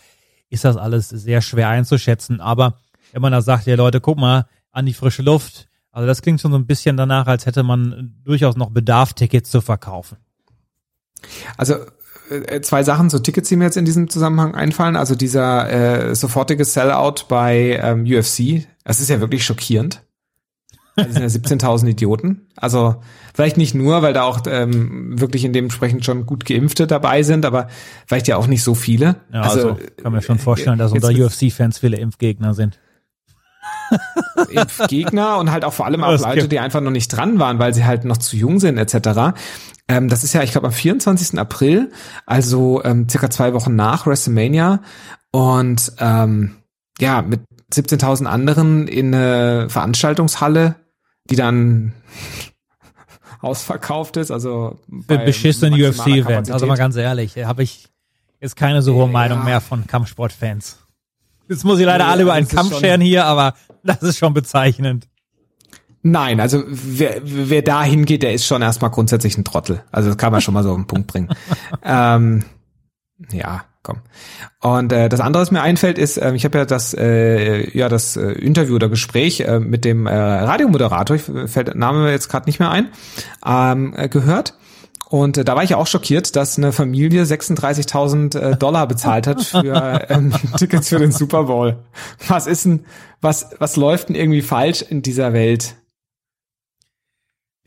ist 0.49 0.63
das 0.63 0.77
alles 0.77 1.09
sehr 1.09 1.41
schwer 1.41 1.67
einzuschätzen. 1.67 2.39
Aber 2.39 2.79
wenn 3.11 3.21
man 3.21 3.33
da 3.33 3.41
sagt, 3.41 3.67
ja 3.67 3.75
Leute, 3.75 3.99
guck 3.99 4.17
mal, 4.17 4.45
an 4.71 4.85
die 4.85 4.93
frische 4.93 5.21
Luft, 5.21 5.67
also 5.91 6.07
das 6.07 6.21
klingt 6.21 6.39
schon 6.41 6.51
so 6.51 6.57
ein 6.57 6.65
bisschen 6.65 6.97
danach, 6.97 7.27
als 7.27 7.45
hätte 7.45 7.63
man 7.63 8.15
durchaus 8.23 8.55
noch 8.55 8.69
Bedarf, 8.69 9.13
Tickets 9.13 9.51
zu 9.51 9.59
verkaufen. 9.59 10.17
Also 11.57 11.75
äh, 12.29 12.61
zwei 12.61 12.83
Sachen 12.83 13.09
so 13.09 13.19
Tickets, 13.19 13.49
die 13.49 13.57
mir 13.57 13.65
jetzt 13.65 13.77
in 13.77 13.85
diesem 13.85 14.09
Zusammenhang 14.09 14.55
einfallen. 14.55 14.95
Also 14.95 15.15
dieser 15.15 15.69
äh, 16.09 16.15
sofortige 16.15 16.63
Sellout 16.63 17.25
bei 17.27 17.79
ähm, 17.81 18.03
UFC, 18.05 18.65
das 18.83 18.99
ist 18.99 19.09
ja 19.09 19.19
wirklich 19.19 19.45
schockierend. 19.45 20.04
Das 20.95 21.13
sind 21.13 21.21
ja 21.21 21.27
17.000 21.27 21.87
Idioten. 21.87 22.47
Also 22.55 22.95
vielleicht 23.33 23.57
nicht 23.57 23.75
nur, 23.75 24.01
weil 24.01 24.13
da 24.13 24.23
auch 24.23 24.41
ähm, 24.47 25.19
wirklich 25.19 25.43
in 25.43 25.51
dementsprechend 25.51 26.05
schon 26.05 26.25
gut 26.25 26.45
Geimpfte 26.45 26.87
dabei 26.87 27.23
sind, 27.23 27.45
aber 27.45 27.67
vielleicht 28.05 28.27
ja 28.27 28.37
auch 28.37 28.47
nicht 28.47 28.63
so 28.63 28.75
viele. 28.75 29.17
Ja, 29.33 29.41
also, 29.41 29.71
also 29.71 29.81
kann 30.01 30.13
mir 30.13 30.21
schon 30.21 30.39
vorstellen, 30.39 30.79
dass 30.79 30.93
unter 30.93 31.09
UFC-Fans 31.09 31.79
viele 31.79 31.97
Impfgegner 31.97 32.53
sind. 32.53 32.79
Impfgegner 34.49 35.37
und 35.37 35.51
halt 35.51 35.65
auch 35.65 35.73
vor 35.73 35.85
allem 35.85 36.03
auch 36.03 36.17
Leute, 36.19 36.47
die 36.47 36.59
einfach 36.59 36.81
noch 36.81 36.91
nicht 36.91 37.09
dran 37.09 37.39
waren, 37.39 37.59
weil 37.59 37.73
sie 37.73 37.85
halt 37.85 38.05
noch 38.05 38.17
zu 38.17 38.37
jung 38.37 38.59
sind 38.59 38.77
etc. 38.77 39.37
Ähm, 39.87 40.07
das 40.07 40.23
ist 40.23 40.33
ja, 40.33 40.43
ich 40.43 40.51
glaube, 40.51 40.67
am 40.67 40.73
24. 40.73 41.37
April, 41.37 41.91
also 42.25 42.81
ähm, 42.83 43.07
circa 43.09 43.29
zwei 43.29 43.53
Wochen 43.53 43.75
nach 43.75 44.07
WrestleMania 44.07 44.81
und 45.31 45.91
ähm, 45.99 46.55
ja, 46.99 47.21
mit 47.21 47.41
17.000 47.73 48.25
anderen 48.25 48.87
in 48.87 49.13
eine 49.13 49.69
Veranstaltungshalle 49.69 50.75
die 51.29 51.35
dann 51.35 51.93
ausverkauft 53.41 54.17
ist, 54.17 54.31
also 54.31 54.79
beschissen 54.87 55.73
UFC-Event. 55.73 56.51
Also 56.51 56.65
mal 56.65 56.77
ganz 56.77 56.95
ehrlich, 56.95 57.37
habe 57.37 57.63
ich 57.63 57.89
jetzt 58.39 58.55
keine 58.55 58.81
so 58.81 58.95
hohe 58.95 59.05
ja. 59.05 59.11
Meinung 59.11 59.43
mehr 59.43 59.61
von 59.61 59.87
Kampfsportfans. 59.87 60.79
Jetzt 61.47 61.63
muss 61.63 61.79
ich 61.79 61.85
leider 61.85 62.05
ja, 62.05 62.11
alle 62.11 62.23
über 62.23 62.33
einen 62.33 62.47
Kampf 62.47 62.79
scheren 62.79 63.01
hier, 63.01 63.25
aber 63.25 63.53
das 63.83 64.01
ist 64.01 64.17
schon 64.17 64.33
bezeichnend. 64.33 65.07
Nein, 66.01 66.39
also 66.39 66.63
wer, 66.67 67.21
wer 67.23 67.61
da 67.63 67.83
hingeht, 67.83 68.21
der 68.21 68.33
ist 68.33 68.45
schon 68.45 68.61
erstmal 68.61 68.91
grundsätzlich 68.91 69.37
ein 69.37 69.43
Trottel. 69.43 69.83
Also 69.91 70.09
das 70.09 70.17
kann 70.17 70.31
man 70.31 70.41
schon 70.41 70.53
mal 70.53 70.63
so 70.63 70.69
auf 70.69 70.75
den 70.75 70.87
Punkt 70.87 71.07
bringen. 71.07 71.29
ähm, 71.83 72.45
ja, 73.31 73.65
komm. 73.85 73.99
Und 74.61 74.91
äh, 74.91 75.09
das 75.09 75.19
andere, 75.19 75.41
was 75.41 75.51
mir 75.51 75.61
einfällt, 75.61 75.97
ist, 75.97 76.17
äh, 76.17 76.33
ich 76.33 76.43
habe 76.43 76.57
ja 76.57 76.65
das, 76.65 76.93
äh, 76.93 77.69
ja 77.77 77.87
das 77.87 78.17
äh, 78.17 78.31
Interview 78.31 78.75
oder 78.75 78.89
Gespräch 78.89 79.41
äh, 79.41 79.59
mit 79.59 79.85
dem 79.85 80.07
äh, 80.07 80.13
Radiomoderator, 80.13 81.15
ich 81.15 81.21
fällt 81.21 81.67
der 81.67 81.75
Name 81.75 82.11
jetzt 82.11 82.29
gerade 82.29 82.47
nicht 82.47 82.59
mehr 82.59 82.71
ein, 82.71 82.89
ähm, 83.45 83.93
äh, 83.95 84.09
gehört. 84.09 84.55
Und 85.07 85.37
äh, 85.37 85.45
da 85.45 85.55
war 85.55 85.63
ich 85.63 85.75
auch 85.75 85.85
schockiert, 85.85 86.35
dass 86.35 86.57
eine 86.57 86.71
Familie 86.71 87.23
36.000 87.23 88.37
äh, 88.37 88.57
Dollar 88.57 88.87
bezahlt 88.87 89.27
hat 89.27 89.43
für 89.43 90.05
ähm, 90.09 90.33
Tickets 90.57 90.89
für 90.89 90.99
den 90.99 91.11
Super 91.11 91.43
Bowl. 91.43 91.77
Was 92.27 92.47
ist 92.47 92.65
denn, 92.65 92.85
was, 93.21 93.51
was 93.59 93.75
läuft 93.75 94.09
denn 94.09 94.15
irgendwie 94.15 94.41
falsch 94.41 94.81
in 94.81 95.03
dieser 95.03 95.31
Welt? 95.31 95.75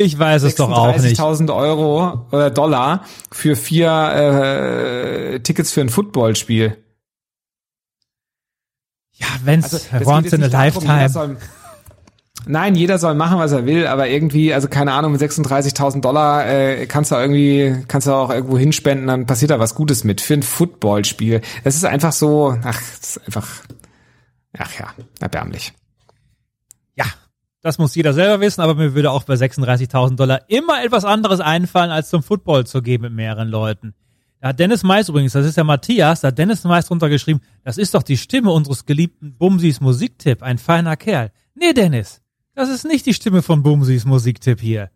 Ich 0.00 0.16
weiß 0.16 0.44
es 0.44 0.54
doch 0.54 0.70
auch 0.70 0.96
nicht. 0.96 1.18
30.000 1.18 1.54
Euro 1.54 2.24
oder 2.30 2.50
Dollar 2.50 3.04
für 3.32 3.56
vier 3.56 3.90
äh, 3.90 5.40
Tickets 5.40 5.72
für 5.72 5.80
ein 5.80 5.88
Footballspiel. 5.88 6.76
Ja, 9.14 9.26
wenn's 9.42 9.90
also, 9.90 10.08
once 10.08 10.32
in 10.32 10.44
a 10.44 10.46
lifetime. 10.46 11.08
Soll, 11.08 11.37
nein, 12.46 12.76
jeder 12.76 12.98
soll 12.98 13.14
machen, 13.14 13.40
was 13.40 13.50
er 13.50 13.66
will, 13.66 13.88
aber 13.88 14.06
irgendwie, 14.06 14.54
also 14.54 14.68
keine 14.68 14.92
Ahnung, 14.92 15.11
mit 15.11 15.20
36.000 15.20 16.00
Dollar 16.00 16.46
äh, 16.46 16.87
kannst 16.87 17.11
du 17.11 17.16
irgendwie, 17.16 17.84
kannst 17.88 18.06
du 18.06 18.12
auch 18.12 18.30
irgendwo 18.30 18.56
hinspenden, 18.56 19.08
dann 19.08 19.26
passiert 19.26 19.50
da 19.50 19.58
was 19.58 19.74
Gutes 19.74 20.04
mit 20.04 20.20
für 20.20 20.34
ein 20.34 20.44
Footballspiel. 20.44 21.40
Das 21.64 21.74
ist 21.74 21.84
einfach 21.84 22.12
so, 22.12 22.56
ach, 22.62 22.80
das 23.00 23.16
ist 23.16 23.26
einfach, 23.26 23.48
ach 24.56 24.78
ja, 24.78 24.94
erbärmlich. 25.18 25.72
Das 27.61 27.79
muss 27.79 27.94
jeder 27.94 28.14
selber 28.14 28.40
wissen, 28.40 28.61
aber 28.61 28.75
mir 28.75 28.94
würde 28.94 29.11
auch 29.11 29.25
bei 29.25 29.35
36.000 29.35 30.16
Dollar 30.16 30.42
immer 30.49 30.83
etwas 30.83 31.05
anderes 31.05 31.40
einfallen, 31.40 31.90
als 31.90 32.09
zum 32.09 32.23
Football 32.23 32.66
zu 32.66 32.83
gehen 32.83 33.03
mit 33.03 33.12
mehreren 33.12 33.49
Leuten. 33.49 33.94
Da 34.40 34.49
hat 34.49 34.61
Dennis 34.61 34.85
Mais 34.85 35.09
übrigens, 35.09 35.33
das 35.33 35.44
ist 35.44 35.57
ja 35.57 35.64
Matthias, 35.64 36.21
da 36.21 36.29
hat 36.29 36.38
Dennis 36.38 36.62
Mais 36.62 36.87
drunter 36.87 37.09
geschrieben, 37.09 37.40
das 37.64 37.77
ist 37.77 37.94
doch 37.94 38.05
die 38.05 38.16
Stimme 38.16 38.53
unseres 38.53 38.87
geliebten 38.87 39.37
Bumsis 39.37 39.81
Musiktipp, 39.81 40.44
ein 40.44 40.59
feiner 40.59 40.97
Kerl. 40.97 41.33
Nee, 41.57 41.73
Dennis, 41.73 42.21
das 42.55 42.68
ist 42.68 42.85
nicht 42.85 43.07
die 43.07 43.14
Stimme 43.14 43.42
von 43.42 43.64
Bumsis 43.64 44.05
Musiktipp 44.05 44.61
hier. 44.61 44.90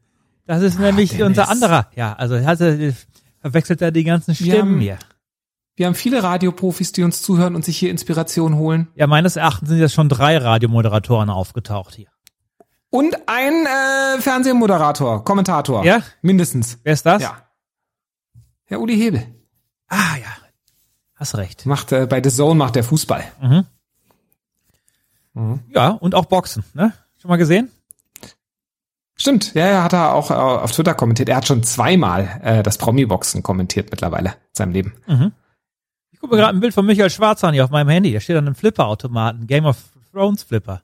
Das 0.47 0.63
ist 0.63 0.79
ah, 0.79 0.83
nämlich 0.83 1.11
Dennis. 1.11 1.27
unser 1.27 1.49
anderer. 1.49 1.89
Ja, 1.97 2.13
also 2.13 2.35
er 2.35 2.47
hatte, 2.47 2.95
verwechselt 3.41 3.83
er 3.83 3.91
die 3.91 4.05
ganzen 4.05 4.37
Stimmen 4.37 4.81
hier. 4.81 4.99
Wir 5.75 5.87
haben 5.87 5.95
viele 5.95 6.23
Radioprofis, 6.23 6.93
die 6.93 7.03
uns 7.03 7.23
zuhören 7.23 7.57
und 7.57 7.65
sich 7.65 7.79
hier 7.79 7.91
Inspiration 7.91 8.57
holen. 8.57 8.89
Ja, 8.95 9.07
meines 9.07 9.37
Erachtens 9.37 9.71
sind 9.71 9.79
jetzt 9.79 9.95
schon 9.95 10.09
drei 10.09 10.37
Radiomoderatoren 10.37 11.31
aufgetaucht 11.31 11.95
hier. 11.95 12.12
Und 12.93 13.17
ein 13.27 13.65
äh, 13.65 14.21
Fernsehmoderator, 14.21 15.25
Kommentator. 15.25 15.83
Ja? 15.83 16.03
Mindestens. 16.21 16.79
Wer 16.83 16.93
ist 16.93 17.07
das? 17.07 17.23
Ja. 17.23 17.39
Herr 18.67 18.81
Uli 18.81 18.99
Hebel. 18.99 19.27
Ah 19.89 20.17
ja. 20.21 20.29
Hast 21.15 21.35
recht. 21.37 21.65
Macht 21.65 21.91
äh, 21.93 22.07
bei 22.07 22.23
The 22.23 22.29
Zone 22.29 22.55
macht 22.55 22.75
der 22.77 22.85
Fußball. 22.85 23.25
Mhm. 23.41 23.65
Mhm. 25.33 25.61
Ja, 25.69 25.89
und 25.89 26.15
auch 26.15 26.27
Boxen, 26.27 26.65
ne? 26.75 26.93
Schon 27.17 27.31
mal 27.31 27.39
gesehen? 27.39 27.71
Stimmt, 29.17 29.55
ja, 29.55 29.65
er 29.65 29.85
hat 29.85 29.95
er 29.95 30.13
auch 30.13 30.31
äh, 30.31 30.35
auf 30.35 30.73
Twitter 30.73 30.93
kommentiert. 30.93 31.31
Er 31.31 31.37
hat 31.37 31.47
schon 31.47 31.63
zweimal 31.63 32.41
äh, 32.43 32.63
das 32.63 32.77
Promi-Boxen 32.77 33.43
kommentiert 33.43 33.91
mittlerweile 33.91 34.33
in 34.33 34.55
seinem 34.55 34.73
Leben. 34.73 34.95
Mhm. 35.07 35.33
Ich 36.11 36.21
gucke 36.21 36.37
gerade 36.37 36.55
ein 36.55 36.61
Bild 36.61 36.75
von 36.75 36.85
Michael 36.85 37.09
Schwarz 37.09 37.43
an 37.43 37.55
hier 37.55 37.65
auf 37.65 37.71
meinem 37.71 37.89
Handy. 37.89 38.13
Der 38.13 38.21
steht 38.21 38.37
an 38.37 38.47
einem 38.47 38.55
Flipper-Automaten, 38.55 39.47
Game 39.47 39.65
of 39.65 39.79
Thrones 40.13 40.43
Flipper. 40.43 40.83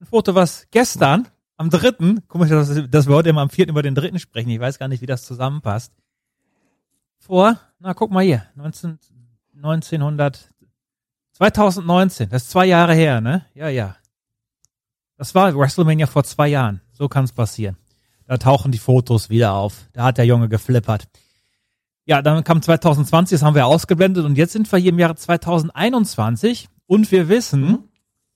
Ein 0.00 0.06
Foto, 0.06 0.34
was 0.34 0.66
gestern 0.70 1.28
am 1.62 1.70
dritten, 1.70 2.26
komisch, 2.28 2.50
dass, 2.50 2.90
dass 2.90 3.06
wir 3.06 3.14
heute 3.14 3.30
immer 3.30 3.40
am 3.40 3.50
vierten 3.50 3.70
über 3.70 3.82
den 3.82 3.94
dritten 3.94 4.18
sprechen. 4.18 4.50
Ich 4.50 4.60
weiß 4.60 4.78
gar 4.78 4.88
nicht, 4.88 5.00
wie 5.00 5.06
das 5.06 5.24
zusammenpasst. 5.24 5.92
Vor, 7.18 7.58
na 7.78 7.94
guck 7.94 8.10
mal 8.10 8.24
hier, 8.24 8.44
19, 8.56 8.98
1900, 9.56 10.52
2019, 11.34 12.28
das 12.28 12.42
ist 12.42 12.50
zwei 12.50 12.66
Jahre 12.66 12.94
her, 12.94 13.20
ne? 13.20 13.46
Ja, 13.54 13.68
ja. 13.68 13.96
Das 15.16 15.34
war 15.34 15.56
WrestleMania 15.56 16.06
vor 16.08 16.24
zwei 16.24 16.48
Jahren. 16.48 16.80
So 16.92 17.08
kann 17.08 17.24
es 17.24 17.32
passieren. 17.32 17.76
Da 18.26 18.38
tauchen 18.38 18.72
die 18.72 18.78
Fotos 18.78 19.30
wieder 19.30 19.52
auf. 19.52 19.88
Da 19.92 20.04
hat 20.04 20.18
der 20.18 20.26
Junge 20.26 20.48
geflippert. 20.48 21.06
Ja, 22.04 22.22
dann 22.22 22.42
kam 22.42 22.60
2020, 22.60 23.38
das 23.38 23.44
haben 23.44 23.54
wir 23.54 23.66
ausgeblendet 23.66 24.24
und 24.24 24.36
jetzt 24.36 24.52
sind 24.52 24.70
wir 24.70 24.78
hier 24.80 24.90
im 24.90 24.98
Jahre 24.98 25.14
2021 25.14 26.68
und 26.86 27.12
wir 27.12 27.28
wissen, 27.28 27.62
mhm. 27.62 27.78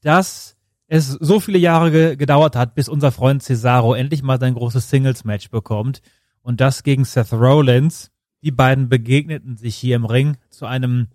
dass 0.03 0.56
es 0.89 1.09
so 1.09 1.41
viele 1.41 1.59
Jahre 1.59 1.91
ge 1.91 2.17
gedauert 2.17 2.57
hat, 2.57 2.75
bis 2.75 2.89
unser 2.89 3.13
Freund 3.13 3.43
Cesaro 3.43 3.95
endlich 3.95 4.23
mal 4.23 4.39
sein 4.39 4.55
großes 4.55 4.89
Singles-Match 4.91 5.51
bekommt. 5.51 6.01
Und 6.43 6.61
das 6.61 6.83
gegen 6.83 7.05
Seth 7.05 7.33
Rollins. 7.33 8.11
Die 8.43 8.53
beiden 8.53 8.89
begegneten 8.89 9.57
sich 9.57 9.75
hier 9.75 9.97
im 9.97 10.05
Ring 10.05 10.37
zu 10.51 10.67
einem 10.67 11.09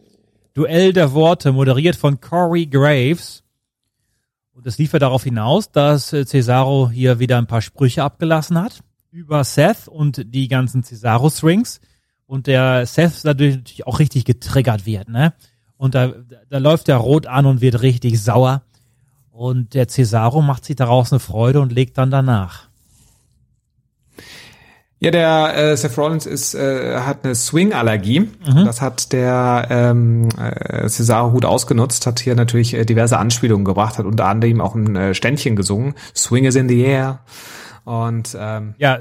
Duell 0.53 0.91
der 0.91 1.13
Worte, 1.13 1.53
moderiert 1.53 1.95
von 1.95 2.19
Corey 2.19 2.65
Graves. 2.65 3.43
Und 4.51 4.67
es 4.67 4.77
lief 4.77 4.91
ja 4.91 4.99
darauf 4.99 5.23
hinaus, 5.23 5.71
dass 5.71 6.11
äh, 6.11 6.25
Cesaro 6.25 6.89
hier 6.89 7.19
wieder 7.19 7.37
ein 7.37 7.47
paar 7.47 7.61
Sprüche 7.61 8.03
abgelassen 8.03 8.59
hat 8.59 8.81
über 9.11 9.43
Seth 9.43 9.87
und 9.87 10.33
die 10.33 10.47
ganzen 10.47 10.83
Cesaro-Strings. 10.83 11.79
Und 12.25 12.47
der 12.47 12.85
Seth 12.85 13.23
natürlich 13.23 13.85
auch 13.85 13.99
richtig 13.99 14.25
getriggert 14.25 14.85
wird, 14.85 15.09
ne? 15.09 15.33
Und 15.77 15.95
da, 15.95 16.13
da 16.49 16.59
läuft 16.59 16.87
der 16.87 16.97
rot 16.97 17.27
an 17.27 17.45
und 17.45 17.59
wird 17.59 17.81
richtig 17.81 18.21
sauer. 18.21 18.63
Und 19.31 19.73
der 19.73 19.87
Cesaro 19.87 20.41
macht 20.41 20.65
sich 20.65 20.75
daraus 20.75 21.11
eine 21.11 21.19
Freude 21.19 21.61
und 21.61 21.71
legt 21.71 21.97
dann 21.97 22.11
danach. 22.11 22.67
Ja, 25.03 25.09
der 25.09 25.57
äh, 25.57 25.75
Seth 25.75 25.97
Rollins 25.97 26.27
ist, 26.27 26.53
äh, 26.53 26.99
hat 26.99 27.23
eine 27.25 27.33
Swing-Allergie. 27.33 28.19
Mhm. 28.19 28.65
Das 28.65 28.81
hat 28.81 29.11
der 29.13 29.65
ähm, 29.71 30.29
äh, 30.37 30.87
Cesaro 30.87 31.31
gut 31.31 31.43
ausgenutzt, 31.43 32.05
hat 32.05 32.19
hier 32.19 32.35
natürlich 32.35 32.75
äh, 32.75 32.85
diverse 32.85 33.17
Anspielungen 33.17 33.65
gebracht, 33.65 33.97
hat 33.97 34.05
unter 34.05 34.25
anderem 34.27 34.61
auch 34.61 34.75
ein 34.75 34.95
äh, 34.95 35.15
Ständchen 35.15 35.55
gesungen. 35.55 35.95
Swing 36.15 36.45
is 36.45 36.55
in 36.55 36.69
the 36.69 36.81
air. 36.81 37.21
Und 37.83 38.37
ähm, 38.39 38.75
ja, 38.77 38.99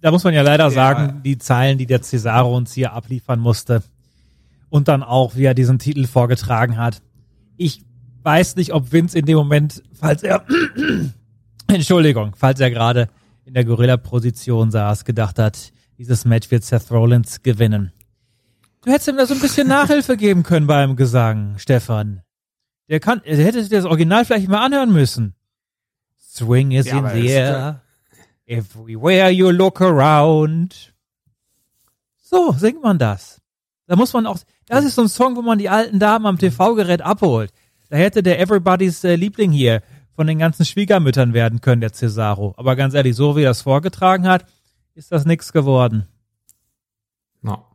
da 0.00 0.10
muss 0.10 0.24
man 0.24 0.32
ja 0.32 0.40
leider 0.40 0.70
sagen, 0.70 1.20
die 1.22 1.36
Zeilen, 1.36 1.76
die 1.76 1.86
der 1.86 2.00
Cesaro 2.00 2.56
uns 2.56 2.72
hier 2.72 2.94
abliefern 2.94 3.38
musste 3.38 3.82
und 4.70 4.88
dann 4.88 5.02
auch, 5.02 5.36
wie 5.36 5.44
er 5.44 5.54
diesen 5.54 5.78
Titel 5.78 6.06
vorgetragen 6.06 6.78
hat. 6.78 7.02
Ich 7.58 7.84
weiß 8.22 8.56
nicht, 8.56 8.72
ob 8.72 8.92
Vince 8.92 9.18
in 9.18 9.26
dem 9.26 9.36
Moment, 9.36 9.82
falls 9.92 10.22
er, 10.22 10.44
Entschuldigung, 11.68 12.34
falls 12.36 12.60
er 12.60 12.70
gerade 12.70 13.08
in 13.44 13.54
der 13.54 13.64
Gorilla-Position 13.64 14.70
saß, 14.70 15.04
gedacht 15.04 15.38
hat, 15.38 15.72
dieses 15.98 16.24
Match 16.24 16.50
wird 16.50 16.64
Seth 16.64 16.90
Rollins 16.90 17.42
gewinnen. 17.42 17.92
Du 18.84 18.90
hättest 18.90 19.08
ihm 19.08 19.16
da 19.16 19.26
so 19.26 19.34
ein 19.34 19.40
bisschen 19.40 19.68
Nachhilfe 19.68 20.16
geben 20.16 20.42
können 20.42 20.66
beim 20.66 20.96
Gesang, 20.96 21.58
Stefan. 21.58 22.22
Der 22.88 23.00
kann, 23.00 23.22
der 23.24 23.36
hätte 23.36 23.66
das 23.68 23.84
Original 23.84 24.24
vielleicht 24.24 24.48
mal 24.48 24.64
anhören 24.64 24.92
müssen. 24.92 25.34
Swing 26.18 26.72
is 26.72 26.86
ja, 26.86 26.98
in 26.98 27.22
the 27.22 27.28
air. 27.28 27.82
Everywhere 28.46 29.30
you 29.30 29.50
look 29.50 29.80
around. 29.80 30.92
So 32.18 32.52
singt 32.52 32.82
man 32.82 32.98
das. 32.98 33.40
Da 33.86 33.96
muss 33.96 34.12
man 34.12 34.26
auch, 34.26 34.38
das 34.66 34.84
ist 34.84 34.94
so 34.94 35.02
ein 35.02 35.08
Song, 35.08 35.36
wo 35.36 35.42
man 35.42 35.58
die 35.58 35.68
alten 35.68 35.98
Damen 35.98 36.26
am 36.26 36.38
TV-Gerät 36.38 37.02
abholt. 37.02 37.52
Da 37.92 37.98
hätte 37.98 38.22
der 38.22 38.40
Everybody's 38.40 39.04
äh, 39.04 39.16
Liebling 39.16 39.52
hier 39.52 39.82
von 40.16 40.26
den 40.26 40.38
ganzen 40.38 40.64
Schwiegermüttern 40.64 41.34
werden 41.34 41.60
können, 41.60 41.82
der 41.82 41.92
Cesaro. 41.92 42.54
Aber 42.56 42.74
ganz 42.74 42.94
ehrlich, 42.94 43.14
so 43.14 43.36
wie 43.36 43.42
er 43.42 43.50
es 43.50 43.60
vorgetragen 43.60 44.26
hat, 44.26 44.46
ist 44.94 45.12
das 45.12 45.26
nichts 45.26 45.52
geworden. 45.52 46.06
No. 47.42 47.66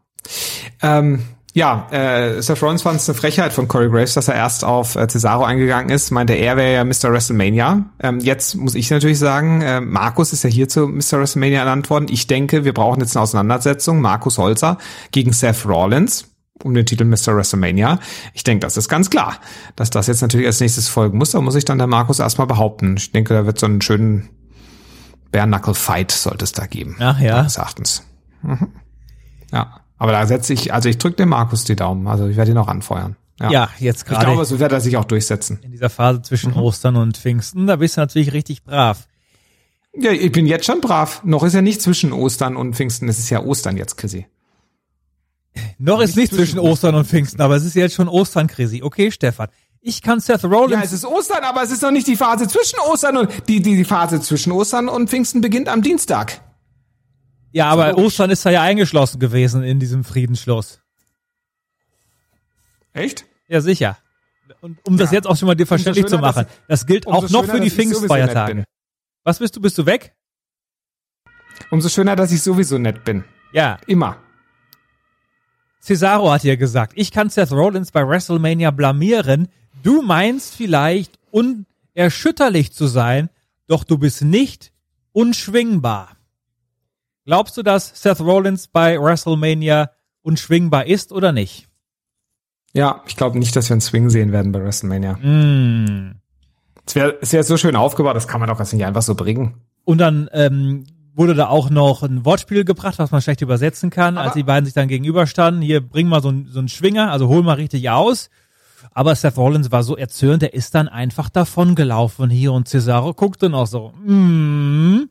Ähm, 0.81 1.21
ja, 1.53 1.87
äh, 1.91 2.41
Seth 2.41 2.63
Rollins 2.63 2.81
fand 2.81 2.99
es 2.99 3.07
eine 3.07 3.15
Frechheit 3.15 3.53
von 3.53 3.67
Corey 3.67 3.89
Graves, 3.89 4.15
dass 4.15 4.27
er 4.27 4.33
erst 4.33 4.63
auf 4.63 4.95
äh, 4.95 5.07
Cesaro 5.07 5.43
eingegangen 5.43 5.91
ist. 5.91 6.09
Meinte, 6.09 6.33
er 6.33 6.57
wäre 6.57 6.73
ja 6.73 6.83
Mr. 6.83 7.13
WrestleMania. 7.13 7.85
Ähm, 8.01 8.19
jetzt 8.19 8.55
muss 8.55 8.73
ich 8.73 8.89
natürlich 8.89 9.19
sagen, 9.19 9.61
äh, 9.61 9.81
Markus 9.81 10.33
ist 10.33 10.43
ja 10.43 10.49
hier 10.49 10.67
zu 10.67 10.87
Mr. 10.87 11.19
WrestleMania 11.19 11.59
ernannt 11.59 11.91
worden. 11.91 12.07
Ich 12.09 12.25
denke, 12.25 12.65
wir 12.65 12.73
brauchen 12.73 13.01
jetzt 13.01 13.15
eine 13.15 13.21
Auseinandersetzung. 13.21 14.01
Markus 14.01 14.39
Holzer 14.39 14.79
gegen 15.11 15.31
Seth 15.31 15.63
Rollins 15.67 16.25
um 16.63 16.73
den 16.73 16.85
Titel 16.85 17.05
Mr. 17.05 17.35
WrestleMania. 17.35 17.99
Ich 18.33 18.43
denke, 18.43 18.65
das 18.65 18.77
ist 18.77 18.89
ganz 18.89 19.09
klar, 19.09 19.37
dass 19.75 19.89
das 19.89 20.07
jetzt 20.07 20.21
natürlich 20.21 20.47
als 20.47 20.59
nächstes 20.59 20.87
folgen 20.87 21.17
muss. 21.17 21.31
Da 21.31 21.41
muss 21.41 21.55
ich 21.55 21.65
dann 21.65 21.77
der 21.77 21.87
Markus 21.87 22.19
erstmal 22.19 22.47
behaupten. 22.47 22.95
Ich 22.97 23.11
denke, 23.11 23.33
da 23.33 23.45
wird 23.45 23.59
so 23.59 23.65
einen 23.65 23.81
schönen 23.81 24.29
Bare-Knuckle-Fight 25.31 26.11
sollte 26.11 26.45
es 26.45 26.51
da 26.51 26.65
geben. 26.65 26.97
Ach 26.99 27.19
ja. 27.19 27.37
Meines 27.37 27.57
Erachtens. 27.57 28.03
Mhm. 28.41 28.69
Ja. 29.51 29.81
Aber 29.97 30.11
da 30.11 30.25
setze 30.27 30.53
ich, 30.53 30.73
also 30.73 30.89
ich 30.89 30.97
drücke 30.97 31.17
dem 31.17 31.29
Markus 31.29 31.63
die 31.63 31.75
Daumen. 31.75 32.07
Also 32.07 32.27
ich 32.27 32.37
werde 32.37 32.51
ihn 32.51 32.57
auch 32.57 32.67
anfeuern. 32.67 33.15
Ja, 33.39 33.51
ja 33.51 33.69
jetzt 33.79 34.05
gerade. 34.05 34.21
Ich 34.21 34.25
glaube, 34.25 34.45
so 34.45 34.59
wird 34.59 34.71
er 34.71 34.81
sich 34.81 34.97
auch 34.97 35.05
durchsetzen. 35.05 35.59
In 35.61 35.71
dieser 35.71 35.89
Phase 35.89 36.21
zwischen 36.21 36.51
mhm. 36.51 36.57
Ostern 36.57 36.95
und 36.95 37.17
Pfingsten, 37.17 37.67
da 37.67 37.75
bist 37.77 37.97
du 37.97 38.01
natürlich 38.01 38.33
richtig 38.33 38.63
brav. 38.63 39.07
Ja, 39.99 40.11
ich 40.11 40.31
bin 40.31 40.45
jetzt 40.45 40.65
schon 40.65 40.81
brav. 40.81 41.21
Noch 41.23 41.43
ist 41.43 41.53
ja 41.53 41.61
nicht 41.61 41.81
zwischen 41.81 42.13
Ostern 42.13 42.55
und 42.55 42.75
Pfingsten. 42.75 43.09
Es 43.09 43.17
ist 43.17 43.29
ja 43.29 43.43
Ostern 43.43 43.77
jetzt, 43.77 43.97
Chrissy. 43.97 44.27
Noch 45.77 46.01
ist 46.01 46.15
nicht 46.15 46.33
zwischen 46.33 46.59
Ostern 46.59 46.95
und 46.95 47.05
Pfingsten, 47.05 47.41
aber 47.41 47.55
es 47.55 47.63
ist 47.63 47.75
jetzt 47.75 47.95
schon 47.95 48.07
Ostern, 48.07 48.47
Chrissy. 48.47 48.81
Okay, 48.83 49.11
Stefan. 49.11 49.49
Ich 49.81 50.01
kann 50.01 50.19
Seth 50.19 50.43
Rollins. 50.43 50.71
Ja, 50.73 50.81
es 50.83 50.93
ist 50.93 51.05
Ostern, 51.05 51.43
aber 51.43 51.63
es 51.63 51.71
ist 51.71 51.81
noch 51.81 51.91
nicht 51.91 52.07
die 52.07 52.15
Phase 52.15 52.47
zwischen 52.47 52.79
Ostern 52.79 53.17
und 53.17 53.47
die, 53.47 53.61
die, 53.61 53.75
die 53.75 53.85
Phase 53.85 54.19
zwischen 54.21 54.51
Ostern 54.51 54.89
und 54.89 55.09
Pfingsten 55.09 55.41
beginnt 55.41 55.69
am 55.69 55.81
Dienstag. 55.81 56.41
Ja, 57.51 57.69
aber 57.69 57.91
so. 57.91 57.97
Ostern 57.97 58.29
ist 58.29 58.45
da 58.45 58.49
ja 58.49 58.61
eingeschlossen 58.61 59.19
gewesen 59.19 59.63
in 59.63 59.79
diesem 59.79 60.03
Friedensschluss. 60.03 60.81
Echt? 62.93 63.25
Ja, 63.47 63.61
sicher. 63.61 63.97
Und 64.61 64.79
um 64.85 64.95
ja. 64.95 65.03
das 65.03 65.11
jetzt 65.11 65.27
auch 65.27 65.37
schon 65.37 65.47
mal 65.47 65.55
dir 65.55 65.67
verständlich 65.67 66.07
zu 66.07 66.17
machen, 66.17 66.45
das 66.67 66.85
gilt 66.85 67.07
auch 67.07 67.29
noch 67.29 67.45
schöner, 67.45 67.53
für 67.53 67.59
die 67.61 67.69
Pfingstfeiertage. 67.69 68.63
Was 69.23 69.39
bist 69.39 69.55
du? 69.55 69.61
Bist 69.61 69.77
du 69.77 69.85
weg? 69.85 70.15
Umso 71.69 71.89
schöner, 71.89 72.15
dass 72.15 72.31
ich 72.31 72.41
sowieso 72.41 72.77
nett 72.77 73.03
bin. 73.03 73.23
Ja. 73.51 73.77
Immer. 73.87 74.17
Cesaro 75.87 76.29
hat 76.33 76.41
hier 76.41 76.57
gesagt, 76.57 76.91
ich 76.95 77.11
kann 77.11 77.29
Seth 77.29 77.53
Rollins 77.53 77.91
bei 77.91 78.05
WrestleMania 78.05 78.71
blamieren. 78.71 79.47
Du 79.83 80.01
meinst 80.01 80.53
vielleicht 80.53 81.17
unerschütterlich 81.31 82.73
zu 82.73 82.87
sein, 82.87 83.29
doch 83.67 83.85
du 83.85 83.97
bist 83.97 84.21
nicht 84.21 84.73
unschwingbar. 85.13 86.17
Glaubst 87.23 87.55
du, 87.55 87.63
dass 87.63 88.01
Seth 88.01 88.19
Rollins 88.19 88.67
bei 88.67 89.01
WrestleMania 89.01 89.91
unschwingbar 90.23 90.87
ist 90.87 91.13
oder 91.13 91.31
nicht? 91.31 91.69
Ja, 92.73 93.01
ich 93.07 93.15
glaube 93.15 93.39
nicht, 93.39 93.55
dass 93.55 93.69
wir 93.69 93.75
einen 93.75 93.81
Swing 93.81 94.09
sehen 94.09 94.33
werden 94.33 94.51
bei 94.51 94.61
WrestleMania. 94.61 95.13
Mm. 95.13 96.19
Es 96.85 96.95
wäre 96.95 97.17
wär 97.21 97.43
so 97.45 97.55
schön 97.55 97.77
aufgebaut, 97.77 98.17
das 98.17 98.27
kann 98.27 98.41
man 98.41 98.49
doch 98.49 98.59
jetzt 98.59 98.73
nicht 98.73 98.83
einfach 98.83 99.01
so 99.01 99.15
bringen. 99.15 99.61
Und 99.85 99.99
dann 99.99 100.29
ähm, 100.33 100.83
wurde 101.17 101.33
da 101.33 101.47
auch 101.47 101.69
noch 101.69 102.03
ein 102.03 102.23
Wortspiel 102.25 102.63
gebracht, 102.63 102.99
was 102.99 103.11
man 103.11 103.21
schlecht 103.21 103.41
übersetzen 103.41 103.89
kann, 103.89 104.17
Aber 104.17 104.27
als 104.27 104.35
die 104.35 104.43
beiden 104.43 104.65
sich 104.65 104.75
dann 104.75 104.87
gegenüberstanden. 104.87 105.61
Hier, 105.61 105.81
bring 105.81 106.07
mal 106.07 106.21
so, 106.21 106.29
ein, 106.29 106.47
so 106.49 106.59
einen 106.59 106.67
Schwinger, 106.69 107.11
also 107.11 107.27
hol 107.27 107.41
mal 107.41 107.53
richtig 107.53 107.89
aus. 107.89 108.29
Aber 108.93 109.15
Seth 109.15 109.37
Rollins 109.37 109.71
war 109.71 109.83
so 109.83 109.97
erzürnt, 109.97 110.43
der 110.43 110.53
ist 110.53 110.75
dann 110.75 110.87
einfach 110.87 111.29
davon 111.29 111.75
gelaufen 111.75 112.29
hier 112.29 112.53
und 112.53 112.67
Cesaro 112.67 113.13
guckte 113.13 113.49
noch 113.49 113.67
so, 113.67 113.89
mm, 114.05 115.09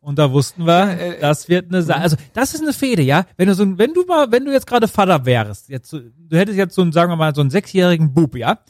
und 0.00 0.18
da 0.18 0.32
wussten 0.32 0.64
wir, 0.64 0.90
äh, 0.90 1.16
äh, 1.16 1.20
das 1.20 1.48
wird 1.48 1.68
eine 1.68 1.82
Sache. 1.82 2.00
Also 2.00 2.16
das 2.32 2.54
ist 2.54 2.62
eine 2.62 2.72
Fehde, 2.72 3.02
ja. 3.02 3.26
Wenn 3.36 3.48
du 3.48 3.54
so, 3.54 3.78
wenn 3.78 3.92
du 3.92 4.04
mal, 4.06 4.30
wenn 4.30 4.44
du 4.44 4.52
jetzt 4.52 4.66
gerade 4.66 4.88
Vater 4.88 5.26
wärst, 5.26 5.68
jetzt, 5.68 5.92
du 5.92 6.10
hättest 6.30 6.56
jetzt 6.56 6.74
so 6.74 6.82
einen, 6.82 6.92
sagen 6.92 7.10
wir 7.10 7.16
mal, 7.16 7.34
so 7.34 7.40
einen 7.40 7.50
sechsjährigen 7.50 8.14
Bub, 8.14 8.36
ja, 8.36 8.60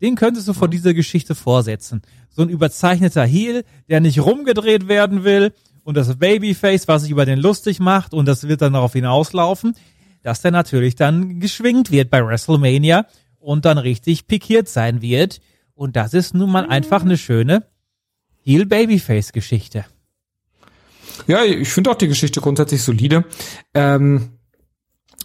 den 0.00 0.16
könntest 0.16 0.48
du 0.48 0.52
vor 0.52 0.68
dieser 0.68 0.92
Geschichte 0.92 1.34
vorsetzen. 1.34 2.02
So 2.30 2.42
ein 2.42 2.48
überzeichneter 2.48 3.24
Heel, 3.24 3.64
der 3.88 4.00
nicht 4.00 4.20
rumgedreht 4.20 4.88
werden 4.88 5.22
will, 5.24 5.52
und 5.84 5.96
das 5.96 6.16
Babyface, 6.16 6.88
was 6.88 7.02
sich 7.02 7.10
über 7.10 7.24
den 7.24 7.38
lustig 7.38 7.80
macht 7.80 8.14
und 8.14 8.26
das 8.26 8.48
wird 8.48 8.62
dann 8.62 8.72
darauf 8.72 8.92
hinauslaufen, 8.92 9.74
dass 10.22 10.40
der 10.40 10.50
natürlich 10.50 10.94
dann 10.94 11.40
geschwingt 11.40 11.90
wird 11.90 12.10
bei 12.10 12.24
WrestleMania 12.24 13.06
und 13.38 13.64
dann 13.64 13.78
richtig 13.78 14.26
pikiert 14.26 14.68
sein 14.68 15.02
wird. 15.02 15.40
Und 15.74 15.96
das 15.96 16.14
ist 16.14 16.34
nun 16.34 16.50
mal 16.50 16.66
einfach 16.66 17.02
eine 17.02 17.18
schöne 17.18 17.66
Heel-Babyface-Geschichte. 18.44 19.84
Ja, 21.26 21.44
ich 21.44 21.68
finde 21.68 21.90
auch 21.90 21.96
die 21.96 22.08
Geschichte 22.08 22.40
grundsätzlich 22.40 22.82
solide. 22.82 23.24
Ähm, 23.74 24.38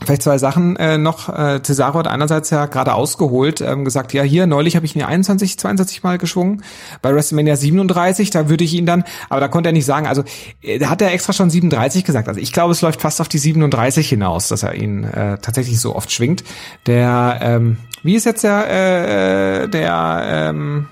Vielleicht 0.03 0.21
zwei 0.21 0.37
Sachen 0.37 0.75
äh, 0.75 0.97
noch. 0.97 1.27
Äh, 1.27 1.61
Cesaro 1.63 1.97
hat 1.99 2.07
einerseits 2.07 2.51
ja 2.51 2.67
gerade 2.67 2.93
ausgeholt, 2.93 3.61
ähm, 3.61 3.83
gesagt, 3.83 4.13
ja 4.13 4.21
hier, 4.21 4.45
neulich 4.45 4.75
habe 4.75 4.85
ich 4.85 4.95
ihn 4.95 5.01
21, 5.01 5.57
22 5.57 6.03
Mal 6.03 6.19
geschwungen. 6.19 6.63
Bei 7.01 7.13
WrestleMania 7.13 7.55
37, 7.55 8.29
da 8.29 8.47
würde 8.47 8.63
ich 8.63 8.75
ihn 8.75 8.85
dann, 8.85 9.03
aber 9.29 9.39
da 9.39 9.47
konnte 9.47 9.69
er 9.69 9.73
nicht 9.73 9.85
sagen, 9.85 10.05
also 10.05 10.23
äh, 10.61 10.77
da 10.77 10.89
hat 10.89 11.01
er 11.01 11.11
extra 11.11 11.33
schon 11.33 11.49
37 11.49 12.03
gesagt. 12.03 12.27
Also 12.27 12.39
ich 12.39 12.53
glaube, 12.53 12.73
es 12.73 12.81
läuft 12.81 13.01
fast 13.01 13.19
auf 13.21 13.27
die 13.27 13.39
37 13.39 14.07
hinaus, 14.07 14.49
dass 14.49 14.61
er 14.61 14.75
ihn 14.75 15.03
äh, 15.03 15.39
tatsächlich 15.39 15.79
so 15.79 15.95
oft 15.95 16.11
schwingt. 16.11 16.43
Der, 16.85 17.39
ähm, 17.41 17.77
wie 18.03 18.15
ist 18.15 18.25
jetzt 18.25 18.43
der, 18.43 19.63
äh, 19.63 19.67
der 19.67 20.21
ähm, 20.25 20.87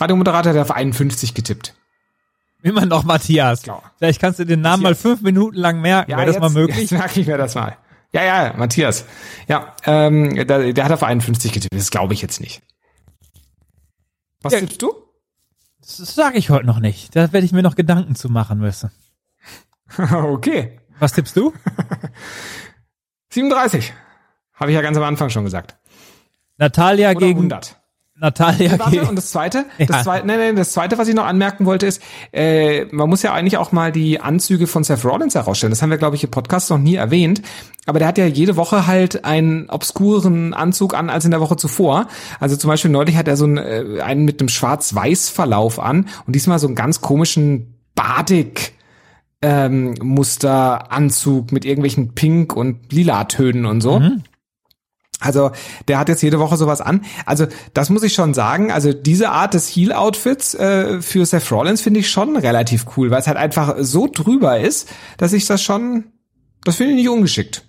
Radiomoderator, 0.00 0.54
der 0.54 0.62
auf 0.62 0.70
51 0.70 1.34
getippt? 1.34 1.74
Immer 2.62 2.86
noch 2.86 3.04
Matthias. 3.04 3.62
Klar. 3.62 3.82
Vielleicht 3.98 4.20
kannst 4.20 4.38
du 4.38 4.44
den 4.44 4.62
Namen 4.62 4.82
Matthias. 4.82 5.04
mal 5.04 5.10
fünf 5.10 5.22
Minuten 5.22 5.56
lang 5.56 5.80
merken. 5.80 6.10
Ja, 6.10 6.16
Wäre 6.16 6.26
das 6.26 6.36
jetzt, 6.36 6.42
mal 6.42 6.50
möglich? 6.50 6.78
Jetzt 6.78 6.92
merke 6.92 7.20
ich 7.20 7.26
mir 7.26 7.38
das 7.38 7.54
mal. 7.54 7.76
Ja, 8.12 8.24
ja, 8.24 8.54
Matthias. 8.56 9.04
Ja, 9.46 9.74
ähm, 9.84 10.34
der, 10.34 10.72
der 10.72 10.84
hat 10.84 10.92
auf 10.92 11.02
51 11.02 11.52
getippt. 11.52 11.74
Das 11.74 11.90
glaube 11.90 12.14
ich 12.14 12.22
jetzt 12.22 12.40
nicht. 12.40 12.62
Was 14.42 14.52
ja, 14.52 14.60
tippst 14.60 14.82
du? 14.82 14.92
Das 15.80 16.14
sage 16.14 16.38
ich 16.38 16.50
heute 16.50 16.66
noch 16.66 16.80
nicht. 16.80 17.14
Da 17.14 17.32
werde 17.32 17.44
ich 17.44 17.52
mir 17.52 17.62
noch 17.62 17.76
Gedanken 17.76 18.14
zu 18.14 18.28
machen 18.28 18.58
müssen. 18.58 18.90
okay. 20.12 20.80
Was 20.98 21.12
tippst 21.12 21.36
du? 21.36 21.52
37. 23.32 23.92
Habe 24.54 24.70
ich 24.70 24.74
ja 24.74 24.82
ganz 24.82 24.96
am 24.96 25.04
Anfang 25.04 25.30
schon 25.30 25.44
gesagt. 25.44 25.76
Natalia 26.58 27.10
Oder 27.10 27.20
gegen 27.20 27.38
100. 27.38 27.79
Natalia 28.20 28.78
Warte, 28.78 29.08
und 29.08 29.16
das 29.16 29.30
zweite, 29.30 29.64
Ja. 29.78 29.86
das 29.86 30.04
zweite, 30.04 30.26
nee, 30.26 30.36
nee, 30.36 30.52
das 30.52 30.72
zweite, 30.72 30.98
was 30.98 31.08
ich 31.08 31.14
noch 31.14 31.24
anmerken 31.24 31.64
wollte, 31.64 31.86
ist, 31.86 32.02
äh, 32.32 32.84
man 32.90 33.08
muss 33.08 33.22
ja 33.22 33.32
eigentlich 33.32 33.56
auch 33.56 33.72
mal 33.72 33.92
die 33.92 34.20
Anzüge 34.20 34.66
von 34.66 34.84
Seth 34.84 35.04
Rollins 35.04 35.34
herausstellen. 35.34 35.70
Das 35.70 35.80
haben 35.80 35.90
wir, 35.90 35.96
glaube 35.98 36.16
ich, 36.16 36.24
im 36.24 36.30
Podcast 36.30 36.68
noch 36.70 36.78
nie 36.78 36.96
erwähnt. 36.96 37.40
Aber 37.86 37.98
der 37.98 38.08
hat 38.08 38.18
ja 38.18 38.26
jede 38.26 38.56
Woche 38.56 38.86
halt 38.86 39.24
einen 39.24 39.70
obskuren 39.70 40.52
Anzug 40.52 40.94
an 40.94 41.08
als 41.08 41.24
in 41.24 41.30
der 41.30 41.40
Woche 41.40 41.56
zuvor. 41.56 42.08
Also 42.38 42.56
zum 42.56 42.68
Beispiel 42.68 42.90
neulich 42.90 43.16
hat 43.16 43.26
er 43.26 43.36
so 43.36 43.44
einen, 43.44 43.56
äh, 43.56 44.02
einen 44.02 44.24
mit 44.26 44.40
einem 44.40 44.48
Schwarz-Weiß-Verlauf 44.50 45.78
an 45.78 46.06
und 46.26 46.34
diesmal 46.36 46.58
so 46.58 46.66
einen 46.66 46.76
ganz 46.76 47.00
komischen 47.00 47.74
Badik. 47.94 48.74
Ähm, 49.42 49.94
Musteranzug 50.02 51.50
mit 51.52 51.64
irgendwelchen 51.64 52.14
Pink- 52.14 52.54
und 52.54 52.92
Lila-Tönen 52.92 53.64
und 53.64 53.80
so. 53.80 54.02
Also 55.20 55.50
der 55.86 55.98
hat 55.98 56.08
jetzt 56.08 56.22
jede 56.22 56.38
Woche 56.38 56.56
sowas 56.56 56.80
an. 56.80 57.04
Also 57.26 57.46
das 57.74 57.90
muss 57.90 58.02
ich 58.02 58.14
schon 58.14 58.34
sagen. 58.34 58.72
Also 58.72 58.92
diese 58.92 59.30
Art 59.30 59.54
des 59.54 59.68
Heel-Outfits 59.68 60.54
äh, 60.54 61.02
für 61.02 61.24
Seth 61.26 61.52
Rollins 61.52 61.82
finde 61.82 62.00
ich 62.00 62.10
schon 62.10 62.36
relativ 62.36 62.86
cool, 62.96 63.10
weil 63.10 63.20
es 63.20 63.26
halt 63.26 63.36
einfach 63.36 63.76
so 63.78 64.08
drüber 64.10 64.58
ist, 64.58 64.88
dass 65.18 65.32
ich 65.32 65.46
das 65.46 65.62
schon, 65.62 66.04
das 66.64 66.76
finde 66.76 66.92
ich 66.92 66.98
nicht 66.98 67.08
ungeschickt. 67.10 67.64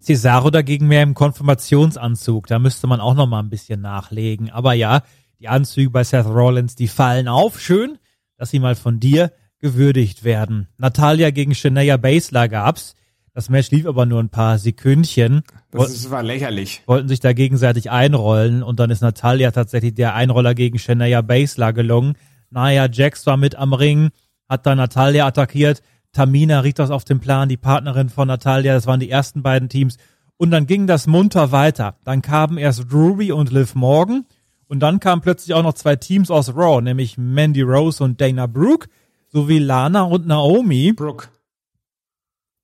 Cesaro 0.00 0.50
dagegen 0.50 0.88
mehr 0.88 1.02
im 1.02 1.14
Konfirmationsanzug. 1.14 2.46
Da 2.46 2.58
müsste 2.58 2.86
man 2.86 3.00
auch 3.00 3.14
noch 3.14 3.26
mal 3.26 3.40
ein 3.40 3.50
bisschen 3.50 3.80
nachlegen. 3.80 4.50
Aber 4.50 4.74
ja, 4.74 5.02
die 5.40 5.48
Anzüge 5.48 5.90
bei 5.90 6.04
Seth 6.04 6.26
Rollins, 6.26 6.76
die 6.76 6.88
fallen 6.88 7.28
auf. 7.28 7.60
Schön, 7.60 7.98
dass 8.36 8.50
sie 8.50 8.58
mal 8.58 8.74
von 8.74 9.00
dir 9.00 9.32
gewürdigt 9.60 10.24
werden. 10.24 10.68
Natalia 10.76 11.30
gegen 11.30 11.54
Shania 11.54 11.96
Baszler 11.96 12.48
gab's. 12.48 12.94
Das 13.32 13.48
Match 13.48 13.70
lief 13.70 13.86
aber 13.86 14.06
nur 14.06 14.20
ein 14.20 14.28
paar 14.28 14.58
Sekündchen. 14.58 15.42
Das 15.82 15.90
ist, 15.90 16.10
war 16.10 16.22
lächerlich. 16.22 16.82
wollten 16.86 17.08
sich 17.08 17.20
da 17.20 17.32
gegenseitig 17.32 17.90
einrollen 17.90 18.62
und 18.62 18.78
dann 18.80 18.90
ist 18.90 19.02
Natalia 19.02 19.50
tatsächlich 19.50 19.94
der 19.94 20.14
Einroller 20.14 20.54
gegen 20.54 20.78
Shania 20.78 21.20
Baszler 21.20 21.72
gelungen. 21.72 22.14
Nia 22.50 22.88
Jax 22.90 23.26
war 23.26 23.36
mit 23.36 23.56
am 23.56 23.72
Ring, 23.72 24.10
hat 24.48 24.66
dann 24.66 24.78
Natalia 24.78 25.26
attackiert. 25.26 25.82
Tamina 26.12 26.60
Ritos 26.60 26.90
auf 26.90 27.04
dem 27.04 27.18
Plan, 27.18 27.48
die 27.48 27.56
Partnerin 27.56 28.08
von 28.08 28.28
Natalia, 28.28 28.72
das 28.72 28.86
waren 28.86 29.00
die 29.00 29.10
ersten 29.10 29.42
beiden 29.42 29.68
Teams. 29.68 29.96
Und 30.36 30.52
dann 30.52 30.66
ging 30.66 30.86
das 30.86 31.08
munter 31.08 31.50
weiter. 31.50 31.96
Dann 32.04 32.22
kamen 32.22 32.56
erst 32.56 32.92
Ruby 32.92 33.32
und 33.32 33.50
Liv 33.50 33.74
Morgan 33.74 34.24
und 34.66 34.80
dann 34.80 35.00
kamen 35.00 35.22
plötzlich 35.22 35.54
auch 35.54 35.62
noch 35.62 35.74
zwei 35.74 35.96
Teams 35.96 36.30
aus 36.30 36.54
Raw, 36.54 36.80
nämlich 36.80 37.18
Mandy 37.18 37.62
Rose 37.62 38.02
und 38.02 38.20
Dana 38.20 38.46
Brooke, 38.46 38.88
sowie 39.28 39.58
Lana 39.58 40.02
und 40.02 40.26
Naomi. 40.26 40.92
Brooke. 40.92 41.28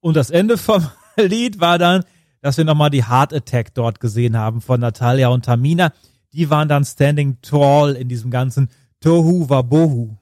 Und 0.00 0.16
das 0.16 0.30
Ende 0.30 0.56
vom 0.56 0.86
Lied 1.16 1.61
war 1.61 1.78
dann, 1.78 2.04
dass 2.43 2.57
wir 2.57 2.64
nochmal 2.64 2.91
die 2.91 3.05
Heart 3.09 3.34
Attack 3.34 3.74
dort 3.74 4.01
gesehen 4.01 4.36
haben 4.36 4.61
von 4.61 4.80
Natalia 4.80 5.28
und 5.28 5.45
Tamina. 5.45 5.93
Die 6.32 6.49
waren 6.51 6.68
dann 6.68 6.84
standing 6.84 7.38
tall 7.43 7.95
in 7.97 8.09
diesem 8.09 8.30
ganzen 8.30 8.68
Tohu 9.01 9.49
Wabohu. 9.49 10.16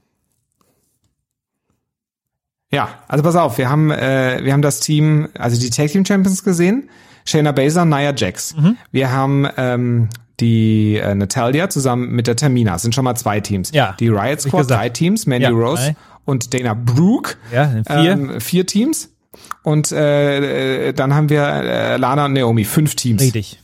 Ja, 2.71 2.89
also 3.09 3.23
pass 3.23 3.37
auf, 3.37 3.57
wir 3.59 3.71
haben 3.71 3.91
äh, 3.91 4.41
wir 4.43 4.53
haben 4.53 4.63
das 4.63 4.81
Team, 4.81 5.29
also 5.39 5.59
die 5.59 5.71
Tag 5.71 5.89
Team 5.91 6.05
Champions 6.05 6.45
gesehen, 6.45 6.91
Shayna 7.25 7.53
Baszler, 7.53 7.85
Nia 7.87 8.13
Jax. 8.15 8.55
Wir 8.93 9.11
haben 9.11 9.47
ähm, 9.57 10.09
die 10.41 10.97
äh, 10.97 11.15
Natalia 11.15 11.71
zusammen 11.71 12.11
mit 12.11 12.27
der 12.27 12.37
Tamina. 12.37 12.73
Das 12.73 12.83
sind 12.83 12.95
schon 12.95 13.05
mal 13.05 13.15
zwei 13.17 13.41
Teams. 13.41 13.71
Ja, 13.73 13.97
Die 13.99 14.09
Riot 14.09 14.41
Squad, 14.43 14.71
drei 14.71 14.89
Teams, 14.91 15.27
Mandy 15.27 15.45
Ja, 15.45 15.51
Rose 15.51 15.83
drei. 15.83 15.97
und 16.27 16.53
Dana 16.55 16.75
Brooke. 16.75 17.37
Ja, 17.53 17.69
vier. 17.87 18.13
Ähm, 18.13 18.41
vier 18.41 18.67
Teams. 18.67 19.11
Und 19.63 19.93
äh, 19.93 20.89
äh, 20.89 20.93
dann 20.93 21.15
haben 21.15 21.29
wir 21.29 21.43
äh, 21.43 21.97
Lana 21.97 22.27
und 22.27 22.33
Naomi, 22.33 22.65
fünf 22.65 22.95
Teams. 22.95 23.23
Richtig. 23.23 23.61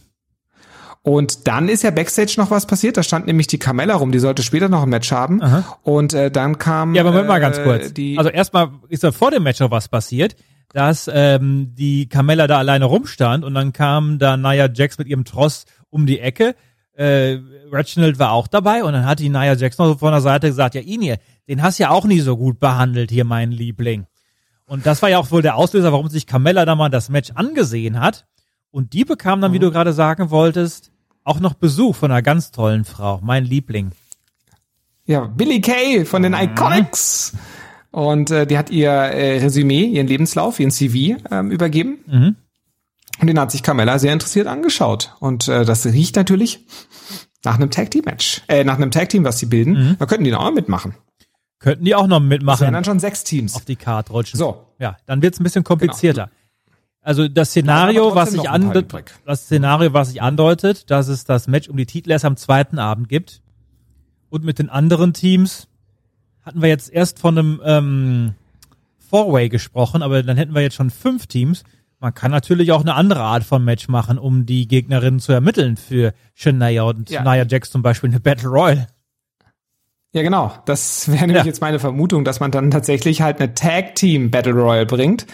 Und 1.03 1.47
dann 1.47 1.69
ist 1.69 1.83
ja 1.83 1.91
Backstage 1.91 2.35
noch 2.39 2.51
was 2.51 2.67
passiert. 2.67 2.97
Da 2.97 3.03
stand 3.03 3.27
nämlich 3.27 3.47
die 3.47 3.59
Carmella 3.59 3.95
rum, 3.95 4.11
die 4.11 4.19
sollte 4.19 4.43
später 4.43 4.71
noch 4.71 4.85
ein 4.85 4.89
Match 4.89 5.13
haben. 5.13 5.43
Und 5.83 6.15
äh, 6.15 6.31
dann 6.31 6.57
kam 6.57 6.95
Ja, 6.95 7.03
aber 7.03 7.11
Moment 7.11 7.29
mal 7.29 7.41
ganz 7.41 7.59
äh, 7.59 7.63
kurz. 7.63 7.93
Die, 7.93 8.17
Also 8.17 8.31
erstmal 8.31 8.71
ist 8.89 9.05
da 9.05 9.13
vor 9.13 9.31
dem 9.31 9.43
Match 9.43 9.61
noch 9.61 9.71
was 9.71 9.89
passiert, 9.89 10.35
dass 10.73 11.11
ähm, 11.13 11.75
die 11.75 12.09
Carmella 12.09 12.47
da 12.47 12.59
alleine 12.59 12.87
rumstand 12.87 13.45
und 13.45 13.53
dann 13.55 13.75
kam 13.75 14.19
da 14.19 14.39
Nia 14.39 14.71
Jax 14.73 14.97
mit 14.97 15.07
ihrem 15.07 15.27
Tross 15.27 15.67
um 15.91 16.07
die 16.07 16.21
Ecke. 16.21 16.55
Äh, 16.95 17.39
Reginald 17.71 18.19
war 18.19 18.33
auch 18.33 18.47
dabei 18.47 18.83
und 18.83 18.95
dann 18.95 19.05
hat 19.05 19.19
die 19.19 19.29
Nia 19.29 19.55
Jax 19.55 19.77
noch 19.77 19.87
so 19.87 19.99
von 19.99 20.13
der 20.13 20.23
Seite 20.23 20.47
gesagt, 20.47 20.75
ja 20.75 20.81
Inie, 20.81 21.19
den 21.49 21.63
hast 21.63 21.77
ja 21.79 21.91
auch 21.91 22.07
nie 22.07 22.21
so 22.21 22.39
gut 22.39 22.61
behandelt 22.61 23.11
hier, 23.11 23.27
mein 23.27 23.53
Liebling. 23.53 24.07
Und 24.67 24.87
das 24.87 25.03
war 25.03 25.11
ja 25.11 25.19
auch 25.19 25.31
wohl 25.31 25.43
der 25.43 25.57
Auslöser, 25.57 25.93
warum 25.93 26.09
sich 26.09 26.27
Carmella 26.27 26.65
da 26.65 26.75
mal 26.75 26.89
das 26.89 27.09
Match 27.11 27.33
angesehen 27.35 28.01
hat. 28.01 28.27
Und 28.71 28.93
die 28.93 29.05
bekam 29.05 29.41
dann, 29.41 29.53
wie 29.53 29.59
du 29.59 29.71
gerade 29.71 29.93
sagen 29.93 30.31
wolltest, 30.31 30.91
auch 31.23 31.41
noch 31.41 31.55
Besuch 31.55 31.95
von 31.97 32.11
einer 32.11 32.23
ganz 32.23 32.51
tollen 32.51 32.85
Frau, 32.85 33.21
mein 33.23 33.45
Liebling. 33.45 33.93
Ja, 35.07 35.27
Billy 35.27 35.61
Kay 35.61 36.05
von 36.05 36.23
den 36.23 36.33
Mhm. 36.33 36.39
Iconics. 36.39 37.35
Und 37.91 38.31
äh, 38.31 38.47
die 38.47 38.59
hat 38.59 38.71
ihr 38.71 38.91
äh, 38.91 39.39
Resümee, 39.39 39.85
ihren 39.85 40.07
Lebenslauf, 40.09 40.59
ihren 40.59 40.71
CV 40.73 41.17
ähm, 41.31 41.51
übergeben. 41.51 41.99
Mhm. 42.07 42.37
Und 43.21 43.27
den 43.29 43.39
hat 43.39 43.53
sich 43.53 43.63
Carmella 43.63 43.99
sehr 43.99 44.13
interessiert 44.13 44.49
angeschaut. 44.49 45.15
Und 45.21 45.47
äh, 45.47 45.65
das 45.65 45.87
riecht 45.87 46.17
natürlich 46.17 46.67
nach 47.45 47.55
einem 47.55 47.71
Tag 47.71 47.91
Team 47.93 48.05
Match. 48.07 48.43
Äh, 48.49 48.65
nach 48.65 48.77
einem 48.77 48.91
Tag 48.91 49.11
Team, 49.11 49.25
was 49.25 49.39
sie 49.39 49.47
bilden. 49.47 49.73
Mhm. 49.91 49.97
Da 49.99 50.07
könnten 50.07 50.25
die 50.25 50.33
noch 50.33 50.51
mitmachen. 50.53 50.97
Könnten 51.65 51.87
die 51.87 51.95
auch 51.95 52.07
noch 52.07 52.19
Das 52.19 52.21
wären 52.21 52.29
mitmachen 52.29 52.73
dann 52.75 52.85
schon 52.85 53.01
sechs 53.01 53.25
Teams. 53.25 53.55
auf 53.57 53.65
die 53.65 53.77
Karte 53.77 54.13
rutschen. 54.13 54.37
So. 54.39 54.67
Ja, 54.79 54.99
dann 55.07 55.23
wird's 55.23 55.41
ein 55.41 55.45
bisschen 55.45 55.65
komplizierter. 55.65 56.29
Also 57.01 57.27
das 57.27 57.49
Szenario, 57.53 58.15
was 58.15 58.33
sich 58.33 58.51
andeutet, 58.51 59.15
das 59.25 59.45
Szenario, 59.45 59.95
was 59.95 60.09
sich 60.09 60.21
andeutet, 60.21 60.91
dass 60.91 61.09
es 61.09 61.25
das 61.25 61.49
Match 61.49 61.71
um 61.71 61.79
die 61.79 61.87
Titel 61.87 62.11
erst 62.11 62.27
am 62.27 62.37
zweiten 62.37 62.79
Abend 62.79 63.09
gibt. 63.09 63.41
Und 64.29 64.45
mit 64.45 64.59
den 64.59 64.69
anderen 64.69 65.15
Teams 65.15 65.67
hatten 66.43 66.61
wir 66.61 66.69
jetzt 66.69 66.93
erst 66.93 67.19
von 67.19 67.39
einem 67.39 67.63
ähm, 67.65 68.35
Four-Way 69.09 69.49
gesprochen, 69.49 70.03
aber 70.03 70.23
dann 70.23 70.37
hätten 70.37 70.55
wir 70.55 70.61
jetzt 70.61 70.75
schon 70.75 70.91
fünf 70.91 71.27
Teams. 71.27 71.65
Man 71.99 72.13
kann 72.13 72.31
natürlich 72.31 72.73
auch 72.73 72.83
eine 72.83 72.95
andere 72.95 73.21
Art 73.23 73.45
von 73.45 73.65
Match 73.65 73.89
machen, 73.89 74.19
um 74.19 74.45
die 74.45 74.69
Gegnerinnen 74.69 75.19
zu 75.19 75.33
ermitteln 75.33 75.79
für 75.79 76.13
Shania 76.35 76.83
und 76.83 77.09
Ja. 77.09 77.23
Nia 77.23 77.47
Jax 77.47 77.71
zum 77.71 77.81
Beispiel 77.81 78.11
eine 78.11 78.21
Battle 78.21 78.51
Royale. 78.51 78.87
Ja, 80.15 80.23
genau. 80.23 80.53
Das 80.65 81.09
wäre 81.11 81.23
nämlich 81.27 81.39
Ja. 81.43 81.45
jetzt 81.45 81.61
meine 81.61 81.81
Vermutung, 81.81 82.25
dass 82.25 82.39
man 82.39 82.53
dann 82.53 82.71
tatsächlich 82.71 83.21
halt 83.21 83.41
eine 83.41 83.53
Tag 83.55 83.97
Team 83.97 84.31
Battle 84.31 84.53
Royale 84.53 84.87
bringt. 84.87 85.27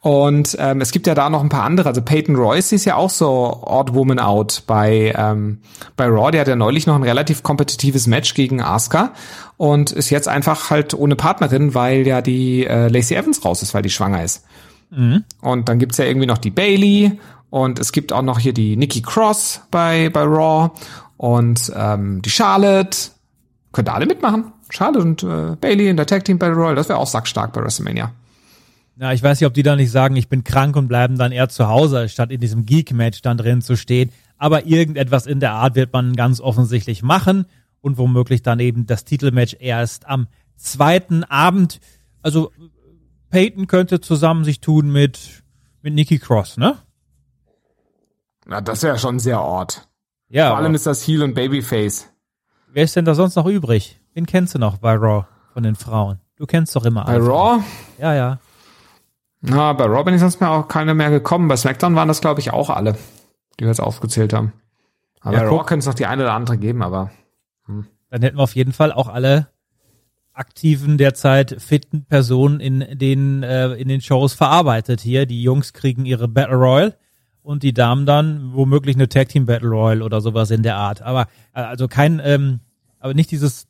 Und 0.00 0.54
ähm, 0.60 0.80
es 0.82 0.92
gibt 0.92 1.06
ja 1.06 1.14
da 1.14 1.28
noch 1.30 1.42
ein 1.42 1.48
paar 1.48 1.64
andere. 1.64 1.88
Also 1.88 2.02
Peyton 2.02 2.36
Royce 2.36 2.72
ist 2.72 2.84
ja 2.84 2.94
auch 2.96 3.08
so 3.10 3.62
Odd 3.64 3.94
Woman 3.94 4.18
Out 4.20 4.64
bei 4.66 5.12
ähm, 5.16 5.62
bei 5.96 6.04
Raw. 6.06 6.30
Der 6.30 6.42
hat 6.42 6.48
ja 6.48 6.56
neulich 6.56 6.86
noch 6.86 6.94
ein 6.94 7.02
relativ 7.02 7.42
kompetitives 7.42 8.06
Match 8.06 8.34
gegen 8.34 8.60
Asuka 8.60 9.12
und 9.56 9.90
ist 9.90 10.10
jetzt 10.10 10.28
einfach 10.28 10.68
halt 10.70 10.92
ohne 10.94 11.16
Partnerin, 11.16 11.74
weil 11.74 12.06
ja 12.06 12.20
die 12.20 12.66
äh, 12.66 12.88
Lacey 12.88 13.16
Evans 13.16 13.42
raus 13.44 13.62
ist, 13.62 13.72
weil 13.74 13.82
die 13.82 13.90
schwanger 13.90 14.22
ist. 14.22 14.44
Und 14.90 15.68
dann 15.68 15.78
gibt's 15.78 15.98
ja 15.98 16.04
irgendwie 16.04 16.26
noch 16.26 16.38
die 16.38 16.50
Bailey 16.50 17.18
und 17.50 17.78
es 17.78 17.92
gibt 17.92 18.12
auch 18.12 18.22
noch 18.22 18.38
hier 18.38 18.52
die 18.54 18.76
Nikki 18.76 19.02
Cross 19.02 19.62
bei 19.70 20.10
bei 20.10 20.22
Raw 20.22 20.70
und 21.16 21.72
ähm, 21.74 22.22
die 22.22 22.30
Charlotte. 22.30 22.96
Könnte 23.78 23.92
alle 23.92 24.06
mitmachen. 24.06 24.52
Charlotte 24.70 25.04
und 25.04 25.22
äh, 25.22 25.54
Bailey 25.54 25.88
in 25.88 25.96
der 25.96 26.04
Tag 26.04 26.24
Team 26.24 26.36
Battle 26.36 26.56
Royale, 26.56 26.74
das 26.74 26.88
wäre 26.88 26.98
auch 26.98 27.06
sackstark 27.06 27.52
bei 27.52 27.62
WrestleMania. 27.62 28.10
Ja, 28.96 29.12
ich 29.12 29.22
weiß 29.22 29.38
nicht, 29.38 29.46
ob 29.46 29.54
die 29.54 29.62
da 29.62 29.76
nicht 29.76 29.92
sagen, 29.92 30.16
ich 30.16 30.28
bin 30.28 30.42
krank 30.42 30.74
und 30.74 30.88
bleiben 30.88 31.16
dann 31.16 31.30
eher 31.30 31.48
zu 31.48 31.68
Hause, 31.68 32.08
statt 32.08 32.32
in 32.32 32.40
diesem 32.40 32.66
Geek-Match 32.66 33.22
dann 33.22 33.38
drin 33.38 33.62
zu 33.62 33.76
stehen. 33.76 34.10
Aber 34.36 34.66
irgendetwas 34.66 35.26
in 35.26 35.38
der 35.38 35.52
Art 35.52 35.76
wird 35.76 35.92
man 35.92 36.16
ganz 36.16 36.40
offensichtlich 36.40 37.04
machen 37.04 37.46
und 37.80 37.98
womöglich 37.98 38.42
dann 38.42 38.58
eben 38.58 38.84
das 38.84 39.04
Titelmatch 39.04 39.54
erst 39.60 40.08
am 40.08 40.26
zweiten 40.56 41.22
Abend. 41.22 41.78
Also 42.20 42.50
Peyton 43.30 43.68
könnte 43.68 44.00
zusammen 44.00 44.42
sich 44.42 44.60
tun 44.60 44.90
mit 44.90 45.44
mit 45.82 45.94
Nikki 45.94 46.18
Cross, 46.18 46.56
ne? 46.56 46.78
Na, 48.44 48.60
das 48.60 48.82
wäre 48.82 48.98
schon 48.98 49.20
sehr 49.20 49.40
Ort. 49.40 49.86
Ja. 50.28 50.48
Vor 50.48 50.56
allem 50.56 50.74
ist 50.74 50.86
das 50.86 51.06
Heel 51.06 51.22
und 51.22 51.34
Babyface. 51.34 52.08
Wer 52.72 52.84
ist 52.84 52.96
denn 52.96 53.04
da 53.04 53.14
sonst 53.14 53.36
noch 53.36 53.46
übrig? 53.46 54.00
Wen 54.14 54.26
kennst 54.26 54.54
du 54.54 54.58
noch 54.58 54.78
bei 54.78 54.94
Raw 54.94 55.26
von 55.52 55.62
den 55.62 55.74
Frauen? 55.74 56.20
Du 56.36 56.46
kennst 56.46 56.74
doch 56.76 56.84
immer 56.84 57.04
Bei 57.04 57.14
alle. 57.14 57.26
Raw? 57.26 57.62
Ja, 57.98 58.14
ja. 58.14 58.38
Na, 59.40 59.72
bei 59.72 59.84
Raw 59.84 60.04
bin 60.04 60.14
ich 60.14 60.20
sonst 60.20 60.40
mehr 60.40 60.50
auch 60.50 60.68
keine 60.68 60.94
mehr 60.94 61.10
gekommen. 61.10 61.48
Bei 61.48 61.56
SmackDown 61.56 61.94
waren 61.94 62.08
das, 62.08 62.20
glaube 62.20 62.40
ich, 62.40 62.52
auch 62.52 62.70
alle, 62.70 62.94
die 63.58 63.64
wir 63.64 63.68
jetzt 63.68 63.80
aufgezählt 63.80 64.32
haben. 64.32 64.52
Aber 65.20 65.36
Ja, 65.36 65.42
bei 65.42 65.48
Raw 65.48 65.64
könnte 65.64 65.80
es 65.80 65.86
noch 65.86 65.94
die 65.94 66.06
eine 66.06 66.22
oder 66.22 66.32
andere 66.32 66.58
geben, 66.58 66.82
aber 66.82 67.10
dann 68.10 68.22
hätten 68.22 68.38
wir 68.38 68.42
auf 68.42 68.54
jeden 68.56 68.72
Fall 68.72 68.92
auch 68.92 69.08
alle 69.08 69.48
aktiven, 70.32 70.98
derzeit 70.98 71.60
fitten 71.60 72.04
Personen 72.06 72.60
in 72.60 72.98
den, 72.98 73.42
äh, 73.42 73.72
in 73.74 73.88
den 73.88 74.00
Shows 74.00 74.32
verarbeitet 74.34 75.00
hier. 75.00 75.26
Die 75.26 75.42
Jungs 75.42 75.72
kriegen 75.72 76.06
ihre 76.06 76.28
Battle 76.28 76.56
Royal 76.56 76.96
und 77.48 77.62
die 77.62 77.72
Damen 77.72 78.04
dann 78.04 78.52
womöglich 78.52 78.94
eine 78.94 79.08
Tag 79.08 79.30
Team 79.30 79.46
Battle 79.46 79.70
Royal 79.70 80.02
oder 80.02 80.20
sowas 80.20 80.50
in 80.50 80.62
der 80.62 80.76
Art. 80.76 81.00
Aber 81.00 81.28
äh, 81.54 81.62
also 81.62 81.88
kein, 81.88 82.20
ähm, 82.22 82.60
aber 83.00 83.14
nicht 83.14 83.30
dieses 83.30 83.68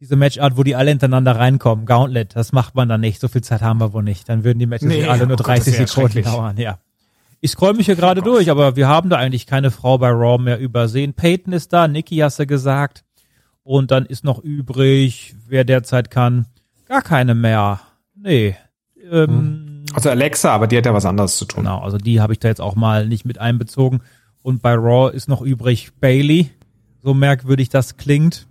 diese 0.00 0.16
Matchart, 0.16 0.56
wo 0.56 0.64
die 0.64 0.74
alle 0.74 0.90
hintereinander 0.90 1.36
reinkommen. 1.36 1.86
Gauntlet, 1.86 2.34
das 2.34 2.50
macht 2.50 2.74
man 2.74 2.88
dann 2.88 3.00
nicht. 3.00 3.20
So 3.20 3.28
viel 3.28 3.42
Zeit 3.42 3.62
haben 3.62 3.78
wir 3.78 3.92
wohl 3.92 4.02
nicht. 4.02 4.28
Dann 4.28 4.42
würden 4.42 4.58
die 4.58 4.66
Matches 4.66 4.88
Nee, 4.88 5.04
alle 5.04 5.28
nur 5.28 5.34
oh 5.34 5.36
Gott, 5.36 5.56
das 5.56 5.64
30 5.64 5.78
wär 5.78 5.86
Sekunden 5.86 6.22
dauern. 6.24 6.56
Ja, 6.56 6.80
Ich 7.40 7.52
scroll 7.52 7.74
mich 7.74 7.86
hier 7.86 7.94
gerade 7.94 8.22
durch, 8.22 8.50
aber 8.50 8.74
wir 8.74 8.88
haben 8.88 9.08
da 9.08 9.18
eigentlich 9.18 9.46
keine 9.46 9.70
Frau 9.70 9.98
bei 9.98 10.10
Raw 10.10 10.42
mehr 10.42 10.58
übersehen. 10.58 11.14
Peyton 11.14 11.52
ist 11.52 11.72
da, 11.72 11.86
Nikki 11.86 12.16
hast 12.16 12.40
du 12.40 12.46
gesagt. 12.46 13.04
Und 13.62 13.92
dann 13.92 14.04
ist 14.04 14.24
noch 14.24 14.40
übrig, 14.40 15.36
wer 15.46 15.62
derzeit 15.62 16.10
kann, 16.10 16.46
gar 16.86 17.02
keine 17.02 17.36
mehr. 17.36 17.80
Nee. 18.16 18.56
Ähm, 19.10 19.65
Also 19.96 20.10
Alexa, 20.10 20.52
aber 20.52 20.66
die 20.66 20.76
hat 20.76 20.84
ja 20.84 20.92
was 20.92 21.06
anderes 21.06 21.38
zu 21.38 21.46
tun. 21.46 21.64
Genau, 21.64 21.80
also 21.80 21.96
die 21.96 22.20
habe 22.20 22.34
ich 22.34 22.38
da 22.38 22.48
jetzt 22.48 22.60
auch 22.60 22.74
mal 22.74 23.08
nicht 23.08 23.24
mit 23.24 23.38
einbezogen. 23.38 24.02
Und 24.42 24.60
bei 24.60 24.74
Raw 24.74 25.10
ist 25.10 25.26
noch 25.26 25.40
übrig 25.40 25.92
Bailey. 26.00 26.50
So 27.02 27.14
merkwürdig 27.14 27.70
das 27.70 27.96
klingt. 27.96 28.46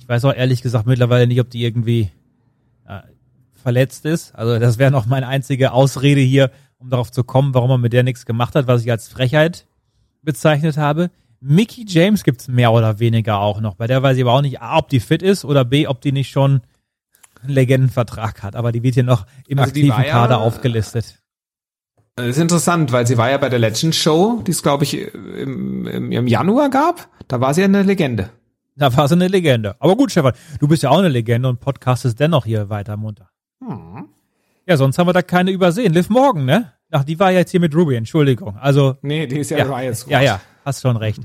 Ich 0.00 0.08
weiß 0.08 0.24
auch 0.24 0.34
ehrlich 0.34 0.62
gesagt 0.62 0.86
mittlerweile 0.86 1.26
nicht, 1.26 1.42
ob 1.42 1.50
die 1.50 1.62
irgendwie 1.62 2.10
äh, 2.86 3.00
verletzt 3.52 4.06
ist. 4.06 4.34
Also 4.34 4.58
das 4.58 4.78
wäre 4.78 4.90
noch 4.90 5.04
meine 5.04 5.28
einzige 5.28 5.72
Ausrede 5.72 6.22
hier, 6.22 6.50
um 6.78 6.88
darauf 6.88 7.12
zu 7.12 7.22
kommen, 7.22 7.52
warum 7.52 7.68
man 7.68 7.82
mit 7.82 7.92
der 7.92 8.02
nichts 8.02 8.24
gemacht 8.24 8.54
hat, 8.54 8.66
was 8.66 8.82
ich 8.82 8.90
als 8.90 9.08
Frechheit 9.08 9.66
bezeichnet 10.22 10.78
habe. 10.78 11.10
Mickey 11.38 11.84
James 11.86 12.24
gibt's 12.24 12.48
mehr 12.48 12.72
oder 12.72 12.98
weniger 12.98 13.40
auch 13.40 13.60
noch. 13.60 13.74
Bei 13.74 13.86
der 13.86 14.02
weiß 14.02 14.16
ich 14.16 14.22
aber 14.22 14.32
auch 14.32 14.40
nicht, 14.40 14.62
A, 14.62 14.78
ob 14.78 14.88
die 14.88 15.00
fit 15.00 15.22
ist 15.22 15.44
oder 15.44 15.66
B, 15.66 15.86
ob 15.86 16.00
die 16.00 16.12
nicht 16.12 16.30
schon 16.30 16.62
Legendenvertrag 17.46 18.42
hat. 18.42 18.56
Aber 18.56 18.72
die 18.72 18.82
wird 18.82 18.94
hier 18.94 19.02
noch 19.04 19.26
im 19.46 19.58
Also 19.58 19.70
aktiven 19.70 19.90
war 19.90 20.04
ja- 20.06 20.12
Kader 20.12 20.38
aufgelistet. 20.40 21.18
Das 22.16 22.26
ist 22.26 22.38
interessant, 22.38 22.90
weil 22.90 23.06
sie 23.06 23.16
war 23.16 23.30
ja 23.30 23.38
bei 23.38 23.48
der 23.48 23.60
Legend 23.60 23.94
Show, 23.94 24.42
die 24.44 24.50
es 24.50 24.62
glaube 24.62 24.82
ich 24.84 24.94
im, 24.98 25.86
im, 25.86 26.10
im 26.12 26.26
Januar 26.26 26.68
gab. 26.68 27.08
Da 27.28 27.40
war 27.40 27.54
sie 27.54 27.60
ja 27.60 27.66
eine 27.66 27.82
Legende. 27.84 28.30
Da 28.74 28.96
war 28.96 29.06
sie 29.08 29.14
eine 29.14 29.28
Legende. 29.28 29.76
Aber 29.80 29.96
gut, 29.96 30.10
Stefan, 30.10 30.32
du 30.58 30.66
bist 30.68 30.82
ja 30.82 30.90
auch 30.90 30.98
eine 30.98 31.08
Legende 31.08 31.48
und 31.48 31.60
podcastest 31.60 32.18
dennoch 32.18 32.44
hier 32.44 32.68
weiter 32.70 32.96
munter. 32.96 33.28
Hm. 33.64 34.08
Ja, 34.66 34.76
sonst 34.76 34.98
haben 34.98 35.06
wir 35.06 35.12
da 35.12 35.22
keine 35.22 35.50
übersehen. 35.52 35.92
Liv 35.92 36.10
Morgan, 36.10 36.44
ne? 36.44 36.72
Ach, 36.90 37.04
die 37.04 37.18
war 37.20 37.30
ja 37.30 37.38
jetzt 37.40 37.50
hier 37.52 37.60
mit 37.60 37.74
Ruby, 37.74 37.94
Entschuldigung. 37.96 38.56
Also, 38.56 38.96
Nee, 39.02 39.26
die 39.26 39.38
ist 39.38 39.50
ja, 39.50 39.58
ja, 39.58 39.64
Riot 39.76 39.94
Squad. 39.96 40.10
ja, 40.12 40.20
ja, 40.22 40.40
hast 40.64 40.82
schon 40.82 40.96
recht. 40.96 41.20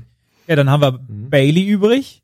Ja, 0.46 0.56
dann 0.56 0.68
haben 0.70 0.80
wir 0.82 0.92
Mhm. 0.92 1.30
Bailey 1.30 1.64
übrig, 1.66 2.22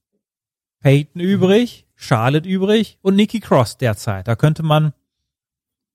Peyton 0.80 1.20
übrig, 1.20 1.86
Charlotte 2.00 2.46
übrig 2.46 2.98
und 3.02 3.14
Nikki 3.14 3.40
Cross 3.40 3.76
derzeit. 3.76 4.26
Da 4.26 4.34
könnte 4.34 4.62
man, 4.62 4.92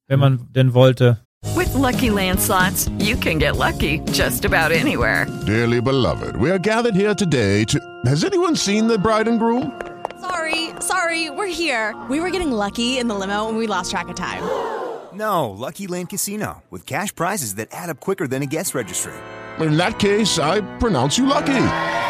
wenn 0.07 0.19
man 0.19 0.47
denn 0.55 0.73
wollte, 0.73 1.17
With 1.55 1.73
Lucky 1.75 2.09
Land 2.09 2.39
slots, 2.41 2.89
you 2.99 3.15
can 3.15 3.37
get 3.37 3.55
lucky 3.55 3.99
just 4.11 4.45
about 4.45 4.71
anywhere. 4.71 5.27
Dearly 5.45 5.79
beloved, 5.79 6.35
we 6.37 6.49
are 6.49 6.57
gathered 6.57 6.95
here 6.95 7.13
today 7.13 7.63
to. 7.65 7.79
Has 8.05 8.23
anyone 8.23 8.55
seen 8.55 8.87
the 8.87 8.97
bride 8.97 9.27
and 9.27 9.39
groom? 9.39 9.71
Sorry, 10.19 10.71
sorry, 10.79 11.29
we're 11.29 11.47
here. 11.51 11.93
We 12.09 12.19
were 12.19 12.31
getting 12.31 12.51
lucky 12.51 12.97
in 12.97 13.07
the 13.07 13.15
limo 13.15 13.47
and 13.47 13.57
we 13.57 13.67
lost 13.67 13.91
track 13.91 14.07
of 14.09 14.15
time. 14.15 14.41
No, 15.13 15.49
Lucky 15.51 15.87
Land 15.87 16.09
Casino, 16.09 16.63
with 16.71 16.85
cash 16.85 17.13
prizes 17.15 17.55
that 17.55 17.69
add 17.71 17.89
up 17.89 17.99
quicker 17.99 18.27
than 18.27 18.41
a 18.41 18.47
guest 18.47 18.73
registry. 18.73 19.13
In 19.59 19.77
that 19.77 19.99
case, 19.99 20.39
I 20.39 20.61
pronounce 20.79 21.17
you 21.17 21.25
lucky. 21.25 21.61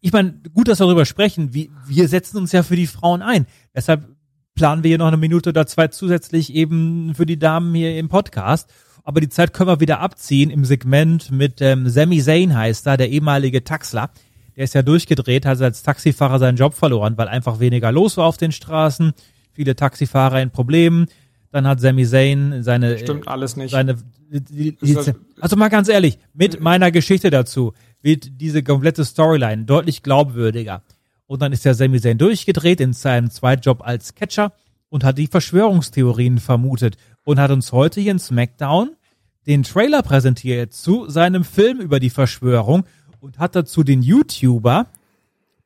Ich 0.00 0.12
meine, 0.12 0.34
gut, 0.54 0.68
dass 0.68 0.78
wir 0.80 0.86
darüber 0.86 1.04
sprechen. 1.04 1.52
Wir, 1.54 1.68
wir 1.86 2.08
setzen 2.08 2.36
uns 2.36 2.52
ja 2.52 2.62
für 2.62 2.76
die 2.76 2.86
Frauen 2.86 3.22
ein. 3.22 3.46
Deshalb 3.74 4.06
planen 4.54 4.82
wir 4.84 4.88
hier 4.88 4.98
noch 4.98 5.06
eine 5.08 5.16
Minute 5.16 5.50
oder 5.50 5.66
zwei 5.66 5.88
zusätzlich 5.88 6.54
eben 6.54 7.14
für 7.14 7.26
die 7.26 7.38
Damen 7.38 7.74
hier 7.74 7.98
im 7.98 8.08
Podcast. 8.08 8.70
Aber 9.04 9.20
die 9.20 9.28
Zeit 9.28 9.52
können 9.54 9.68
wir 9.70 9.80
wieder 9.80 10.00
abziehen 10.00 10.50
im 10.50 10.64
Segment 10.64 11.30
mit 11.30 11.60
ähm, 11.60 11.88
Sami 11.88 12.20
Zayn 12.22 12.54
heißt 12.56 12.86
da, 12.86 12.96
der 12.96 13.08
ehemalige 13.08 13.64
Taxler. 13.64 14.10
Der 14.56 14.64
ist 14.64 14.74
ja 14.74 14.82
durchgedreht, 14.82 15.46
hat 15.46 15.60
als 15.62 15.82
Taxifahrer 15.82 16.38
seinen 16.38 16.56
Job 16.56 16.74
verloren, 16.74 17.16
weil 17.16 17.28
einfach 17.28 17.58
weniger 17.60 17.90
los 17.92 18.16
war 18.16 18.26
auf 18.26 18.36
den 18.36 18.52
Straßen. 18.52 19.12
Viele 19.52 19.74
Taxifahrer 19.76 20.42
in 20.42 20.50
Problemen. 20.50 21.06
Dann 21.50 21.66
hat 21.66 21.80
Sami 21.80 22.04
Zayn 22.06 22.62
seine 22.62 22.98
Stimmt 22.98 23.26
alles 23.26 23.56
nicht. 23.56 23.70
seine 23.70 23.96
die, 24.30 24.76
die, 24.76 24.90
Ist 24.92 25.08
das- 25.08 25.14
also 25.40 25.56
mal 25.56 25.68
ganz 25.68 25.88
ehrlich, 25.88 26.18
mit 26.34 26.60
meiner 26.60 26.90
Geschichte 26.90 27.30
dazu 27.30 27.72
wird 28.02 28.40
diese 28.40 28.62
komplette 28.62 29.04
Storyline 29.04 29.64
deutlich 29.64 30.02
glaubwürdiger. 30.02 30.82
Und 31.26 31.42
dann 31.42 31.52
ist 31.52 31.64
der 31.64 31.74
Sami 31.74 32.00
Zayn 32.00 32.18
durchgedreht 32.18 32.80
in 32.80 32.92
seinem 32.92 33.30
Zweitjob 33.30 33.82
als 33.86 34.14
Catcher 34.14 34.52
und 34.88 35.04
hat 35.04 35.18
die 35.18 35.26
Verschwörungstheorien 35.26 36.38
vermutet 36.38 36.96
und 37.24 37.38
hat 37.38 37.50
uns 37.50 37.72
heute 37.72 38.00
hier 38.00 38.12
in 38.12 38.18
SmackDown 38.18 38.96
den 39.46 39.62
Trailer 39.62 40.02
präsentiert 40.02 40.74
zu 40.74 41.08
seinem 41.08 41.44
Film 41.44 41.80
über 41.80 42.00
die 42.00 42.10
Verschwörung 42.10 42.84
und 43.20 43.38
hat 43.38 43.56
dazu 43.56 43.82
den 43.82 44.02
YouTuber, 44.02 44.86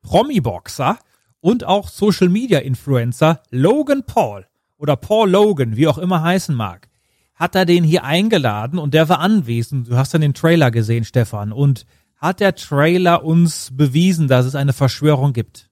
Promi-Boxer 0.02 0.98
und 1.40 1.64
auch 1.64 1.88
Social 1.88 2.28
Media 2.28 2.60
Influencer 2.60 3.42
Logan 3.50 4.04
Paul 4.06 4.46
oder 4.78 4.96
Paul 4.96 5.30
Logan, 5.30 5.76
wie 5.76 5.88
auch 5.88 5.98
immer 5.98 6.22
heißen 6.22 6.54
mag, 6.54 6.88
hat 7.34 7.54
er 7.54 7.66
den 7.66 7.82
hier 7.82 8.04
eingeladen 8.04 8.78
und 8.78 8.94
der 8.94 9.08
war 9.08 9.18
anwesend. 9.18 9.88
Du 9.88 9.96
hast 9.96 10.14
dann 10.14 10.20
den 10.20 10.34
Trailer 10.34 10.70
gesehen, 10.70 11.04
Stefan. 11.04 11.52
Und 11.52 11.86
hat 12.22 12.40
der 12.40 12.54
Trailer 12.54 13.24
uns 13.24 13.70
bewiesen, 13.72 14.28
dass 14.28 14.46
es 14.46 14.54
eine 14.54 14.72
Verschwörung 14.72 15.32
gibt? 15.32 15.68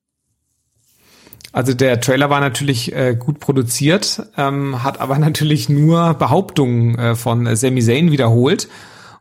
Also 1.53 1.75
der 1.75 2.01
Trailer 2.01 2.29
war 2.29 2.41
natürlich 2.41 2.93
äh, 2.93 3.17
gut 3.17 3.41
produziert, 3.41 4.23
ähm, 4.37 4.83
hat 4.83 5.01
aber 5.01 5.19
natürlich 5.27 5.69
nur 5.69 6.15
Behauptungen 6.15 6.99
äh, 6.99 7.15
von 7.15 7.47
äh, 7.47 7.57
Sami 7.57 7.81
Zayn 7.81 8.11
wiederholt 8.11 8.69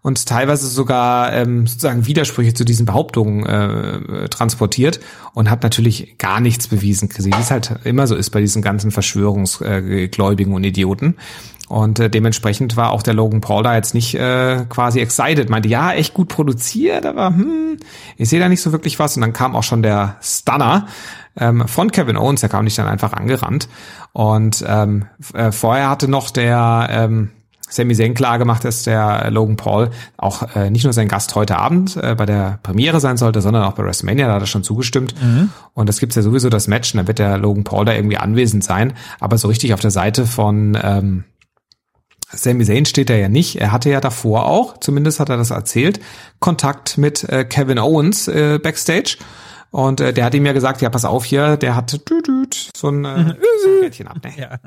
und 0.02 0.26
teilweise 0.26 0.68
sogar 0.68 1.34
ähm, 1.34 1.68
sozusagen 1.68 2.06
Widersprüche 2.06 2.54
zu 2.54 2.64
diesen 2.64 2.86
Behauptungen 2.86 3.46
äh, 3.46 4.30
transportiert 4.30 5.00
und 5.34 5.50
hat 5.50 5.64
natürlich 5.64 6.18
gar 6.18 6.40
nichts 6.40 6.68
bewiesen, 6.68 7.10
wie 7.18 7.32
es 7.32 7.52
halt 7.52 7.76
immer 7.84 8.08
so 8.08 8.16
ist 8.16 8.30
bei 8.30 8.40
diesen 8.40 8.62
ganzen 8.62 8.92
Verschwörungsgläubigen 8.92 10.54
und 10.54 10.64
Idioten. 10.64 11.16
Und 11.70 12.00
äh, 12.00 12.10
dementsprechend 12.10 12.78
war 12.78 12.92
auch 12.92 13.04
der 13.04 13.14
Logan 13.14 13.42
Paul 13.42 13.62
da 13.62 13.76
jetzt 13.76 13.94
nicht 13.94 14.16
äh, 14.16 14.66
quasi 14.70 15.00
excited. 15.02 15.50
Meinte, 15.50 15.70
ja, 15.70 15.94
echt 15.94 16.16
gut 16.16 16.28
produziert, 16.28 17.06
aber 17.06 17.28
hm, 17.28 17.78
ich 18.18 18.28
sehe 18.28 18.40
da 18.40 18.50
nicht 18.50 18.62
so 18.62 18.72
wirklich 18.72 18.98
was. 18.98 19.16
Und 19.16 19.22
dann 19.22 19.34
kam 19.34 19.56
auch 19.56 19.62
schon 19.62 19.84
der 19.84 20.16
Stunner 20.20 20.88
ähm, 21.38 21.68
von 21.68 21.92
Kevin 21.92 22.18
Owens, 22.18 22.42
der 22.42 22.50
kam 22.50 22.64
nicht 22.64 22.78
dann 22.80 22.88
einfach 22.88 23.14
angerannt. 23.14 23.70
Und 24.14 24.66
ähm, 24.68 25.06
äh, 25.36 25.52
vorher 25.52 25.90
hatte 25.92 26.08
noch 26.08 26.32
der 26.32 26.88
ähm, 26.90 27.30
Sami 27.70 27.96
Zayn 27.96 28.14
klar 28.14 28.40
gemacht, 28.40 28.66
dass 28.66 28.84
der 28.84 29.30
Logan 29.32 29.56
Paul 29.56 29.90
auch 30.18 30.56
äh, 30.56 30.70
nicht 30.70 30.84
nur 30.84 30.94
sein 30.94 31.08
Gast 31.08 31.36
heute 31.36 31.58
Abend 31.58 31.98
äh, 31.98 32.16
bei 32.16 32.26
der 32.26 32.60
Premiere 32.64 33.00
sein 33.00 33.18
sollte, 33.18 33.42
sondern 33.42 33.64
auch 33.64 33.74
bei 33.74 33.84
WrestleMania, 33.84 34.28
da 34.28 34.34
hat 34.34 34.42
er 34.42 34.48
schon 34.48 34.64
zugestimmt. 34.64 35.14
Und 35.74 35.90
das 35.90 36.00
gibt's 36.00 36.16
ja 36.16 36.22
sowieso 36.22 36.50
das 36.50 36.68
Match, 36.68 36.94
und 36.94 36.98
dann 36.98 37.08
wird 37.08 37.20
der 37.20 37.38
Logan 37.38 37.64
Paul 37.64 37.86
da 37.86 37.94
irgendwie 37.94 38.18
anwesend 38.18 38.64
sein. 38.64 38.94
Aber 39.20 39.38
so 39.38 39.48
richtig 39.48 39.74
auf 39.74 39.80
der 39.80 39.92
Seite 39.92 40.26
von 40.26 40.78
ähm, 40.82 41.24
Sami 42.32 42.64
Zayn 42.64 42.86
steht 42.86 43.10
er 43.10 43.18
ja 43.18 43.30
nicht. 43.30 43.56
Er 43.60 43.72
hatte 43.72 43.90
ja 43.90 44.02
davor 44.02 44.46
auch, 44.46 44.80
zumindest 44.80 45.20
hat 45.20 45.30
er 45.30 45.38
das 45.38 45.52
erzählt, 45.52 46.00
Kontakt 46.40 46.98
mit 46.98 47.24
äh, 47.24 47.44
Kevin 47.44 47.80
Owens 47.80 48.28
äh, 48.28 48.60
backstage. 48.62 49.18
Und 49.72 50.00
äh, 50.00 50.14
der 50.14 50.26
hat 50.26 50.34
ihm 50.34 50.46
ja 50.46 50.54
gesagt, 50.54 50.82
ja, 50.82 50.90
pass 50.90 51.06
auf 51.06 51.26
hier, 51.26 51.58
der 51.58 51.76
hat 51.76 51.94
dü 51.94 52.20
-dü, 52.20 52.70
so 52.76 52.90
ein 52.90 53.06
äh, 53.06 53.10
ein 53.10 53.38
Rädchen 53.82 54.08
ab. 54.08 54.18
Ne? 54.24 54.32
Ja, 54.38 54.60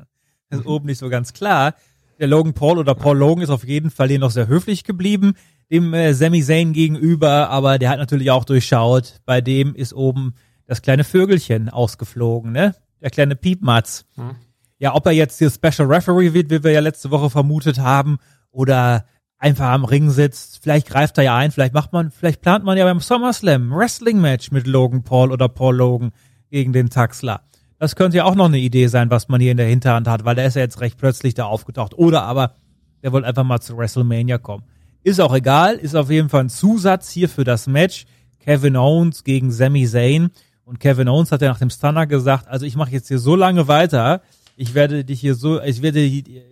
das 0.50 0.60
ist 0.60 0.66
oben 0.66 0.86
nicht 0.86 0.98
so 0.98 1.08
ganz 1.08 1.32
klar. 1.32 1.74
Der 2.22 2.28
Logan 2.28 2.54
Paul 2.54 2.78
oder 2.78 2.94
Paul 2.94 3.18
Logan 3.18 3.42
ist 3.42 3.50
auf 3.50 3.64
jeden 3.64 3.90
Fall 3.90 4.08
hier 4.08 4.20
noch 4.20 4.30
sehr 4.30 4.46
höflich 4.46 4.84
geblieben, 4.84 5.34
dem 5.72 5.92
äh, 5.92 6.14
Sami 6.14 6.40
Zayn 6.40 6.72
gegenüber, 6.72 7.50
aber 7.50 7.80
der 7.80 7.90
hat 7.90 7.98
natürlich 7.98 8.30
auch 8.30 8.44
durchschaut, 8.44 9.16
bei 9.26 9.40
dem 9.40 9.74
ist 9.74 9.92
oben 9.92 10.34
das 10.64 10.82
kleine 10.82 11.02
Vögelchen 11.02 11.68
ausgeflogen, 11.68 12.52
ne? 12.52 12.76
Der 13.00 13.10
kleine 13.10 13.34
Piepmatz. 13.34 14.04
Hm. 14.14 14.36
Ja, 14.78 14.94
ob 14.94 15.04
er 15.06 15.10
jetzt 15.10 15.40
hier 15.40 15.50
Special 15.50 15.92
Referee 15.92 16.32
wird, 16.32 16.50
wie 16.50 16.62
wir 16.62 16.70
ja 16.70 16.78
letzte 16.78 17.10
Woche 17.10 17.28
vermutet 17.28 17.80
haben, 17.80 18.18
oder 18.52 19.04
einfach 19.36 19.70
am 19.70 19.84
Ring 19.84 20.10
sitzt, 20.10 20.60
vielleicht 20.62 20.86
greift 20.86 21.18
er 21.18 21.24
ja 21.24 21.36
ein, 21.36 21.50
vielleicht 21.50 21.74
macht 21.74 21.92
man, 21.92 22.12
vielleicht 22.12 22.40
plant 22.40 22.64
man 22.64 22.78
ja 22.78 22.84
beim 22.84 23.00
SummerSlam 23.00 23.72
ein 23.72 23.76
Wrestling-Match 23.76 24.52
mit 24.52 24.68
Logan 24.68 25.02
Paul 25.02 25.32
oder 25.32 25.48
Paul 25.48 25.74
Logan 25.74 26.12
gegen 26.50 26.72
den 26.72 26.88
Taxler. 26.88 27.40
Das 27.82 27.96
könnte 27.96 28.18
ja 28.18 28.24
auch 28.26 28.36
noch 28.36 28.44
eine 28.44 28.60
Idee 28.60 28.86
sein, 28.86 29.10
was 29.10 29.26
man 29.26 29.40
hier 29.40 29.50
in 29.50 29.56
der 29.56 29.66
Hinterhand 29.66 30.06
hat, 30.06 30.24
weil 30.24 30.36
der 30.36 30.46
ist 30.46 30.54
ja 30.54 30.62
jetzt 30.62 30.80
recht 30.80 30.98
plötzlich 30.98 31.34
da 31.34 31.46
aufgetaucht. 31.46 31.94
Oder 31.94 32.22
aber, 32.22 32.54
der 33.02 33.10
wollte 33.10 33.26
einfach 33.26 33.42
mal 33.42 33.58
zu 33.58 33.76
WrestleMania 33.76 34.38
kommen. 34.38 34.62
Ist 35.02 35.20
auch 35.20 35.34
egal, 35.34 35.74
ist 35.74 35.96
auf 35.96 36.08
jeden 36.08 36.28
Fall 36.28 36.44
ein 36.44 36.48
Zusatz 36.48 37.10
hier 37.10 37.28
für 37.28 37.42
das 37.42 37.66
Match. 37.66 38.06
Kevin 38.38 38.76
Owens 38.76 39.24
gegen 39.24 39.50
Sami 39.50 39.84
Zayn. 39.84 40.30
Und 40.64 40.78
Kevin 40.78 41.08
Owens 41.08 41.32
hat 41.32 41.42
ja 41.42 41.48
nach 41.48 41.58
dem 41.58 41.70
Stunner 41.70 42.06
gesagt, 42.06 42.46
also 42.46 42.64
ich 42.66 42.76
mache 42.76 42.92
jetzt 42.92 43.08
hier 43.08 43.18
so 43.18 43.34
lange 43.34 43.66
weiter, 43.66 44.22
ich 44.56 44.74
werde 44.74 45.04
dich 45.04 45.18
hier 45.18 45.34
so, 45.34 45.60
ich 45.60 45.82
werde 45.82 46.08
die, 46.08 46.44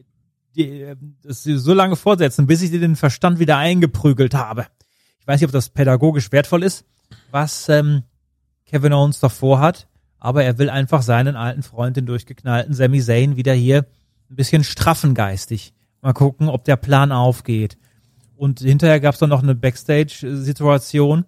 die, 0.56 0.94
das 1.22 1.44
so 1.44 1.74
lange 1.74 1.94
fortsetzen, 1.94 2.48
bis 2.48 2.60
ich 2.60 2.72
dir 2.72 2.80
den 2.80 2.96
Verstand 2.96 3.38
wieder 3.38 3.56
eingeprügelt 3.56 4.34
habe. 4.34 4.66
Ich 5.20 5.28
weiß 5.28 5.40
nicht, 5.40 5.46
ob 5.46 5.52
das 5.52 5.68
pädagogisch 5.68 6.32
wertvoll 6.32 6.64
ist, 6.64 6.84
was 7.30 7.68
ähm, 7.68 8.02
Kevin 8.66 8.92
Owens 8.92 9.20
davor 9.20 9.60
hat, 9.60 9.86
aber 10.20 10.44
er 10.44 10.58
will 10.58 10.70
einfach 10.70 11.02
seinen 11.02 11.34
alten 11.34 11.62
Freund, 11.62 11.96
den 11.96 12.06
durchgeknallten 12.06 12.74
Sami 12.74 13.00
Zayn, 13.00 13.36
wieder 13.36 13.54
hier 13.54 13.86
ein 14.30 14.36
bisschen 14.36 14.62
straffen 14.62 15.14
geistig. 15.14 15.72
Mal 16.02 16.12
gucken, 16.12 16.48
ob 16.48 16.64
der 16.64 16.76
Plan 16.76 17.10
aufgeht. 17.10 17.76
Und 18.36 18.60
hinterher 18.60 19.00
gab 19.00 19.14
es 19.14 19.20
dann 19.20 19.30
noch 19.30 19.42
eine 19.42 19.54
Backstage-Situation. 19.54 21.24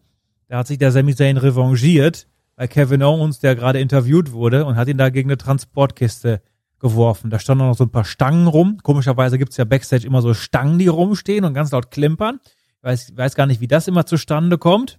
Da 0.48 0.58
hat 0.58 0.66
sich 0.66 0.78
der 0.78 0.92
Sami 0.92 1.14
Zayn 1.14 1.36
revanchiert 1.36 2.28
bei 2.56 2.68
Kevin 2.68 3.02
Owens, 3.02 3.40
der 3.40 3.54
gerade 3.56 3.80
interviewt 3.80 4.32
wurde 4.32 4.64
und 4.64 4.76
hat 4.76 4.88
ihn 4.88 4.98
da 4.98 5.10
gegen 5.10 5.30
eine 5.30 5.38
Transportkiste 5.38 6.42
geworfen. 6.78 7.30
Da 7.30 7.38
standen 7.38 7.66
noch 7.66 7.76
so 7.76 7.84
ein 7.84 7.90
paar 7.90 8.04
Stangen 8.04 8.46
rum. 8.46 8.78
Komischerweise 8.82 9.38
gibt's 9.38 9.56
ja 9.56 9.64
Backstage 9.64 10.06
immer 10.06 10.20
so 10.20 10.34
Stangen, 10.34 10.78
die 10.78 10.88
rumstehen 10.88 11.44
und 11.44 11.54
ganz 11.54 11.70
laut 11.70 11.90
klimpern. 11.90 12.40
Ich 12.44 12.82
weiß, 12.82 13.16
weiß 13.16 13.34
gar 13.34 13.46
nicht, 13.46 13.60
wie 13.60 13.68
das 13.68 13.88
immer 13.88 14.04
zustande 14.04 14.58
kommt. 14.58 14.98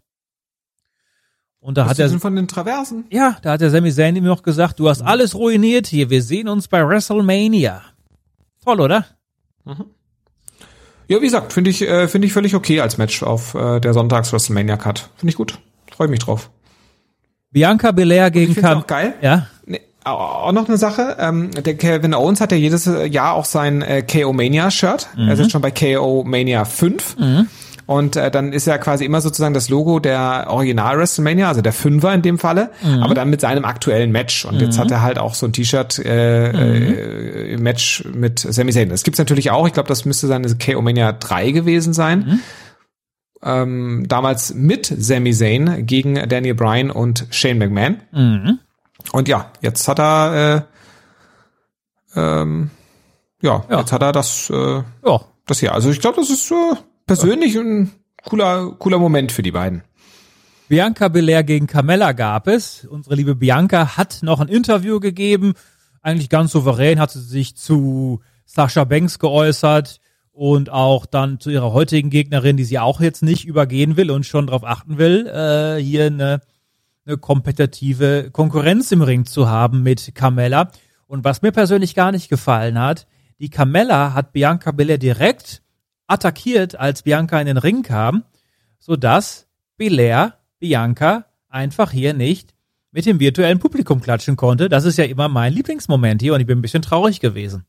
Und 1.64 1.78
da 1.78 1.84
Was 1.86 1.92
hat 1.92 2.00
er 2.00 2.10
sind 2.10 2.20
von 2.20 2.36
den 2.36 2.48
Traversen. 2.50 3.06
ja, 3.10 3.38
da 3.42 3.54
hat 3.54 3.62
der 3.62 3.70
Sami 3.72 3.90
Zayn 3.92 4.16
ihm 4.18 4.26
noch 4.26 4.44
gesagt, 4.44 4.80
du 4.80 4.90
hast 4.90 5.02
alles 5.02 5.34
ruiniert 5.34 5.88
hier. 5.88 6.10
Wir 6.10 6.22
sehen 6.22 6.48
uns 6.50 6.68
bei 6.68 6.86
WrestleMania. 6.86 7.82
Toll, 8.66 8.82
oder? 8.82 9.06
Ja, 11.08 11.18
wie 11.22 11.26
gesagt, 11.26 11.54
finde 11.54 11.70
ich, 11.70 11.82
äh, 11.82 12.08
finde 12.08 12.28
ich 12.28 12.34
völlig 12.34 12.56
okay 12.56 12.80
als 12.82 12.98
Match 12.98 13.24
auf 13.24 13.56
äh, 13.56 13.80
der 13.80 13.94
Sonntags 13.94 14.32
WrestleMania 14.34 14.78
Card. 14.78 15.10
Finde 15.18 15.30
ich 15.32 15.36
gut. 15.38 15.58
Freue 15.96 16.08
mich 16.08 16.20
drauf. 16.20 16.50
Bianca 17.52 17.92
Belair 17.92 18.32
gegen 18.32 18.56
Cam 18.56 18.80
auch 18.80 18.88
geil. 18.88 19.14
Ja. 19.22 19.48
Nee, 19.66 19.82
au- 20.04 20.12
auch 20.18 20.52
noch 20.54 20.68
eine 20.68 20.78
Sache. 20.78 21.18
Ähm, 21.20 21.52
der 21.52 21.76
Kevin 21.78 22.14
Owens 22.14 22.42
hat 22.42 22.52
ja 22.52 22.58
jedes 22.58 22.90
Jahr 23.10 23.34
auch 23.34 23.46
sein 23.46 23.82
äh, 23.84 24.02
KO 24.02 24.34
Mania 24.34 24.72
Shirt. 24.72 25.08
Mhm. 25.16 25.28
Er 25.28 25.34
ist 25.34 25.40
jetzt 25.40 25.52
schon 25.52 25.62
bei 25.62 25.72
KO 25.72 26.24
Mania 26.26 26.66
5. 26.66 27.16
Und 27.86 28.16
äh, 28.16 28.32
dann 28.32 28.54
ist 28.54 28.66
ja 28.66 28.78
quasi 28.78 29.04
immer 29.06 29.20
sozusagen 29.22 29.54
das 29.54 29.70
Logo 29.70 30.00
der 30.00 30.46
Original 30.50 30.98
WrestleMania, 30.98 31.48
also 31.50 31.62
der 31.62 31.74
Fünfer 31.74 32.14
in 32.14 32.22
dem 32.22 32.40
Falle, 32.40 32.70
Mhm. 32.82 33.04
aber 33.04 33.14
dann 33.14 33.30
mit 33.30 33.42
seinem 33.42 33.66
aktuellen 33.66 34.12
Match. 34.12 34.46
Und 34.46 34.62
jetzt 34.62 34.78
Mhm. 34.78 34.82
hat 34.82 34.92
er 34.92 35.02
halt 35.02 35.18
auch 35.20 35.34
so 35.36 35.46
ein 35.46 35.54
T-Shirt 35.54 36.00
äh, 36.00 36.50
äh, 36.52 37.54
im 37.54 37.62
Match 37.64 38.06
mit 38.14 38.40
Sami 38.40 38.72
Zayn. 38.72 38.90
Das 38.90 39.04
gibt's 39.04 39.20
natürlich 39.20 39.52
auch. 39.52 39.68
Ich 39.68 39.74
glaube, 39.74 39.90
das 39.90 40.06
müsste 40.06 40.28
seine 40.28 40.48
KO 40.56 40.82
Mania 40.82 41.12
3 41.12 41.52
gewesen 41.52 41.94
sein. 41.94 42.40
Ähm, 43.46 44.06
damals 44.08 44.54
mit 44.54 44.86
Sami 44.86 45.34
Zayn 45.34 45.86
gegen 45.86 46.16
Daniel 46.30 46.56
Bryan 46.56 46.90
und 46.92 47.26
Shane 47.32 47.58
McMahon. 47.58 47.98
Mhm. 48.14 48.60
Und 49.12 49.28
ja, 49.28 49.52
jetzt 49.62 49.86
hat 49.90 50.00
er 50.00 50.66
äh, 52.16 52.20
ähm, 52.20 52.70
ja, 53.42 53.66
jetzt 53.70 53.92
hat 53.92 54.02
er 54.02 54.14
das 54.14 54.50
äh, 54.50 54.76
ja. 55.06 55.20
das 55.46 55.60
hier. 55.60 55.74
Also 55.74 55.90
ich 55.90 56.00
glaube, 56.00 56.18
das 56.22 56.30
ist 56.30 56.50
äh, 56.52 56.76
persönlich 57.06 57.58
ein 57.58 57.92
cooler 58.24 58.76
cooler 58.80 59.00
Moment 59.00 59.32
für 59.32 59.44
die 59.44 59.52
beiden. 59.52 59.84
Bianca 60.70 61.08
Belair 61.08 61.44
gegen 61.44 61.68
Carmella 61.68 62.14
gab 62.14 62.48
es. 62.48 62.86
Unsere 62.86 63.16
liebe 63.16 63.36
Bianca 63.36 63.98
hat 63.98 64.20
noch 64.24 64.40
ein 64.40 64.48
Interview 64.48 65.00
gegeben. 65.00 65.54
Eigentlich 66.02 66.30
ganz 66.30 66.52
souverän 66.52 67.00
hat 67.00 67.12
sie 67.12 67.22
sich 67.22 67.56
zu 67.56 68.22
Sasha 68.46 68.84
Banks 68.84 69.20
geäußert 69.20 70.00
und 70.32 70.72
auch 70.72 71.06
dann 71.06 71.40
zu 71.40 71.52
ihrer 71.52 71.74
heutigen 71.74 72.10
Gegnerin, 72.10 72.58
die 72.58 72.64
sie 72.64 72.80
auch 72.80 73.02
jetzt 73.02 73.22
nicht 73.22 73.46
übergehen 73.46 73.98
will 73.98 74.10
und 74.10 74.26
schon 74.26 74.48
darauf 74.48 74.64
achten 74.64 74.98
will, 74.98 75.28
äh, 75.28 75.82
hier 75.82 76.08
eine, 76.08 76.42
eine 77.06 77.18
kompetitive 77.18 78.30
Konkurrenz 78.32 78.92
im 78.92 79.02
Ring 79.02 79.26
zu 79.26 79.50
haben 79.50 79.84
mit 79.84 80.16
Carmella. 80.16 80.72
Und 81.06 81.24
was 81.24 81.42
mir 81.42 81.52
persönlich 81.52 81.94
gar 81.94 82.12
nicht 82.12 82.30
gefallen 82.30 82.80
hat, 82.80 83.06
die 83.40 83.50
Carmella 83.50 84.14
hat 84.14 84.34
Bianca 84.34 84.72
Belair 84.72 84.98
direkt 84.98 85.62
attackiert, 86.08 86.76
als 86.80 87.04
Bianca 87.04 87.40
in 87.40 87.48
den 87.48 87.58
Ring 87.58 87.84
kam, 87.84 88.24
sodass 88.80 89.48
Belair 89.78 90.38
Bianca 90.60 91.26
einfach 91.50 91.92
hier 91.92 92.14
nicht 92.14 92.54
mit 92.92 93.06
dem 93.06 93.20
virtuellen 93.20 93.60
Publikum 93.60 94.02
klatschen 94.02 94.36
konnte. 94.36 94.70
Das 94.70 94.86
ist 94.86 94.98
ja 94.98 95.06
immer 95.06 95.28
mein 95.30 95.54
Lieblingsmoment 95.54 96.22
hier 96.22 96.34
und 96.34 96.40
ich 96.42 96.48
bin 96.48 96.60
ein 96.60 96.62
bisschen 96.62 96.82
traurig 96.84 97.20
gewesen. 97.20 97.66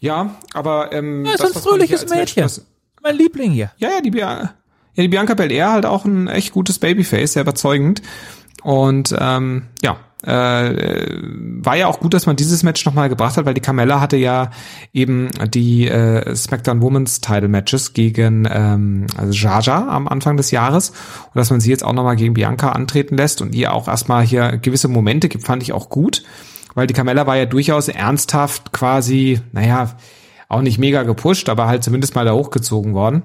Ja, 0.00 0.36
aber 0.52 0.92
ähm, 0.92 1.24
Ja, 1.24 1.32
ist 1.32 1.40
das, 1.42 1.56
ein 1.56 1.62
fröhliches 1.62 2.02
Match- 2.08 2.36
Mädchen. 2.36 2.44
was- 2.44 2.66
Mein 3.02 3.16
Liebling 3.16 3.52
hier. 3.52 3.72
Ja, 3.78 3.90
ja, 3.90 4.00
die, 4.00 4.10
Bia 4.10 4.54
ja, 4.94 5.02
die 5.02 5.08
Bianca 5.08 5.34
Belair 5.34 5.70
halt 5.72 5.86
auch 5.86 6.04
ein 6.04 6.28
echt 6.28 6.52
gutes 6.52 6.78
Babyface, 6.78 7.34
sehr 7.34 7.42
überzeugend. 7.42 8.02
Und 8.62 9.14
ähm, 9.18 9.66
ja, 9.82 9.98
äh, 10.22 11.06
war 11.12 11.76
ja 11.76 11.88
auch 11.88 12.00
gut, 12.00 12.14
dass 12.14 12.26
man 12.26 12.36
dieses 12.36 12.62
Match 12.62 12.84
nochmal 12.86 13.08
gebracht 13.08 13.36
hat, 13.36 13.44
weil 13.44 13.54
die 13.54 13.60
Carmella 13.60 14.00
hatte 14.00 14.16
ja 14.16 14.50
eben 14.92 15.28
die 15.48 15.88
äh, 15.88 16.34
SmackDown 16.34 16.80
Women's 16.80 17.20
Title 17.20 17.48
Matches 17.48 17.92
gegen 17.92 18.48
ähm, 18.50 19.06
also 19.16 19.32
Jaja 19.32 19.88
am 19.88 20.08
Anfang 20.08 20.36
des 20.36 20.50
Jahres 20.50 20.90
und 20.90 21.36
dass 21.36 21.50
man 21.50 21.60
sie 21.60 21.70
jetzt 21.70 21.84
auch 21.84 21.92
nochmal 21.92 22.16
gegen 22.16 22.34
Bianca 22.34 22.70
antreten 22.70 23.16
lässt 23.16 23.42
und 23.42 23.54
ihr 23.54 23.74
auch 23.74 23.88
erstmal 23.88 24.24
hier 24.24 24.56
gewisse 24.56 24.88
Momente 24.88 25.28
gibt, 25.28 25.44
fand 25.44 25.62
ich 25.62 25.72
auch 25.72 25.90
gut, 25.90 26.24
weil 26.74 26.86
die 26.86 26.94
Carmella 26.94 27.26
war 27.26 27.36
ja 27.36 27.46
durchaus 27.46 27.88
ernsthaft 27.88 28.72
quasi, 28.72 29.40
naja, 29.52 29.96
auch 30.48 30.62
nicht 30.62 30.78
mega 30.78 31.02
gepusht, 31.02 31.48
aber 31.48 31.66
halt 31.66 31.84
zumindest 31.84 32.14
mal 32.14 32.24
da 32.24 32.32
hochgezogen 32.32 32.94
worden. 32.94 33.22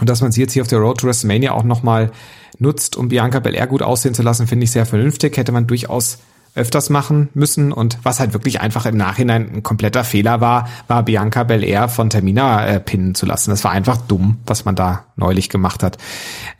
Und 0.00 0.08
dass 0.10 0.20
man 0.20 0.32
sie 0.32 0.40
jetzt 0.40 0.52
hier 0.52 0.62
auf 0.62 0.68
der 0.68 0.78
Road 0.78 1.00
to 1.00 1.06
WrestleMania 1.06 1.52
auch 1.52 1.62
nochmal 1.62 2.10
nutzt, 2.58 2.96
um 2.96 3.08
Bianca 3.08 3.40
Belair 3.40 3.66
gut 3.66 3.82
aussehen 3.82 4.14
zu 4.14 4.22
lassen, 4.22 4.46
finde 4.46 4.64
ich 4.64 4.70
sehr 4.70 4.86
vernünftig. 4.86 5.36
Hätte 5.36 5.52
man 5.52 5.66
durchaus 5.66 6.18
öfters 6.56 6.90
machen 6.90 7.28
müssen. 7.34 7.70
Und 7.70 7.98
was 8.02 8.18
halt 8.18 8.32
wirklich 8.32 8.60
einfach 8.60 8.86
im 8.86 8.96
Nachhinein 8.96 9.56
ein 9.56 9.62
kompletter 9.62 10.04
Fehler 10.04 10.40
war, 10.40 10.68
war 10.88 11.04
Bianca 11.04 11.44
Belair 11.44 11.88
von 11.88 12.10
Termina 12.10 12.66
äh, 12.66 12.80
pinnen 12.80 13.14
zu 13.14 13.26
lassen. 13.26 13.50
Das 13.50 13.62
war 13.62 13.70
einfach 13.70 13.98
dumm, 13.98 14.38
was 14.46 14.64
man 14.64 14.74
da 14.74 15.04
neulich 15.16 15.50
gemacht 15.50 15.82
hat. 15.82 15.98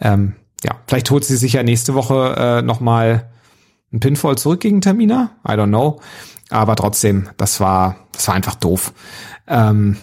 Ähm, 0.01 0.35
ja, 0.63 0.73
vielleicht 0.87 1.11
holt 1.11 1.25
sie 1.25 1.37
sich 1.37 1.55
ja 1.55 1.63
nächste 1.63 1.95
Woche 1.95 2.35
äh, 2.37 2.63
nochmal 2.63 3.31
ein 3.93 4.01
Pinfall 4.01 4.37
zurück 4.37 4.61
gegen 4.61 4.81
Termina. 4.81 5.31
I 5.47 5.53
don't 5.53 5.69
know. 5.69 6.01
Aber 6.51 6.77
trotzdem, 6.77 7.29
das 7.39 7.59
war, 7.61 7.97
das 8.13 8.29
war 8.29 8.35
einfach 8.35 8.55
doof. 8.55 8.93
Ähm, 9.49 9.97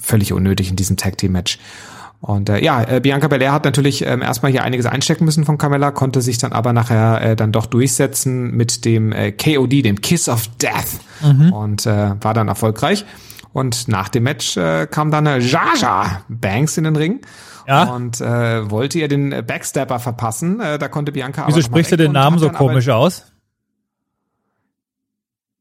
völlig 0.00 0.32
unnötig 0.32 0.70
in 0.70 0.76
diesem 0.76 0.96
Tag 0.96 1.18
Team 1.18 1.32
Match. 1.32 1.58
Und 2.20 2.48
äh, 2.48 2.62
ja, 2.64 2.82
äh, 2.82 3.00
Bianca 3.00 3.28
Belair 3.28 3.52
hat 3.52 3.64
natürlich 3.64 4.04
ähm, 4.04 4.22
erstmal 4.22 4.50
hier 4.50 4.64
einiges 4.64 4.86
einstecken 4.86 5.24
müssen 5.24 5.44
von 5.44 5.56
Carmella, 5.56 5.92
konnte 5.92 6.20
sich 6.20 6.38
dann 6.38 6.52
aber 6.52 6.72
nachher 6.72 7.20
äh, 7.22 7.36
dann 7.36 7.52
doch 7.52 7.66
durchsetzen 7.66 8.50
mit 8.56 8.84
dem 8.84 9.12
äh, 9.12 9.30
KOD, 9.30 9.84
dem 9.84 10.00
Kiss 10.00 10.28
of 10.28 10.48
Death 10.60 11.00
Mhm. 11.20 11.52
und 11.52 11.86
äh, 11.86 12.14
war 12.20 12.32
dann 12.34 12.46
erfolgreich. 12.48 13.04
Und 13.52 13.88
nach 13.88 14.08
dem 14.08 14.22
Match 14.24 14.56
äh, 14.56 14.86
kam 14.90 15.10
dann 15.10 15.26
äh, 15.26 15.38
Jaja 15.38 16.22
Banks 16.28 16.76
in 16.76 16.84
den 16.84 16.94
Ring 16.96 17.20
Ja. 17.66 17.84
und 17.94 18.20
äh, 18.20 18.70
wollte 18.70 18.98
ihr 19.00 19.08
den 19.08 19.32
äh, 19.32 19.42
Backstabber 19.44 19.98
verpassen. 19.98 20.60
Äh, 20.60 20.78
da 20.78 20.86
konnte 20.88 21.10
Bianca 21.12 21.42
aber 21.42 21.48
Wieso 21.48 21.58
mal 21.58 21.64
sprichst 21.64 21.92
du 21.92 21.96
den 21.96 22.12
Namen 22.12 22.38
so 22.38 22.48
aber- 22.48 22.58
komisch 22.58 22.88
aus? 22.88 23.24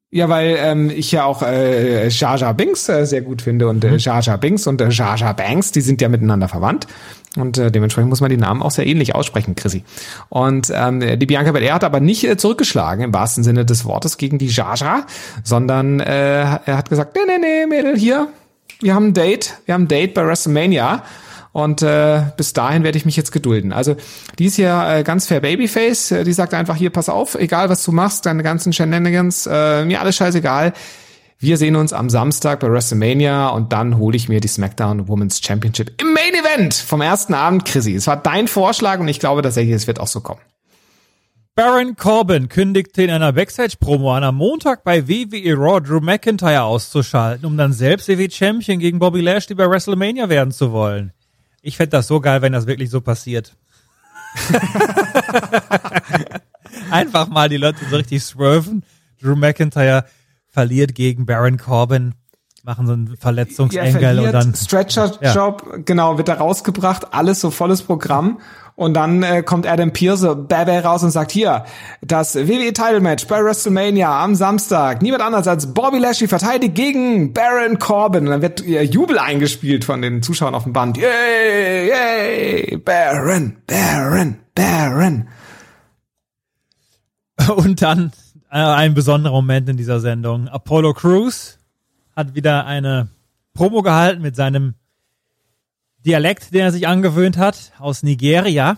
Ja, 0.10 0.30
weil 0.30 0.56
ähm, 0.58 0.90
ich 0.90 1.12
ja 1.12 1.26
auch 1.26 1.42
äh, 1.42 2.08
Jaja 2.08 2.54
Binks 2.54 2.88
äh, 2.88 3.06
sehr 3.06 3.22
gut 3.22 3.42
finde 3.42 3.68
und 3.68 3.84
äh, 3.84 3.98
Jaja 3.98 4.38
Binks 4.38 4.66
und 4.66 4.80
äh, 4.80 4.88
Jaja 4.90 5.34
Banks, 5.34 5.74
die 5.74 5.82
sind 5.82 6.02
ja 6.02 6.08
miteinander 6.08 6.48
verwandt 6.48 6.88
und 7.36 7.58
äh, 7.58 7.72
dementsprechend 7.72 8.10
muss 8.10 8.22
man 8.22 8.30
die 8.30 8.38
Namen 8.38 8.62
auch 8.62 8.72
sehr 8.72 8.88
ähnlich 8.88 9.16
aussprechen, 9.16 9.56
Chrissy. 9.56 9.84
Und 10.30 10.72
ähm, 10.74 11.20
die 11.20 11.26
Bianca 11.26 11.52
Belair 11.52 11.74
hat 11.74 11.84
aber 11.84 12.00
nicht 12.00 12.24
äh, 12.24 12.38
zurückgeschlagen 12.38 13.04
im 13.04 13.14
wahrsten 13.14 13.44
Sinne 13.44 13.66
des 13.66 13.84
Wortes 13.84 14.18
gegen 14.18 14.38
die 14.38 14.48
Jaja, 14.48 15.06
sondern 15.44 16.00
äh, 16.00 16.42
er 16.42 16.78
hat 16.78 16.90
gesagt, 16.90 17.16
nee, 17.16 17.22
nee, 17.28 17.40
nee, 17.40 17.66
Mädel, 17.66 17.98
hier, 17.98 18.30
wir 18.80 18.96
haben 18.96 19.08
ein 19.08 19.14
Date, 19.14 19.58
wir 19.66 19.74
haben 19.74 19.84
ein 19.84 19.88
Date 19.90 20.14
bei 20.14 20.26
WrestleMania. 20.26 21.04
Und 21.58 21.82
äh, 21.82 22.22
bis 22.38 22.54
dahin 22.54 22.84
werde 22.84 23.00
ich 23.00 23.06
mich 23.06 23.18
jetzt 23.18 23.32
gedulden. 23.32 23.74
Also 23.74 23.96
die 24.38 24.46
ist 24.46 24.58
ja 24.58 24.98
äh, 24.98 25.02
ganz 25.02 25.26
fair 25.26 25.40
Babyface. 25.40 26.12
Äh, 26.12 26.24
Die 26.24 26.32
sagt 26.32 26.54
einfach 26.54 26.76
hier, 26.76 26.92
pass 26.92 27.10
auf, 27.10 27.34
egal 27.34 27.68
was 27.68 27.84
du 27.84 27.92
machst, 27.92 28.28
deine 28.28 28.44
ganzen 28.44 28.74
Shenanigans, 28.74 29.50
äh, 29.52 29.84
mir 29.84 30.00
alles 30.00 30.16
scheißegal. 30.18 30.74
Wir 31.40 31.58
sehen 31.58 31.76
uns 31.76 31.94
am 31.94 32.12
Samstag 32.12 32.60
bei 32.60 32.72
WrestleMania 32.72 33.48
und 33.48 33.74
dann 33.74 33.98
hole 33.98 34.16
ich 34.16 34.30
mir 34.30 34.40
die 34.40 34.48
SmackDown 34.48 35.08
Women's 35.08 35.42
Championship 35.44 36.00
im 36.00 36.14
Main 36.14 36.36
Event 36.36 36.76
vom 36.76 37.02
ersten 37.02 37.34
Abend, 37.34 37.66
Chrissy. 37.66 37.96
Es 37.96 38.06
war 38.06 38.18
dein 38.18 38.48
Vorschlag 38.48 39.00
und 39.00 39.08
ich 39.08 39.20
glaube 39.20 39.42
tatsächlich, 39.42 39.74
es 39.74 39.88
wird 39.88 40.00
auch 40.00 40.06
so 40.06 40.22
kommen. 40.22 40.42
Baron 41.56 41.96
Corbin 41.96 42.50
kündigte 42.50 43.02
in 43.02 43.10
einer 43.10 43.34
Backstage-Promo 43.34 44.14
an, 44.14 44.24
am 44.24 44.36
Montag 44.36 44.84
bei 44.84 45.08
WWE 45.08 45.56
Raw 45.56 45.82
Drew 45.82 46.02
McIntyre 46.02 46.62
auszuschalten, 46.62 47.48
um 47.48 47.58
dann 47.58 47.74
selbst 47.74 48.08
WWE 48.08 48.30
Champion 48.30 48.78
gegen 48.78 49.00
Bobby 49.00 49.22
Lashley 49.22 49.56
bei 49.56 49.68
WrestleMania 49.68 50.30
werden 50.30 50.52
zu 50.52 50.72
wollen. 50.72 51.14
Ich 51.68 51.76
fände 51.76 51.90
das 51.90 52.08
so 52.08 52.22
geil, 52.22 52.42
wenn 52.42 52.54
das 52.54 52.66
wirklich 52.66 52.90
so 52.90 53.02
passiert. 53.02 53.58
Einfach 56.92 57.28
mal 57.28 57.50
die 57.50 57.58
Leute 57.58 57.80
so 57.90 57.98
richtig 57.98 58.24
swerven. 58.24 58.86
Drew 59.22 59.36
McIntyre 59.36 60.06
verliert 60.48 60.96
gegen 60.96 61.26
Baron 61.26 61.58
Corbin. 61.58 62.14
machen 62.64 62.88
so 62.88 62.94
einen 62.94 63.08
Ja, 63.08 63.16
Verletzungsengel 63.20 64.20
und 64.20 64.32
dann 64.32 64.56
Stretcher-Job, 64.56 65.84
genau, 65.86 66.18
wird 66.18 66.30
da 66.30 66.36
rausgebracht, 66.36 67.14
alles 67.14 67.42
so 67.42 67.52
volles 67.52 67.82
Programm. 67.82 68.40
Und 68.78 68.94
dann 68.94 69.24
äh, 69.24 69.42
kommt 69.42 69.66
Adam 69.66 69.92
Pearce, 69.92 70.22
Bebe 70.22 70.84
raus 70.84 71.02
und 71.02 71.10
sagt, 71.10 71.32
hier, 71.32 71.66
das 72.02 72.36
WWE 72.36 72.74
Title 72.74 73.00
Match 73.00 73.26
bei 73.26 73.44
WrestleMania 73.44 74.24
am 74.24 74.36
Samstag. 74.36 75.02
Niemand 75.02 75.24
anders 75.24 75.48
als 75.48 75.74
Bobby 75.74 75.98
Lashley 75.98 76.28
verteidigt 76.28 76.76
gegen 76.76 77.34
Baron 77.34 77.80
Corbin. 77.80 78.26
Und 78.26 78.30
dann 78.30 78.44
wird 78.44 78.64
äh, 78.64 78.84
Jubel 78.84 79.18
eingespielt 79.18 79.84
von 79.84 80.04
den 80.04 80.22
Zuschauern 80.22 80.54
auf 80.54 80.66
dem 80.66 80.74
Band. 80.74 80.96
Yay, 80.96 81.90
yay, 81.90 82.78
Baron, 82.78 83.58
Baron, 83.66 84.38
Baron. 84.54 85.28
Und 87.56 87.82
dann 87.82 88.12
äh, 88.52 88.58
ein 88.60 88.94
besonderer 88.94 89.34
Moment 89.34 89.70
in 89.70 89.78
dieser 89.78 90.00
Sendung. 90.00 90.50
Apollo 90.50 90.94
Crews 90.94 91.58
hat 92.16 92.36
wieder 92.36 92.68
eine 92.68 93.08
Promo 93.56 93.82
gehalten 93.82 94.22
mit 94.22 94.36
seinem 94.36 94.76
Dialekt, 96.08 96.54
den 96.54 96.62
er 96.62 96.72
sich 96.72 96.88
angewöhnt 96.88 97.38
hat, 97.38 97.74
aus 97.80 98.02
Nigeria. 98.02 98.78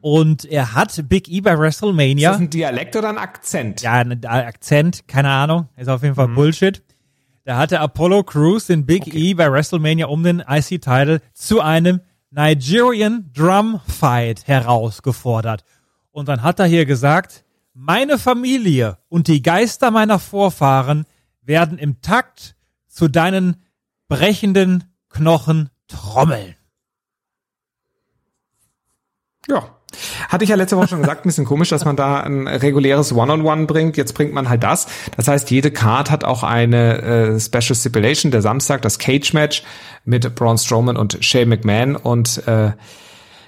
Und 0.00 0.44
er 0.44 0.74
hat 0.74 1.08
Big 1.08 1.28
E 1.28 1.40
bei 1.40 1.52
Ist 1.54 1.58
WrestleMania. 1.60 2.32
das 2.32 2.40
ein 2.40 2.50
Dialekt 2.50 2.94
oder 2.96 3.08
ein 3.08 3.16
Akzent? 3.18 3.80
Ja, 3.80 3.92
ein 3.94 4.22
Akzent, 4.26 5.08
keine 5.08 5.30
Ahnung, 5.30 5.68
ist 5.76 5.88
auf 5.88 6.02
jeden 6.02 6.14
Fall 6.14 6.28
Mhm. 6.28 6.34
Bullshit. 6.34 6.82
Da 7.44 7.56
hatte 7.56 7.80
Apollo 7.80 8.24
Crews 8.24 8.66
den 8.66 8.84
Big 8.84 9.14
E 9.14 9.32
bei 9.34 9.50
WrestleMania 9.50 10.06
um 10.06 10.22
den 10.22 10.40
IC-Title 10.46 11.20
zu 11.32 11.60
einem 11.60 12.00
Nigerian 12.30 13.30
Drum 13.32 13.80
Fight 13.86 14.46
herausgefordert. 14.46 15.64
Und 16.10 16.28
dann 16.28 16.42
hat 16.42 16.58
er 16.58 16.66
hier 16.66 16.84
gesagt, 16.84 17.44
meine 17.72 18.18
Familie 18.18 18.98
und 19.08 19.28
die 19.28 19.40
Geister 19.42 19.90
meiner 19.90 20.18
Vorfahren 20.18 21.06
werden 21.42 21.78
im 21.78 22.00
Takt 22.02 22.56
zu 22.88 23.08
deinen 23.08 23.56
brechenden 24.08 24.84
Knochen 25.08 25.70
trommeln. 26.14 26.56
Ja. 29.48 29.70
Hatte 30.28 30.42
ich 30.42 30.50
ja 30.50 30.56
letzte 30.56 30.76
Woche 30.76 30.88
schon 30.88 31.02
gesagt, 31.02 31.24
ein 31.24 31.28
bisschen 31.28 31.44
komisch, 31.44 31.68
dass 31.68 31.84
man 31.84 31.94
da 31.94 32.20
ein 32.20 32.48
reguläres 32.48 33.12
One-on-One 33.12 33.66
bringt. 33.66 33.96
Jetzt 33.96 34.14
bringt 34.14 34.32
man 34.32 34.48
halt 34.48 34.64
das. 34.64 34.88
Das 35.16 35.28
heißt, 35.28 35.50
jede 35.50 35.70
Card 35.70 36.10
hat 36.10 36.24
auch 36.24 36.42
eine 36.42 37.02
äh, 37.02 37.40
Special 37.40 37.76
Stipulation. 37.76 38.32
Der 38.32 38.42
Samstag, 38.42 38.82
das 38.82 38.98
Cage-Match 38.98 39.62
mit 40.04 40.34
Braun 40.34 40.58
Strowman 40.58 40.96
und 40.96 41.18
Shane 41.20 41.48
McMahon. 41.48 41.94
Und 41.94 42.46
äh, 42.48 42.72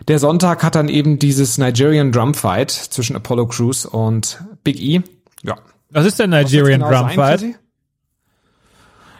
der 0.07 0.19
Sonntag 0.21 0.62
hat 0.62 0.77
dann 0.77 0.89
eben 0.89 1.19
dieses 1.19 1.59
Nigerian 1.59 2.12
Drum 2.12 2.35
Fight 2.35 2.71
zwischen 2.71 3.17
Apollo 3.17 3.49
Crews 3.49 3.85
und 3.85 4.45
Big 4.62 4.81
E. 4.81 5.03
Ja. 5.43 5.57
Was 5.91 6.07
ist 6.07 6.21
denn 6.21 6.31
Nigerian 6.31 6.81
genau 6.81 6.93
Drum 6.93 7.09
sein, 7.09 7.17
Fight? 7.17 7.45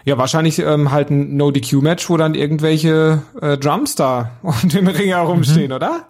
Ja, 0.07 0.16
wahrscheinlich 0.18 0.61
ähm, 0.61 0.92
halt 0.92 1.11
ein 1.11 1.36
No-DQ-Match, 1.36 2.09
wo 2.09 2.16
dann 2.16 2.36
irgendwelche 2.36 3.22
äh, 3.42 3.59
Drums 3.59 3.96
da 3.96 4.30
um 4.42 4.54
den 4.68 4.86
Ring 4.86 5.09
herumstehen, 5.09 5.72
oder? 5.72 6.07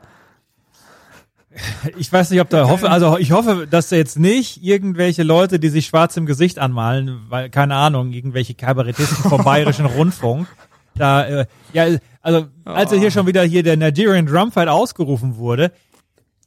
Ich 1.96 2.12
weiß 2.12 2.30
nicht, 2.30 2.42
ob 2.42 2.50
da 2.50 2.68
hoffe, 2.68 2.90
also 2.90 3.16
ich 3.16 3.32
hoffe, 3.32 3.66
dass 3.68 3.88
da 3.88 3.96
jetzt 3.96 4.18
nicht 4.18 4.62
irgendwelche 4.62 5.22
Leute, 5.22 5.58
die 5.58 5.70
sich 5.70 5.86
schwarz 5.86 6.14
im 6.18 6.26
Gesicht 6.26 6.58
anmalen, 6.58 7.22
weil, 7.30 7.48
keine 7.48 7.76
Ahnung, 7.76 8.12
irgendwelche 8.12 8.52
Kabarettisten 8.52 9.30
vom 9.30 9.42
Bayerischen 9.44 9.86
Rundfunk, 9.86 10.46
da, 10.94 11.24
äh, 11.24 11.46
ja, 11.72 11.86
also, 12.20 12.48
als 12.66 12.92
er 12.92 12.98
hier 12.98 13.10
schon 13.10 13.26
wieder 13.26 13.44
hier 13.44 13.62
der 13.62 13.78
Nigerian 13.78 14.26
Drum 14.26 14.52
Fight 14.52 14.68
ausgerufen 14.68 15.36
wurde, 15.38 15.72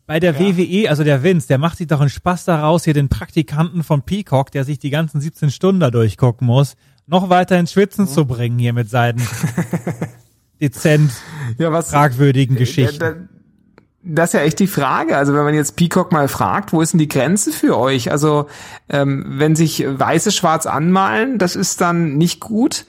bei 0.06 0.20
der 0.20 0.40
WWE, 0.40 0.88
also 0.88 1.04
der 1.04 1.24
Vince, 1.24 1.48
der 1.48 1.58
macht 1.58 1.80
sich 1.80 1.88
doch 1.88 2.00
einen 2.00 2.12
Spaß 2.12 2.46
daraus, 2.46 2.84
hier 2.84 2.94
den 2.94 3.10
Praktikanten 3.10 3.84
von 3.84 4.04
Peacock, 4.04 4.52
der 4.52 4.66
sich 4.66 4.78
die 4.78 4.92
ganzen 4.92 5.20
17 5.20 5.50
Stunden 5.50 5.80
da 5.80 5.90
durchgucken 5.90 6.46
muss, 6.46 6.76
noch 7.10 7.30
weiter 7.30 7.60
ins 7.60 7.74
Schwitzen 7.74 8.08
zu 8.08 8.26
bringen 8.26 8.60
hier 8.60 8.74
mit 8.74 8.90
seinen 8.90 9.22
dezent 10.62 11.12
Ja, 11.58 11.72
was, 11.72 11.90
fragwürdigen 11.90 12.56
Geschichten. 12.56 13.00
Da, 13.00 13.12
da, 13.12 13.18
das 14.04 14.30
ist 14.30 14.34
ja 14.34 14.42
echt 14.42 14.60
die 14.60 14.68
Frage. 14.68 15.18
Also 15.18 15.34
wenn 15.34 15.44
man 15.44 15.54
jetzt 15.54 15.76
Peacock 15.76 16.12
mal 16.12 16.28
fragt, 16.28 16.72
wo 16.72 16.82
ist 16.82 16.94
denn 16.94 17.00
die 17.00 17.08
Grenze 17.08 17.52
für 17.52 17.78
euch? 17.78 18.12
Also 18.12 18.48
ähm, 18.90 19.26
wenn 19.38 19.56
sich 19.56 19.84
Weiße 19.86 20.32
schwarz 20.32 20.66
anmalen, 20.66 21.38
das 21.38 21.56
ist 21.56 21.82
dann 21.82 22.18
nicht 22.18 22.40
gut. 22.40 22.86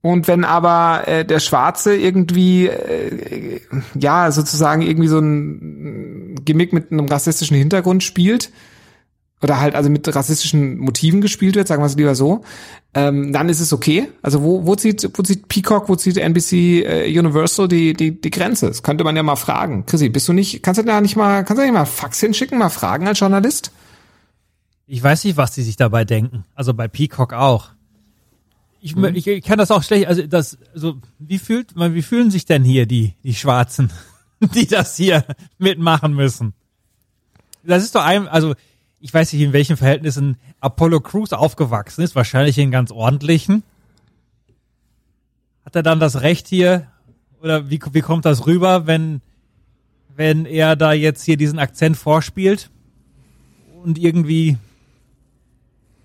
Und 0.00 0.28
wenn 0.28 0.44
aber 0.44 1.06
äh, 1.06 1.24
der 1.24 1.40
Schwarze 1.40 1.94
irgendwie, 1.96 2.68
äh, 2.68 3.60
ja, 3.94 4.30
sozusagen 4.30 4.82
irgendwie 4.82 5.08
so 5.08 5.18
ein 5.18 6.36
Gimmick 6.44 6.72
mit 6.72 6.92
einem 6.92 7.06
rassistischen 7.06 7.56
Hintergrund 7.56 8.02
spielt, 8.02 8.50
oder 9.42 9.60
halt 9.60 9.74
also 9.74 9.90
mit 9.90 10.12
rassistischen 10.14 10.78
Motiven 10.78 11.20
gespielt 11.20 11.56
wird, 11.56 11.68
sagen 11.68 11.82
wir 11.82 11.86
es 11.86 11.96
lieber 11.96 12.14
so, 12.14 12.42
ähm, 12.94 13.32
dann 13.32 13.48
ist 13.48 13.60
es 13.60 13.72
okay. 13.72 14.08
Also 14.22 14.42
wo, 14.42 14.66
wo 14.66 14.74
zieht, 14.76 15.10
wo 15.14 15.22
zieht 15.22 15.48
Peacock, 15.48 15.88
wo 15.88 15.96
zieht 15.96 16.16
NBC 16.16 16.52
äh, 16.84 17.18
Universal 17.18 17.68
die, 17.68 17.92
die, 17.92 18.18
die 18.18 18.30
Grenze? 18.30 18.68
Das 18.68 18.82
könnte 18.82 19.04
man 19.04 19.14
ja 19.14 19.22
mal 19.22 19.36
fragen. 19.36 19.84
Chrissy, 19.84 20.08
bist 20.08 20.26
du 20.28 20.32
nicht, 20.32 20.62
kannst 20.62 20.80
du 20.80 20.84
da 20.84 21.00
nicht 21.00 21.16
mal, 21.16 21.44
kannst 21.44 21.60
du 21.60 21.64
nicht 21.64 21.74
mal 21.74 21.84
Fax 21.84 22.18
hinschicken, 22.20 22.58
mal 22.58 22.70
fragen 22.70 23.06
als 23.06 23.20
Journalist? 23.20 23.72
Ich 24.86 25.02
weiß 25.02 25.24
nicht, 25.24 25.36
was 25.36 25.52
die 25.52 25.62
sich 25.62 25.76
dabei 25.76 26.04
denken. 26.04 26.44
Also 26.54 26.72
bei 26.72 26.88
Peacock 26.88 27.32
auch. 27.34 27.70
Ich, 28.80 28.94
Mhm. 28.96 29.16
ich, 29.16 29.26
ich 29.26 29.44
kann 29.44 29.58
das 29.58 29.70
auch 29.70 29.82
schlecht, 29.82 30.06
also 30.06 30.26
das, 30.26 30.56
also 30.72 30.98
wie 31.18 31.38
fühlt 31.38 31.74
man, 31.76 31.94
wie 31.94 32.02
fühlen 32.02 32.30
sich 32.30 32.44
denn 32.46 32.62
hier 32.62 32.86
die, 32.86 33.14
die 33.24 33.34
Schwarzen, 33.34 33.90
die 34.54 34.66
das 34.66 34.96
hier 34.96 35.24
mitmachen 35.58 36.14
müssen? 36.14 36.54
Das 37.64 37.82
ist 37.82 37.94
doch 37.96 38.04
ein, 38.04 38.28
also 38.28 38.54
ich 39.00 39.12
weiß 39.12 39.32
nicht, 39.32 39.42
in 39.42 39.52
welchen 39.52 39.76
Verhältnissen 39.76 40.36
Apollo 40.60 41.00
Crews 41.00 41.32
aufgewachsen 41.32 42.02
ist, 42.02 42.16
wahrscheinlich 42.16 42.58
in 42.58 42.70
ganz 42.70 42.90
ordentlichen. 42.90 43.62
Hat 45.64 45.76
er 45.76 45.82
dann 45.82 46.00
das 46.00 46.22
Recht 46.22 46.48
hier, 46.48 46.88
oder 47.40 47.70
wie, 47.70 47.80
wie 47.92 48.00
kommt 48.00 48.24
das 48.24 48.46
rüber, 48.46 48.86
wenn, 48.86 49.20
wenn 50.14 50.46
er 50.46 50.76
da 50.76 50.92
jetzt 50.92 51.24
hier 51.24 51.36
diesen 51.36 51.58
Akzent 51.58 51.96
vorspielt 51.96 52.70
und 53.82 53.98
irgendwie 53.98 54.56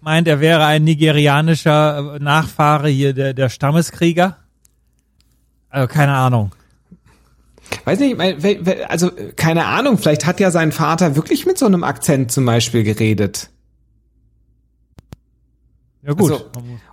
meint, 0.02 0.28
er 0.28 0.40
wäre 0.40 0.66
ein 0.66 0.84
nigerianischer 0.84 2.16
äh, 2.16 2.20
Nachfahre 2.20 2.90
hier 2.90 3.14
der, 3.14 3.34
der 3.34 3.50
Stammeskrieger? 3.50 4.38
Also 5.70 5.88
keine 5.88 6.14
Ahnung. 6.14 6.52
Weiß 7.86 8.00
nicht, 8.00 8.20
also 8.90 9.16
äh, 9.16 9.34
keine 9.36 9.66
Ahnung, 9.66 9.98
vielleicht 9.98 10.26
hat 10.26 10.40
ja 10.40 10.52
sein 10.52 10.72
Vater 10.72 11.16
wirklich 11.16 11.46
mit 11.46 11.58
so 11.58 11.66
einem 11.66 11.84
Akzent 11.84 12.32
zum 12.32 12.46
Beispiel 12.46 12.84
geredet. 12.84 13.50
Ja 16.04 16.14
gut. 16.14 16.32
Also, 16.32 16.46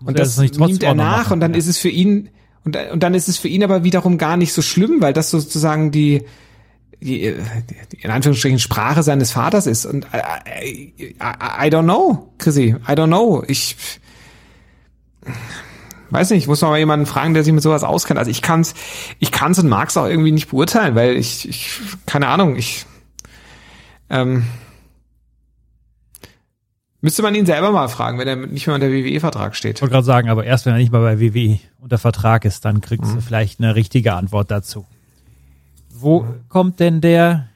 und 0.04 0.18
das 0.18 0.36
nimmt 0.38 0.82
er 0.82 0.94
nach 0.94 1.18
machen, 1.18 1.34
und 1.34 1.40
dann 1.40 1.52
ja. 1.52 1.58
ist 1.58 1.66
es 1.66 1.78
für 1.78 1.88
ihn 1.88 2.30
und, 2.64 2.76
und 2.92 3.02
dann 3.02 3.14
ist 3.14 3.28
es 3.28 3.38
für 3.38 3.48
ihn 3.48 3.64
aber 3.64 3.84
wiederum 3.84 4.18
gar 4.18 4.36
nicht 4.36 4.52
so 4.52 4.60
schlimm, 4.60 5.00
weil 5.00 5.12
das 5.12 5.30
sozusagen 5.30 5.90
die, 5.90 6.24
die, 7.00 7.24
äh, 7.24 7.36
die 7.92 8.02
in 8.02 8.10
Anführungsstrichen 8.10 8.58
Sprache 8.58 9.02
seines 9.02 9.32
Vaters 9.32 9.66
ist 9.66 9.86
und 9.86 10.06
I, 10.12 10.92
I, 10.98 11.14
I, 11.20 11.66
I 11.66 11.70
don't 11.70 11.84
know, 11.84 12.32
Chrissy, 12.38 12.76
I 12.86 12.92
don't 12.92 13.06
know. 13.06 13.42
Ich 13.46 13.76
weiß 16.10 16.30
nicht, 16.30 16.42
ich 16.42 16.48
muss 16.48 16.60
noch 16.60 16.70
mal 16.70 16.78
jemanden 16.78 17.06
fragen, 17.06 17.34
der 17.34 17.44
sich 17.44 17.52
mit 17.52 17.62
sowas 17.62 17.84
auskennt. 17.84 18.18
Also 18.18 18.30
ich 18.30 18.42
kann's, 18.42 18.74
ich 19.18 19.30
kann's 19.32 19.58
und 19.58 19.68
mag's 19.68 19.96
auch 19.96 20.06
irgendwie 20.06 20.32
nicht 20.32 20.48
beurteilen, 20.50 20.94
weil 20.94 21.16
ich, 21.16 21.48
ich 21.48 21.78
keine 22.06 22.28
Ahnung, 22.28 22.56
ich 22.56 22.86
ähm, 24.10 24.44
Müsste 27.00 27.22
man 27.22 27.34
ihn 27.36 27.46
selber 27.46 27.70
mal 27.70 27.86
fragen, 27.88 28.18
wenn 28.18 28.26
er 28.26 28.34
nicht 28.34 28.66
mehr 28.66 28.74
unter 28.74 28.88
WWE-Vertrag 28.90 29.54
steht. 29.54 29.76
Ich 29.76 29.82
wollte 29.82 29.92
gerade 29.92 30.04
sagen, 30.04 30.28
aber 30.30 30.44
erst 30.44 30.66
wenn 30.66 30.72
er 30.72 30.78
nicht 30.80 30.90
mal 30.90 31.00
bei 31.00 31.20
WWE 31.20 31.60
unter 31.78 31.96
Vertrag 31.96 32.44
ist, 32.44 32.64
dann 32.64 32.80
kriegst 32.80 33.12
Mhm. 33.12 33.16
du 33.16 33.20
vielleicht 33.20 33.60
eine 33.60 33.76
richtige 33.76 34.14
Antwort 34.14 34.50
dazu. 34.50 34.84
Wo 35.90 36.26
kommt 36.48 36.80
denn 36.80 37.00
der 37.00 37.48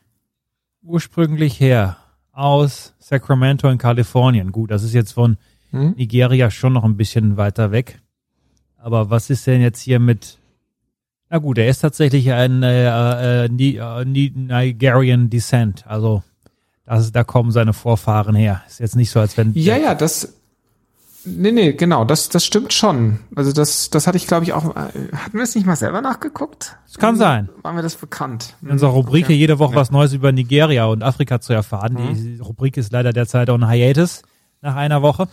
ursprünglich 0.82 1.59
her? 1.59 1.96
Aus 2.32 2.94
Sacramento 3.00 3.68
in 3.68 3.78
Kalifornien. 3.78 4.53
Gut, 4.53 4.70
das 4.70 4.84
ist 4.84 4.94
jetzt 4.94 5.12
von 5.12 5.36
Mhm. 5.72 5.94
Nigeria 5.96 6.50
schon 6.50 6.72
noch 6.74 6.84
ein 6.84 6.96
bisschen 6.96 7.36
weiter 7.36 7.72
weg. 7.72 8.00
Aber 8.82 9.10
was 9.10 9.30
ist 9.30 9.46
denn 9.46 9.60
jetzt 9.60 9.80
hier 9.80 10.00
mit 10.00 10.38
Na 11.30 11.38
gut, 11.38 11.58
er 11.58 11.68
ist 11.68 11.80
tatsächlich 11.80 12.32
ein 12.32 12.62
äh, 12.62 12.86
äh, 12.86 13.44
äh, 13.46 13.48
Ni- 14.04 14.32
Nigerian 14.34 15.30
Descent. 15.30 15.84
Also 15.86 16.22
das, 16.84 17.12
da 17.12 17.24
kommen 17.24 17.52
seine 17.52 17.72
Vorfahren 17.72 18.34
her. 18.34 18.62
Ist 18.68 18.80
jetzt 18.80 18.96
nicht 18.96 19.10
so, 19.10 19.20
als 19.20 19.36
wenn 19.36 19.52
Ja, 19.54 19.76
ja, 19.76 19.94
das. 19.94 20.34
Nee, 21.24 21.52
nee, 21.52 21.72
genau, 21.74 22.04
das, 22.04 22.28
das 22.30 22.44
stimmt 22.44 22.72
schon. 22.72 23.20
Also 23.36 23.52
das, 23.52 23.90
das 23.90 24.08
hatte 24.08 24.16
ich, 24.16 24.26
glaube 24.26 24.42
ich, 24.44 24.52
auch. 24.52 24.74
äh, 24.74 24.88
Hatten 25.14 25.34
wir 25.34 25.42
es 25.44 25.54
nicht 25.54 25.64
mal 25.68 25.76
selber 25.76 26.00
nachgeguckt? 26.02 26.76
Es 26.88 26.98
kann 26.98 27.16
sein. 27.16 27.48
War 27.62 27.72
mir 27.72 27.82
das 27.82 27.94
bekannt? 27.94 28.56
in 28.60 28.70
unserer 28.70 28.90
Rubrik 28.90 29.24
Okay. 29.26 29.34
hier 29.34 29.36
jede 29.42 29.58
Woche 29.60 29.74
Ja. 29.74 29.80
was 29.80 29.92
Neues 29.92 30.12
über 30.14 30.32
Nigeria 30.32 30.86
und 30.86 31.04
Afrika 31.04 31.40
zu 31.40 31.52
erfahren. 31.52 31.92
Mhm. 31.94 32.14
Die 32.16 32.38
Rubrik 32.40 32.76
ist 32.76 32.90
leider 32.92 33.12
derzeit 33.12 33.48
on 33.50 33.70
hiatus 33.70 34.22
nach 34.62 34.74
einer 34.74 35.00
Woche. 35.02 35.28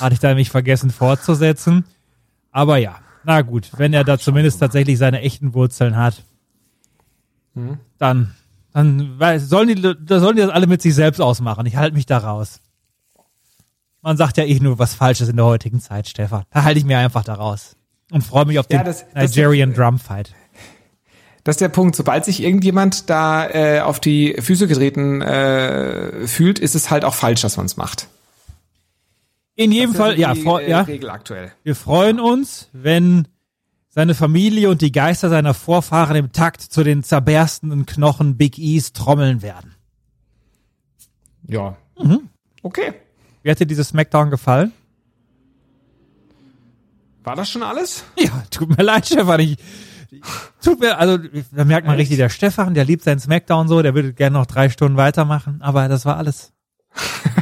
Hatte 0.00 0.14
ich 0.14 0.20
da 0.20 0.28
nämlich 0.28 0.48
vergessen 0.48 0.88
fortzusetzen. 0.88 1.84
Aber 2.54 2.76
ja, 2.78 2.94
na 3.24 3.42
gut, 3.42 3.70
wenn 3.78 3.92
er 3.92 4.04
da 4.04 4.16
zumindest 4.16 4.60
tatsächlich 4.60 4.96
seine 4.96 5.20
echten 5.22 5.52
Wurzeln 5.54 5.96
hat, 5.96 6.22
Mhm. 7.56 7.78
dann, 7.98 8.34
dann 8.72 9.16
sollen 9.38 9.68
die, 9.68 9.80
da 9.80 10.18
sollen 10.20 10.36
die 10.36 10.42
das 10.42 10.50
alle 10.50 10.66
mit 10.66 10.80
sich 10.82 10.94
selbst 10.94 11.20
ausmachen. 11.20 11.66
Ich 11.66 11.76
halte 11.76 11.94
mich 11.96 12.06
da 12.06 12.18
raus. 12.18 12.60
Man 14.02 14.16
sagt 14.16 14.36
ja 14.36 14.44
eh 14.44 14.58
nur 14.60 14.78
was 14.78 14.94
Falsches 14.94 15.28
in 15.28 15.36
der 15.36 15.44
heutigen 15.46 15.80
Zeit, 15.80 16.08
Stefan. 16.08 16.44
Da 16.50 16.62
halte 16.64 16.78
ich 16.78 16.84
mir 16.84 16.98
einfach 16.98 17.24
daraus. 17.24 17.76
Und 18.10 18.22
freue 18.22 18.44
mich 18.44 18.58
auf 18.58 18.66
den 18.66 18.78
Ja, 18.78 18.84
das- 18.84 19.04
das- 19.14 19.30
Nigerian 19.30 19.72
Drum 19.74 19.98
Fight. 19.98 20.32
Das 21.44 21.54
ist 21.54 21.60
der 21.60 21.68
Punkt. 21.70 21.94
Sobald 21.96 22.24
sich 22.24 22.42
irgendjemand 22.42 23.08
da 23.10 23.48
äh, 23.48 23.80
auf 23.80 24.00
die 24.00 24.34
Füße 24.40 24.66
getreten 24.66 25.22
äh, 25.22 26.26
fühlt, 26.26 26.58
ist 26.58 26.74
es 26.74 26.90
halt 26.90 27.04
auch 27.04 27.14
falsch, 27.14 27.42
dass 27.42 27.56
man 27.56 27.66
es 27.66 27.76
macht. 27.76 28.08
In 29.56 29.70
jedem 29.72 29.92
Das 29.92 30.00
Fall, 30.00 30.14
die, 30.16 30.22
ja, 30.22 30.34
vor, 30.34 30.60
äh, 30.60 30.70
ja. 30.70 30.80
Regel 30.82 31.10
aktuell. 31.10 31.52
Wir 31.62 31.76
freuen 31.76 32.18
uns, 32.18 32.68
wenn 32.72 33.28
seine 33.88 34.14
Familie 34.14 34.70
und 34.70 34.82
die 34.82 34.90
Geister 34.90 35.28
seiner 35.28 35.54
Vorfahren 35.54 36.16
im 36.16 36.32
Takt 36.32 36.60
zu 36.60 36.82
den 36.82 37.04
zerberstenden 37.04 37.86
Knochen 37.86 38.36
Big 38.36 38.58
E's 38.58 38.92
trommeln 38.92 39.42
werden. 39.42 39.76
Ja. 41.46 41.76
Mhm. 41.96 42.28
Okay. 42.62 42.94
Wie 43.42 43.50
hat 43.50 43.60
dir 43.60 43.66
dieses 43.66 43.88
Smackdown 43.88 44.30
gefallen? 44.30 44.72
War 47.22 47.36
das 47.36 47.48
schon 47.50 47.62
alles? 47.62 48.04
Ja, 48.18 48.42
tut 48.50 48.76
mir 48.76 48.82
leid, 48.82 49.06
Stefan. 49.06 49.40
Ich, 49.40 49.56
tut 50.62 50.80
mir, 50.80 50.98
also, 50.98 51.18
da 51.52 51.64
merkt 51.64 51.86
man 51.86 51.96
richtig, 51.96 52.16
der 52.16 52.28
Stefan, 52.28 52.74
der 52.74 52.84
liebt 52.84 53.04
seinen 53.04 53.20
Smackdown 53.20 53.68
so, 53.68 53.80
der 53.82 53.94
würde 53.94 54.12
gerne 54.12 54.36
noch 54.36 54.46
drei 54.46 54.68
Stunden 54.68 54.96
weitermachen, 54.96 55.62
aber 55.62 55.88
das 55.88 56.04
war 56.04 56.16
alles. 56.16 56.52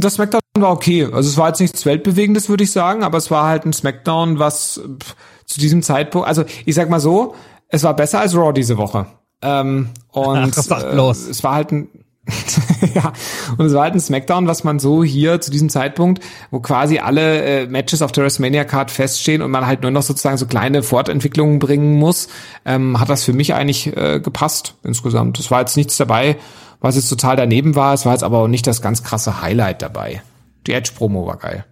Das 0.00 0.14
Smackdown 0.14 0.40
war 0.62 0.70
okay. 0.70 1.04
Also 1.04 1.28
es 1.28 1.36
war 1.36 1.48
jetzt 1.48 1.60
nichts 1.60 1.86
Weltbewegendes, 1.86 2.48
würde 2.48 2.64
ich 2.64 2.72
sagen, 2.72 3.02
aber 3.02 3.18
es 3.18 3.30
war 3.30 3.46
halt 3.46 3.64
ein 3.64 3.72
Smackdown, 3.72 4.38
was 4.38 4.80
pff, 5.02 5.16
zu 5.46 5.60
diesem 5.60 5.82
Zeitpunkt, 5.82 6.28
also 6.28 6.44
ich 6.64 6.74
sag 6.74 6.90
mal 6.90 7.00
so, 7.00 7.34
es 7.68 7.82
war 7.82 7.94
besser 7.94 8.20
als 8.20 8.34
Raw 8.34 8.52
diese 8.52 8.76
Woche. 8.76 9.06
Ähm, 9.42 9.90
und 10.08 10.56
Ach, 10.56 10.82
äh, 10.82 11.10
es 11.10 11.42
war 11.42 11.54
halt 11.54 11.72
ein 11.72 11.88
ja, 12.94 13.12
und 13.56 13.64
es 13.64 13.72
war 13.72 13.84
halt 13.84 13.94
ein 13.94 14.00
Smackdown, 14.00 14.46
was 14.46 14.62
man 14.62 14.78
so 14.78 15.02
hier 15.02 15.40
zu 15.40 15.50
diesem 15.50 15.70
Zeitpunkt, 15.70 16.22
wo 16.50 16.60
quasi 16.60 16.98
alle 16.98 17.42
äh, 17.42 17.66
Matches 17.66 18.02
auf 18.02 18.12
der 18.12 18.24
WrestleMania 18.24 18.64
Card 18.64 18.90
feststehen 18.90 19.40
und 19.40 19.50
man 19.50 19.66
halt 19.66 19.80
nur 19.80 19.90
noch 19.90 20.02
sozusagen 20.02 20.36
so 20.36 20.44
kleine 20.44 20.82
Fortentwicklungen 20.82 21.58
bringen 21.58 21.98
muss, 21.98 22.28
ähm, 22.66 23.00
hat 23.00 23.08
das 23.08 23.24
für 23.24 23.32
mich 23.32 23.54
eigentlich 23.54 23.96
äh, 23.96 24.20
gepasst 24.20 24.74
insgesamt. 24.84 25.38
Es 25.38 25.50
war 25.50 25.60
jetzt 25.60 25.78
nichts 25.78 25.96
dabei, 25.96 26.36
was 26.80 26.96
jetzt 26.96 27.08
total 27.08 27.36
daneben 27.36 27.76
war. 27.76 27.94
Es 27.94 28.04
war 28.04 28.12
jetzt 28.12 28.24
aber 28.24 28.40
auch 28.40 28.48
nicht 28.48 28.66
das 28.66 28.82
ganz 28.82 29.02
krasse 29.02 29.40
Highlight 29.40 29.80
dabei. 29.80 30.20
Die 30.68 30.74
Edge-Promo 30.74 31.26
war 31.26 31.38
geil. 31.38 31.64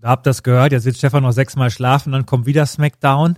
Da 0.00 0.10
habt 0.10 0.26
das 0.26 0.44
gehört, 0.44 0.70
jetzt 0.70 0.84
wird 0.84 0.96
Stefan 0.96 1.24
noch 1.24 1.32
sechsmal 1.32 1.70
schlafen, 1.70 2.12
dann 2.12 2.24
kommt 2.24 2.46
wieder 2.46 2.64
Smackdown 2.66 3.36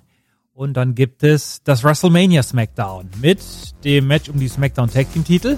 und 0.52 0.74
dann 0.74 0.94
gibt 0.94 1.22
es 1.22 1.62
das 1.64 1.82
WrestleMania 1.82 2.42
Smackdown 2.42 3.08
mit 3.22 3.40
dem 3.82 4.08
Match 4.08 4.28
um 4.28 4.38
die 4.38 4.48
Smackdown 4.48 4.90
Tag 4.90 5.10
Team 5.12 5.24
Titel 5.24 5.56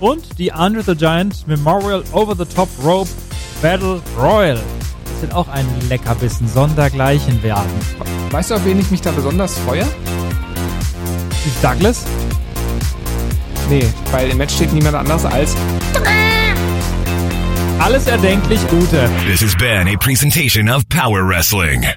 und 0.00 0.38
die 0.38 0.52
Andre 0.52 0.82
the 0.82 0.94
Giant 0.94 1.48
Memorial 1.48 2.04
Over 2.12 2.36
the 2.36 2.44
Top 2.44 2.68
Rope 2.84 3.08
Battle 3.62 4.02
Royal. 4.18 4.60
Das 5.04 5.22
wird 5.22 5.34
auch 5.34 5.48
ein 5.48 5.66
Leckerbissen 5.88 6.46
sondergleichen 6.46 7.42
werden. 7.42 7.72
Weißt 8.32 8.50
du, 8.50 8.56
auf 8.56 8.64
wen 8.66 8.80
ich 8.80 8.90
mich 8.90 9.00
da 9.00 9.12
besonders 9.12 9.56
freue? 9.60 9.86
Steve 11.40 11.56
Douglas? 11.62 12.04
Nee, 13.70 13.86
weil 14.10 14.28
im 14.28 14.36
Match 14.36 14.54
steht 14.56 14.74
niemand 14.74 14.94
anders 14.96 15.24
als 15.24 15.56
Alles 17.78 18.06
erdenklich 18.06 18.60
Gute. 18.68 19.08
This 19.26 19.42
has 19.42 19.54
been 19.56 19.88
a 19.88 19.96
presentation 19.96 20.68
of 20.68 20.88
Power 20.88 21.26
Wrestling. 21.26 21.84